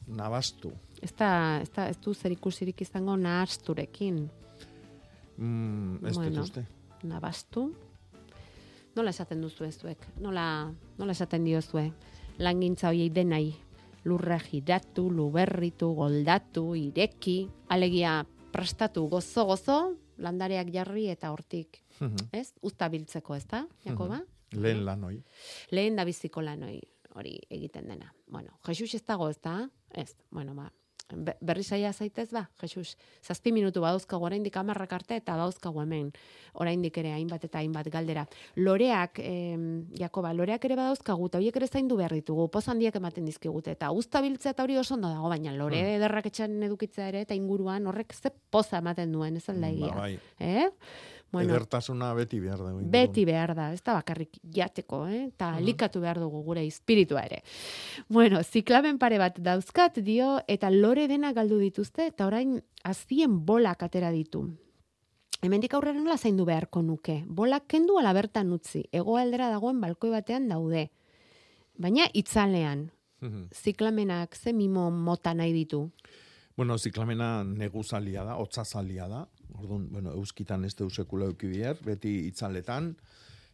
nabastu. 0.08 0.72
Ez 1.02 1.14
da, 1.16 1.60
ez 1.62 1.70
da, 1.72 1.90
ez 1.90 1.98
du 2.02 2.14
zer 2.14 2.32
ikusirik 2.32 2.82
izango 2.82 3.16
nahasturekin. 3.18 4.30
Mm, 5.38 6.06
ez 6.06 6.16
Bueno. 6.16 6.42
uste. 6.42 6.66
Nabastu. 7.04 7.74
Nola 8.96 9.10
esaten 9.12 9.42
duzu 9.42 9.64
ez 9.66 9.76
zuek? 9.78 10.00
Nola, 10.20 10.74
nola 10.98 11.12
esaten 11.12 11.44
diozue? 11.46 11.92
Langintza 12.40 12.90
hoiei 12.90 13.10
denai. 13.14 13.54
Lurra 14.06 14.40
giratu, 14.40 15.10
luberritu, 15.12 15.92
goldatu, 15.94 16.74
ireki, 16.76 17.50
alegia 17.70 18.26
prestatu 18.52 19.08
gozo-gozo, 19.10 19.98
landareak 20.18 20.72
jarri 20.74 21.10
eta 21.10 21.32
hortik, 21.32 21.84
Mhm. 22.00 22.30
ez? 22.32 22.54
Uzta 22.62 22.88
biltzeko, 22.90 23.36
ez 23.36 23.46
da, 23.48 23.68
Jakoba? 23.86 24.22
Lehen 24.52 24.86
lan 24.86 25.04
hoi. 25.04 25.24
Lehen 25.72 25.96
da 25.96 26.06
biziko 26.06 26.42
lan 26.42 26.64
hori, 26.64 26.82
hori 27.16 27.40
egiten 27.50 27.88
dena. 27.88 28.14
Bueno, 28.28 28.60
Jesus 28.66 28.94
ez 28.96 29.04
dago, 29.06 29.30
ez 29.30 29.40
da? 29.42 29.70
Ez, 29.94 30.16
bueno, 30.32 30.54
ba, 30.56 30.72
be- 31.16 31.38
berri 31.42 31.64
saia 31.64 31.94
zaitez 31.94 32.30
ba, 32.32 32.50
Jesus. 32.62 32.98
Zazpi 33.24 33.52
minutu 33.52 33.80
badauzkagu 33.82 34.26
oraindik 34.28 34.56
amarrak 34.60 34.92
arte 34.94 35.16
eta 35.16 35.36
badauzkagu 35.38 35.82
hemen 35.82 36.12
oraindik 36.54 36.98
ere 36.98 37.14
hainbat 37.14 37.44
eta 37.48 37.60
hainbat 37.60 37.88
galdera. 37.92 38.26
Loreak, 38.56 39.20
em, 39.24 39.88
Jakoba, 39.98 40.34
loreak 40.34 40.64
ere 40.66 40.76
badauzkagu 40.76 41.28
eta 41.28 41.38
horiek 41.40 41.56
ere 41.56 41.68
zaindu 41.68 41.96
behar 41.98 42.12
ditugu, 42.14 42.50
poz 42.52 42.68
handiak 42.68 42.96
ematen 43.00 43.26
dizkigute 43.26 43.72
eta 43.72 43.92
uzta 43.92 44.22
biltzea 44.22 44.52
eta 44.52 44.64
hori 44.64 44.78
oso 44.78 44.96
ondo 44.96 45.08
dago, 45.10 45.30
baina 45.30 45.52
lore 45.56 45.80
Hmm. 45.82 45.96
ederrak 46.02 46.26
etxan 46.26 46.62
edukitzea 46.64 47.08
ere 47.10 47.22
eta 47.22 47.36
inguruan 47.36 47.88
horrek 47.88 48.14
ze 48.14 48.30
poza 48.50 48.78
ematen 48.80 49.12
duen, 49.12 49.38
ez 49.38 49.48
alda 49.50 49.70
egia. 49.70 49.94
Ba, 49.94 49.96
bai. 50.02 50.20
Eh? 50.40 50.70
Bueno, 51.32 51.50
Edertasuna 51.54 52.14
beti 52.14 52.40
behar 52.40 52.60
dugu. 52.60 52.82
Beti 52.90 53.26
behar 53.26 53.54
da, 53.56 53.74
ez 53.74 53.82
da 53.84 53.94
bakarrik 53.94 54.38
jateko, 54.44 55.08
eh? 55.08 55.26
eta 55.26 55.52
Mhm. 55.52 55.64
likatu 55.66 56.00
behar 56.00 56.20
dugu 56.20 56.42
gure 56.44 56.66
espiritua 56.66 57.22
ere. 57.26 57.44
Bueno, 58.08 58.42
ziklamen 58.44 58.98
pare 58.98 59.18
bat 59.18 59.38
dauzkat 59.40 59.98
dio, 60.00 60.42
eta 60.48 60.70
lore 60.72 61.08
dena 61.08 61.34
galdu 61.34 61.58
dituzte, 61.60 62.08
eta 62.08 62.26
orain 62.28 62.62
azien 62.84 63.46
bolak 63.46 63.84
atera 63.84 64.12
ditu. 64.12 64.58
Hemendik 65.42 65.74
aurrera 65.74 66.00
nola 66.00 66.18
zaindu 66.18 66.46
beharko 66.46 66.82
nuke. 66.82 67.24
Bolak 67.28 67.68
kendu 67.68 68.00
ala 68.00 68.14
bertan 68.14 68.52
utzi. 68.54 68.86
Hegoaldera 68.92 69.50
dagoen 69.50 69.80
balkoi 69.82 70.10
batean 70.10 70.48
daude. 70.48 70.90
Baina 71.78 72.08
itzalean, 72.14 72.92
Mhm. 73.22 73.50
ziklamenak 73.54 74.36
ze 74.36 74.54
mimo 74.54 74.90
mota 74.92 75.34
nahi 75.34 75.52
ditu. 75.54 75.92
Bueno, 76.56 76.78
ziklamena 76.78 77.44
neguzalia 77.44 78.24
da, 78.24 78.38
otzazalia 78.38 79.08
da. 79.08 79.28
Orduan, 79.56 79.88
bueno, 79.92 80.12
euskitan 80.20 80.66
ez 80.66 80.74
deu 80.76 80.90
sekula 80.90 81.30
euki 81.32 81.48
behar, 81.52 81.80
beti 81.86 82.28
itzaletan. 82.28 82.92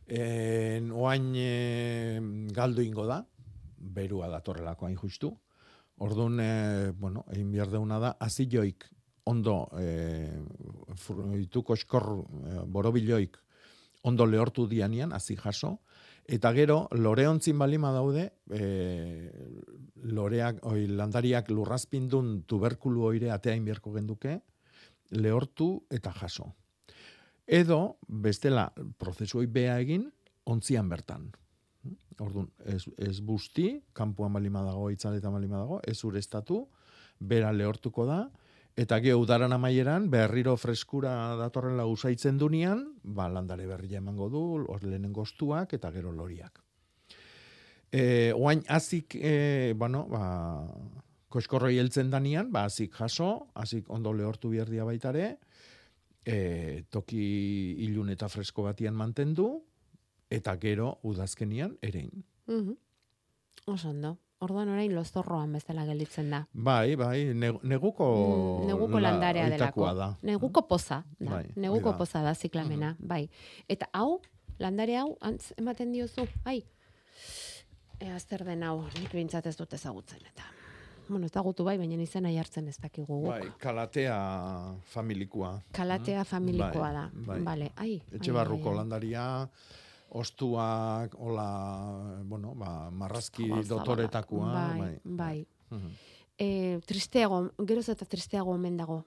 En, 0.08 0.91
oain 0.91 1.30
e, 1.39 2.20
galdu 2.52 2.84
ingo 2.84 3.06
da, 3.08 3.22
berua 3.78 4.30
datorrelako 4.32 4.88
hain 4.89 4.98
justu. 4.98 5.32
Orduan, 6.04 6.39
e, 6.41 6.91
bueno, 6.98 7.26
egin 7.32 7.52
behar 7.54 7.72
deuna 7.72 8.00
da, 8.02 8.16
azilloik 8.20 8.89
ondo, 9.30 9.70
e, 9.80 10.28
fruituko 11.00 11.78
eskor, 11.78 12.10
e, 12.44 12.60
borobiloik 12.68 13.39
ondo 14.04 14.26
lehortu 14.28 14.68
dianian, 14.68 15.14
hazi 15.16 15.38
jaso, 15.39 15.78
eta 16.28 16.52
gero, 16.56 16.88
loreontzin 16.91 17.58
balima 17.60 17.91
daude, 17.96 18.26
e, 18.52 19.32
loreak, 20.12 20.60
oi, 20.68 20.88
landariak 20.91 21.50
lurrazpindun 21.52 22.41
tuberkulu 22.48 23.06
oire 23.08 23.32
ateain 23.32 23.64
beharko 23.64 23.94
genduke, 23.96 24.41
lehortu 25.14 25.86
eta 25.93 26.11
jaso. 26.18 26.51
Edo, 27.47 27.97
bestela, 28.07 28.70
prozesuoi 28.97 29.47
bea 29.51 29.78
egin, 29.84 30.07
ontzian 30.49 30.89
bertan. 30.89 31.30
Orduan, 32.22 32.47
ez, 32.70 32.86
ez 32.97 33.20
busti, 33.26 33.82
kanpuan 33.93 34.34
balima 34.34 34.61
dago, 34.64 34.89
itzaletan 34.93 35.34
balima 35.34 35.59
dago, 35.59 35.82
ez 35.84 35.97
urestatu, 36.05 36.61
bera 37.20 37.51
lehortuko 37.51 38.05
da, 38.07 38.22
eta 38.80 38.99
geho 39.03 39.20
udaran 39.22 39.53
amaieran, 39.53 40.09
berriro 40.14 40.55
freskura 40.57 41.36
datorrela 41.38 41.86
usaitzen 41.89 42.39
dunean, 42.41 42.86
ba, 43.03 43.28
landare 43.30 43.68
berria 43.70 43.99
emango 44.01 44.30
du, 44.34 44.43
hor 44.70 44.86
lehenengo 44.86 45.26
ostuak, 45.28 45.76
eta 45.78 45.91
gero 45.93 46.14
loriak. 46.14 46.61
E, 47.93 48.34
oain, 48.34 48.64
azik, 48.74 49.18
e, 49.20 49.74
bueno, 49.78 50.07
ba, 50.09 50.24
koskorroi 51.34 51.78
heltzen 51.82 52.12
danian, 52.14 52.52
ba, 52.54 52.66
azik 52.70 52.94
jaso, 53.00 53.48
azik 53.58 53.90
ondo 53.90 54.14
lehortu 54.14 54.52
bierdia 54.54 54.86
baitare, 54.86 55.38
e, 56.26 56.84
toki 56.94 57.24
ilun 57.88 58.10
eta 58.14 58.30
fresko 58.30 58.64
batian 58.68 58.94
mantendu, 58.96 59.48
eta 60.30 60.56
gero 60.62 61.00
udazkenian 61.04 61.78
erein. 61.82 62.24
Mhm. 62.48 62.78
Oso 63.74 63.90
ondo. 63.90 64.18
Orduan 64.44 64.68
orain 64.74 64.92
lozorroan 64.92 65.54
bezala 65.56 65.86
gelditzen 65.88 66.30
da. 66.34 66.42
Bai, 66.52 66.96
bai, 67.00 67.30
ne- 67.34 67.60
neguko, 67.64 68.08
Mm, 68.62 68.68
neguko 68.68 69.00
la- 69.00 69.12
landarea 69.12 69.46
delako. 69.50 69.86
da. 69.96 70.18
Neguko 70.22 70.68
poza 70.68 71.04
da. 71.20 71.30
Bai, 71.32 71.46
neguko 71.56 71.92
da. 71.94 71.98
poza 71.98 72.22
da 72.22 72.34
ziklamena, 72.36 72.96
bai. 73.00 73.30
Eta 73.70 73.88
hau, 73.94 74.20
landare 74.60 74.98
hau, 74.98 75.16
antz 75.22 75.54
ematen 75.58 75.94
diozu, 75.94 76.28
ai, 76.44 76.66
ea 78.02 78.20
zer 78.20 78.44
den 78.44 78.64
hau, 78.64 78.82
nik 79.00 79.14
bintzat 79.14 79.46
ez 79.48 79.56
dut 79.56 79.74
ezagutzen, 79.74 80.20
eta, 80.28 80.44
bueno, 81.10 81.26
ezagutu 81.26 81.64
bai, 81.64 81.78
baina 81.78 81.95
izena 82.01 82.30
jartzen 82.32 82.68
ez 82.68 82.78
dakigu 82.80 83.08
guk. 83.22 83.28
Bai, 83.30 83.51
kalatea 83.60 84.18
familikoa. 84.86 85.62
Kalatea 85.72 86.24
familikoa 86.26 86.91
Bai, 86.91 86.93
da. 86.93 87.10
bai. 87.14 87.39
Vale, 87.43 87.72
ai. 87.76 88.01
Etxe 88.12 88.32
ai, 88.32 88.36
barruko 88.38 88.74
landaria, 88.74 89.49
ostuak, 90.14 91.16
hola, 91.20 92.22
bueno, 92.24 92.54
ba, 92.56 92.89
marrazki 92.91 93.47
Zabalak. 93.47 93.68
dotoretakoa. 93.68 94.51
Bai, 94.78 94.99
bai. 95.04 95.47
Mhm. 95.70 95.89
E, 96.38 96.80
tristeago, 96.86 97.51
geroz 97.68 97.89
eta 97.89 98.06
tristeago 98.06 98.51
omen 98.51 98.78
dago. 98.78 99.04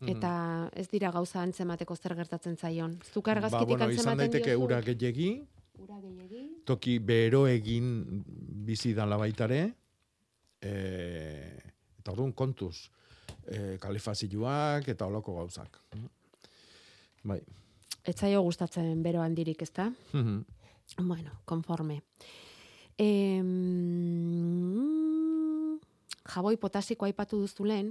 Mhm. 0.00 0.08
Eta 0.12 0.70
ez 0.76 0.88
dira 0.90 1.10
gauza 1.10 1.40
antzemateko 1.42 1.96
zer 1.96 2.14
gertatzen 2.16 2.56
zaion. 2.56 2.98
Zuk 3.12 3.24
Ba, 3.26 3.32
argazkitik 3.32 3.68
bueno, 3.68 3.90
izan 3.90 4.18
daiteke 4.18 4.50
diozu? 4.50 4.64
ura 4.64 4.80
gehiegi, 4.82 5.30
ura 5.78 6.00
gehiegi. 6.00 6.62
toki 6.66 6.98
bero 6.98 7.46
egin 7.46 8.22
bizi 8.66 8.92
dala 8.94 9.16
baitare, 9.16 9.74
e, 10.60 10.72
eta 12.00 12.12
orduan 12.12 12.32
kontuz, 12.32 12.90
e, 13.46 13.76
kalifazioak 13.82 14.88
eta 14.88 15.06
olako 15.06 15.34
gauzak. 15.40 15.80
Bai. 17.26 17.40
Etzaio 18.06 18.40
gustatzen 18.46 19.02
bero 19.02 19.20
handirik, 19.22 19.62
ezta? 19.62 19.90
Bueno, 21.02 21.30
konforme. 21.44 22.00
Em, 22.96 23.46
jaboi 26.34 26.56
potasiko 26.56 27.04
aipatu 27.04 27.40
duzu 27.42 27.64
lehen, 27.66 27.90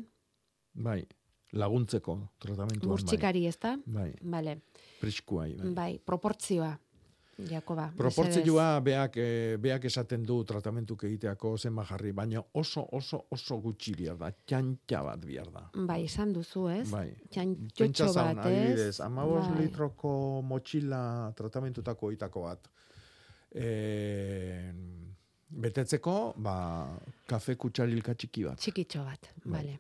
bai, 0.74 1.06
laguntzeko 1.54 2.16
tratamentuan. 2.40 2.90
murtxikari, 2.90 3.46
ezta? 3.48 3.76
Bai, 3.86 4.14
Vale. 4.22 4.62
priskuai. 5.02 5.54
Bai. 5.60 5.74
Bai, 5.74 6.00
proportzioa. 6.00 6.80
Jakoba. 7.38 7.90
Proportzioa 7.98 8.80
beak, 8.80 9.18
eh, 9.18 9.58
beak 9.60 9.86
esaten 9.90 10.24
du 10.24 10.38
tratamentuk 10.48 11.04
egiteako 11.04 11.58
zenba 11.58 11.84
jarri, 11.84 12.14
baina 12.16 12.42
oso, 12.54 12.86
oso, 12.96 13.26
oso 13.30 13.58
gutxi 13.60 13.92
bihar 13.96 14.16
da, 14.18 14.30
txantxa 14.32 15.02
bat 15.04 15.26
bihar 15.26 15.50
da. 15.52 15.66
Bai, 15.76 16.06
esan 16.06 16.32
duzu, 16.34 16.70
ez? 16.72 16.86
Bai. 16.90 17.10
Txantxotxo 17.30 18.14
bat, 18.16 18.40
adibidez, 18.46 18.88
ez? 18.88 19.00
amabos 19.04 19.50
Bai. 19.50 19.66
litroko 19.66 20.42
motxila 20.48 21.34
tratamentutako 21.36 22.12
itako 22.16 22.46
bat. 22.48 22.70
E, 23.52 24.72
betetzeko, 25.50 26.34
ba, 26.38 26.56
kafe 27.28 27.58
kutsarilka 27.60 28.16
txiki 28.16 28.48
bat. 28.48 28.64
Txikitxo 28.64 29.04
bat, 29.04 29.30
Bai. 29.44 29.52
vale. 29.60 29.80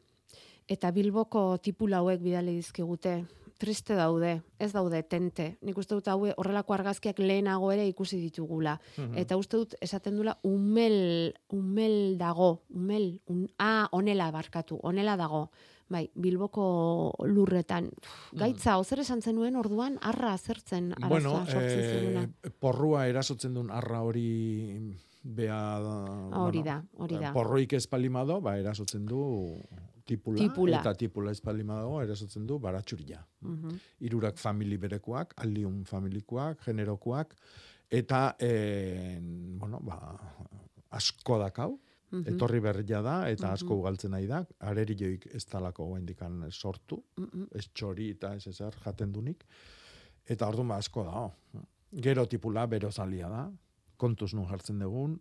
Eta 0.67 0.91
Bilboko 0.91 1.57
tipula 1.61 2.03
hauek 2.03 2.19
bidali 2.19 2.55
dizkigute, 2.57 3.19
triste 3.57 3.95
daude, 3.95 4.41
ez 4.59 4.71
daude 4.73 5.01
tente. 5.03 5.57
Nik 5.61 5.77
uste 5.77 5.95
dut 5.95 6.07
haue 6.07 6.33
horrelako 6.37 6.73
argazkiak 6.73 7.19
lehenago 7.19 7.71
ere 7.71 7.87
ikusi 7.87 8.19
ditugula. 8.19 8.79
Mhm. 8.97 9.17
Eta 9.17 9.37
uste 9.37 9.57
dut 9.57 9.75
esaten 9.81 10.15
dula 10.17 10.37
umel, 10.43 11.33
umel 11.49 12.17
dago, 12.17 12.63
umel, 12.69 13.21
un, 13.27 13.47
ah, 13.59 13.87
onela 13.91 14.31
barkatu, 14.31 14.79
onela 14.83 15.15
dago. 15.17 15.49
Bai, 15.87 16.09
Bilboko 16.15 17.13
lurretan. 17.29 17.91
Uf, 18.01 18.39
gaitza, 18.39 18.79
ozer 18.81 19.03
esan 19.03 19.21
zenuen 19.21 19.55
orduan, 19.55 19.99
arra 20.01 20.35
zertzen 20.37 20.93
arazoa 20.93 21.09
Bueno, 21.09 21.33
sortzen 21.45 21.83
zenuna. 21.91 22.23
eh, 22.43 22.49
porrua 22.49 23.07
erasotzen 23.07 23.53
duen 23.53 23.69
arra 23.69 24.01
hori 24.01 24.95
bea 25.21 25.79
da, 25.81 25.93
Hori 26.41 26.63
da, 26.63 26.79
hori 26.97 27.19
da. 27.21 27.31
Porroik 27.33 27.73
ez 27.73 27.85
palimado, 27.87 28.41
ba, 28.41 28.57
erasotzen 28.57 29.05
du 29.05 29.61
tipula, 30.05 30.37
Tipula. 30.37 30.79
eta 30.79 30.93
tipula 30.93 31.31
ez 31.31 31.41
palimado 31.41 32.01
erasotzen 32.01 32.45
du 32.47 32.59
baratxuria. 32.59 33.25
Mhm. 33.41 33.79
Irurak 34.05 34.37
famili 34.37 34.77
berekoak, 34.77 35.33
aldiun 35.37 35.83
familikoak, 35.85 36.61
generokoak, 36.65 37.33
eta, 37.89 38.35
e, 38.39 39.19
bueno, 39.59 39.79
ba, 39.81 39.97
asko 40.91 41.39
dakau, 41.39 41.79
Mhm. 42.11 42.27
etorri 42.35 42.59
berria 42.61 43.01
da, 43.01 43.29
eta 43.29 43.51
asko 43.51 43.73
Mhm. 43.73 43.79
ugaltzen 43.81 44.11
nahi 44.11 44.27
da, 44.27 44.45
areri 44.59 44.95
joik 44.95 45.25
ez 45.35 45.45
talako 45.45 45.85
guaindikan 45.87 46.45
sortu, 46.51 47.03
Mhm. 47.17 47.47
ez 47.51 47.67
txori 47.73 48.11
eta 48.11 48.35
ez 48.35 48.47
ezer 48.47 48.73
jaten 48.85 49.11
dunik, 49.11 49.43
eta 50.27 50.47
orduan 50.47 50.67
ba 50.67 50.77
asko 50.77 51.03
da. 51.03 51.29
Gero 51.91 52.25
tipula 52.27 52.65
bero 52.67 52.91
zalia 52.91 53.27
da, 53.29 53.51
kontuz 53.97 54.33
nun 54.33 54.45
jartzen 54.47 54.79
dugun, 54.79 55.19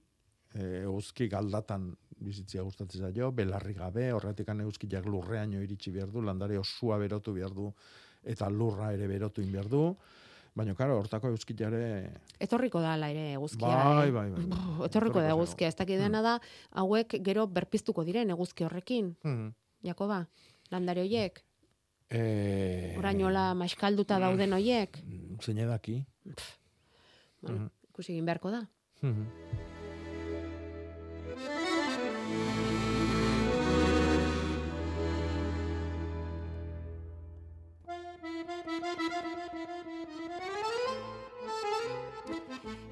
eguzki 0.55 1.29
galdatan 1.29 1.97
bizitzia 2.25 2.63
gustatzen 2.63 3.01
zaio, 3.09 3.33
belarri 3.33 3.75
gabe, 3.75 4.13
horretikan 4.15 4.61
eguzkiak 4.61 5.05
lurreaino 5.07 5.61
iritsi 5.61 5.91
behar 5.91 6.11
du, 6.13 6.23
landare 6.23 6.59
osua 6.59 6.99
berotu 6.99 7.33
behar 7.35 7.51
du, 7.53 7.73
eta 8.23 8.49
lurra 8.51 8.93
ere 8.95 9.09
berotu 9.11 9.43
in 9.43 9.51
behar 9.53 9.67
du, 9.69 9.97
baina, 10.55 10.75
karo, 10.79 11.01
hortako 11.01 11.29
eguzkiare... 11.33 12.11
Etorriko 12.39 12.81
da 12.81 12.93
ala 12.95 13.09
ere 13.11 13.33
eguzkia. 13.35 13.67
Bai, 13.67 14.09
eh? 14.09 14.13
bai, 14.13 14.31
bai, 14.31 14.45
bai. 14.47 14.87
Etorriko 14.87 15.21
da 15.21 15.31
eguzkia. 15.35 15.69
Ez 15.69 15.75
dakit 15.77 15.99
dena 15.99 16.23
da, 16.23 16.39
hauek 16.71 17.19
gero 17.27 17.47
berpiztuko 17.51 18.05
diren 18.05 18.31
eguzki 18.31 18.65
horrekin. 18.65 19.17
Mhm. 19.25 19.51
Jakoba, 19.83 20.27
landare 20.71 21.01
hoiek, 21.03 21.43
E, 22.15 22.95
orainola 22.99 23.55
maiskalduta 23.59 24.19
dauden 24.21 24.53
hoiek. 24.53 25.01
zein 25.43 25.59
edaki. 25.59 26.05
Bueno, 27.43 27.59
Mhm. 27.59 27.71
ikusi 27.91 28.13
egin 28.13 28.25
beharko 28.27 28.51
da. 28.51 28.69
Mhm. 29.03 29.64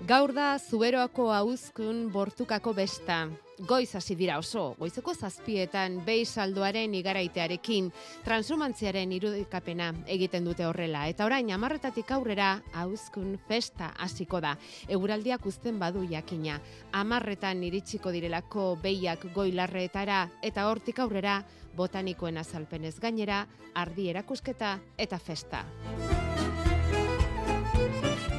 Gaur 0.03 0.33
da 0.35 0.57
zuberoako 0.59 1.29
hauzkun 1.31 2.09
bortukako 2.11 2.73
besta. 2.75 3.29
Goiz 3.69 3.93
hasi 3.95 4.17
dira 4.19 4.41
oso, 4.41 4.73
goizeko 4.81 5.13
zazpietan 5.15 6.01
behi 6.03 6.25
saldoaren 6.27 6.97
igaraitearekin, 6.99 7.93
transumantziaren 8.25 9.13
irudikapena 9.15 9.93
egiten 10.11 10.49
dute 10.49 10.67
horrela. 10.67 11.05
Eta 11.07 11.29
orain, 11.29 11.53
amarretatik 11.55 12.11
aurrera, 12.17 12.49
hauzkun 12.75 13.37
festa 13.47 13.93
hasiko 14.03 14.41
da. 14.43 14.57
Eguraldiak 14.89 15.47
uzten 15.47 15.79
badu 15.79 16.03
jakina. 16.11 16.59
Amarretan 16.91 17.63
iritsiko 17.63 18.11
direlako 18.11 18.73
behiak 18.83 19.29
goilarreetara, 19.37 20.25
eta 20.43 20.67
hortik 20.67 20.99
aurrera, 20.99 21.45
botanikoen 21.79 22.43
azalpenez 22.43 22.97
gainera, 22.99 23.45
ardi 23.75 24.11
erakusketa 24.11 24.75
eta 24.99 25.23
festa. 25.23 25.63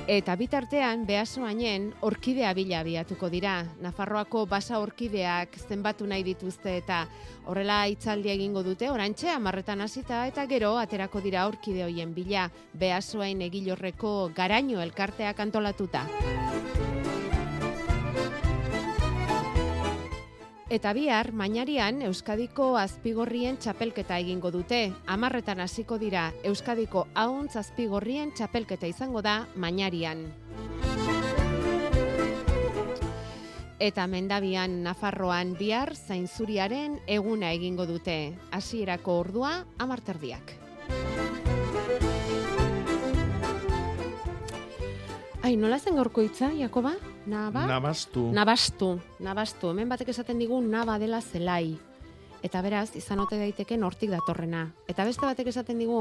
Eta 0.04 0.36
bitartean, 0.36 1.06
behasoainen 1.08 1.86
orkidea 2.04 2.50
bila 2.54 2.82
abiatuko 2.84 3.30
dira. 3.32 3.54
Nafarroako 3.80 4.42
basa 4.52 4.82
orkideak 4.84 5.56
zenbatu 5.70 6.04
nahi 6.06 6.26
dituzte 6.28 6.76
eta 6.82 7.06
horrela 7.48 7.86
hitzaldi 7.88 8.34
egingo 8.36 8.66
dute, 8.68 8.92
orantxe 8.92 9.32
amarretan 9.32 9.80
hasita 9.82 10.26
eta 10.28 10.44
gero 10.46 10.76
aterako 10.78 11.22
dira 11.24 11.48
orkide 11.48 11.86
hoien 11.88 12.14
bila. 12.14 12.50
Behasoain 12.74 13.48
egilorreko 13.48 14.34
garaino 14.36 14.82
elkarteak 14.84 15.40
antolatuta. 15.40 16.04
Eta 20.74 20.90
bihar, 20.98 21.28
mainarian, 21.38 22.00
Euskadiko 22.02 22.72
azpigorrien 22.82 23.60
txapelketa 23.62 24.16
egingo 24.18 24.50
dute. 24.50 24.80
Amarretan 25.06 25.60
hasiko 25.62 26.00
dira, 26.02 26.24
Euskadiko 26.50 27.04
hauntz 27.14 27.60
azpigorrien 27.62 28.32
txapelketa 28.34 28.90
izango 28.90 29.22
da 29.22 29.36
mainarian. 29.54 30.26
Eta 33.78 34.08
mendabian 34.10 34.82
Nafarroan 34.82 35.54
bihar 35.62 35.94
zainzuriaren 35.94 36.98
eguna 37.06 37.54
egingo 37.54 37.86
dute. 37.86 38.34
Hasierako 38.50 39.20
ordua 39.28 39.56
amarterdiak. 39.78 40.63
Ai, 45.44 45.58
nola 45.60 45.76
zen 45.76 45.98
gaurko 46.00 46.24
hitza, 46.24 46.54
Jakoba? 46.56 46.94
Naba? 47.28 47.66
Nabastu. 47.68 48.30
Nabastu, 48.32 48.94
nabastu. 49.20 49.74
Hemen 49.74 49.90
batek 49.92 50.14
esaten 50.14 50.40
digu 50.40 50.62
naba 50.64 50.96
dela 51.02 51.20
zelai. 51.20 51.76
Eta 52.48 52.62
beraz, 52.64 52.94
izan 52.96 53.20
ote 53.20 53.36
daiteke 53.36 53.76
nortik 53.76 54.14
datorrena. 54.14 54.70
Eta 54.88 55.04
beste 55.04 55.28
batek 55.28 55.52
esaten 55.52 55.84
digu, 55.84 56.00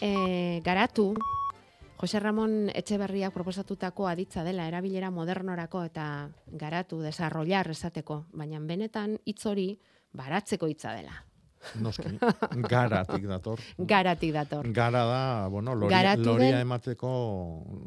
e, 0.00 0.62
garatu, 0.64 1.12
Jose 2.00 2.16
Ramon 2.24 2.70
Etxeberriak 2.72 3.36
proposatutako 3.36 4.08
aditza 4.08 4.40
dela 4.40 4.64
erabilera 4.72 5.10
modernorako 5.12 5.84
eta 5.90 6.30
garatu, 6.48 7.02
desarrollar 7.04 7.68
esateko. 7.68 8.22
Baina 8.32 8.56
benetan 8.64 9.18
hitz 9.28 9.44
hori 9.44 9.74
baratzeko 10.16 10.72
hitza 10.72 10.96
dela. 10.96 11.26
Noski, 11.80 12.18
garatik 12.68 13.26
dator. 13.28 13.60
Garatik 13.78 14.32
dator. 14.32 14.72
Gara 14.72 15.04
da, 15.04 15.48
bueno, 15.48 15.76
Garatu 15.88 16.24
loria 16.24 16.52
den- 16.56 16.60
emateko 16.66 17.10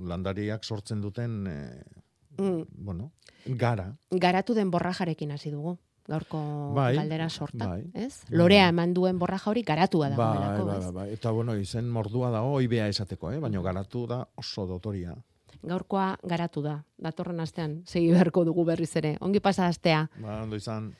landariak 0.05 0.63
sortzen 0.63 1.01
duten, 1.01 1.47
eh, 1.47 1.83
Mm. 2.37 2.65
bueno, 2.69 3.11
gara. 3.45 3.95
Garatu 4.11 4.53
den 4.53 4.71
borrajarekin 4.71 5.31
hasi 5.31 5.51
dugu. 5.51 5.77
Gaurko 6.05 6.73
Bai, 6.75 6.95
galdera 6.97 7.29
sorta, 7.29 7.67
bai. 7.67 7.85
ez? 7.93 8.25
Bai. 8.27 8.37
Lorea 8.37 8.67
eman 8.67 8.93
duen 8.93 9.17
borraja 9.19 9.49
hori 9.49 9.61
garatua 9.63 10.09
Bai, 10.09 10.17
dagoelako, 10.17 10.65
bai, 10.65 10.77
ez? 10.77 10.83
bai, 10.83 10.91
bai. 10.93 11.13
Eta, 11.13 11.31
bueno, 11.31 11.55
izen 11.55 11.89
mordua 11.89 12.29
dago, 12.29 12.51
oibea 12.57 12.87
esateko, 12.89 13.31
eh? 13.31 13.39
baina 13.39 13.61
garatu 13.61 14.05
da 14.07 14.27
oso 14.35 14.65
dotoria. 14.67 15.15
Gaurkoa 15.61 16.17
garatu 16.23 16.61
da. 16.61 16.83
Datorren 16.97 17.39
astean 17.39 17.83
segi 17.85 18.09
beharko 18.11 18.43
dugu 18.43 18.65
berriz 18.65 18.93
ere. 18.97 19.15
Ongi 19.21 19.39
pasa 19.39 19.67
astea. 19.67 20.09
Ba, 20.19 20.41
ondo 20.43 20.57
izan. 20.57 20.93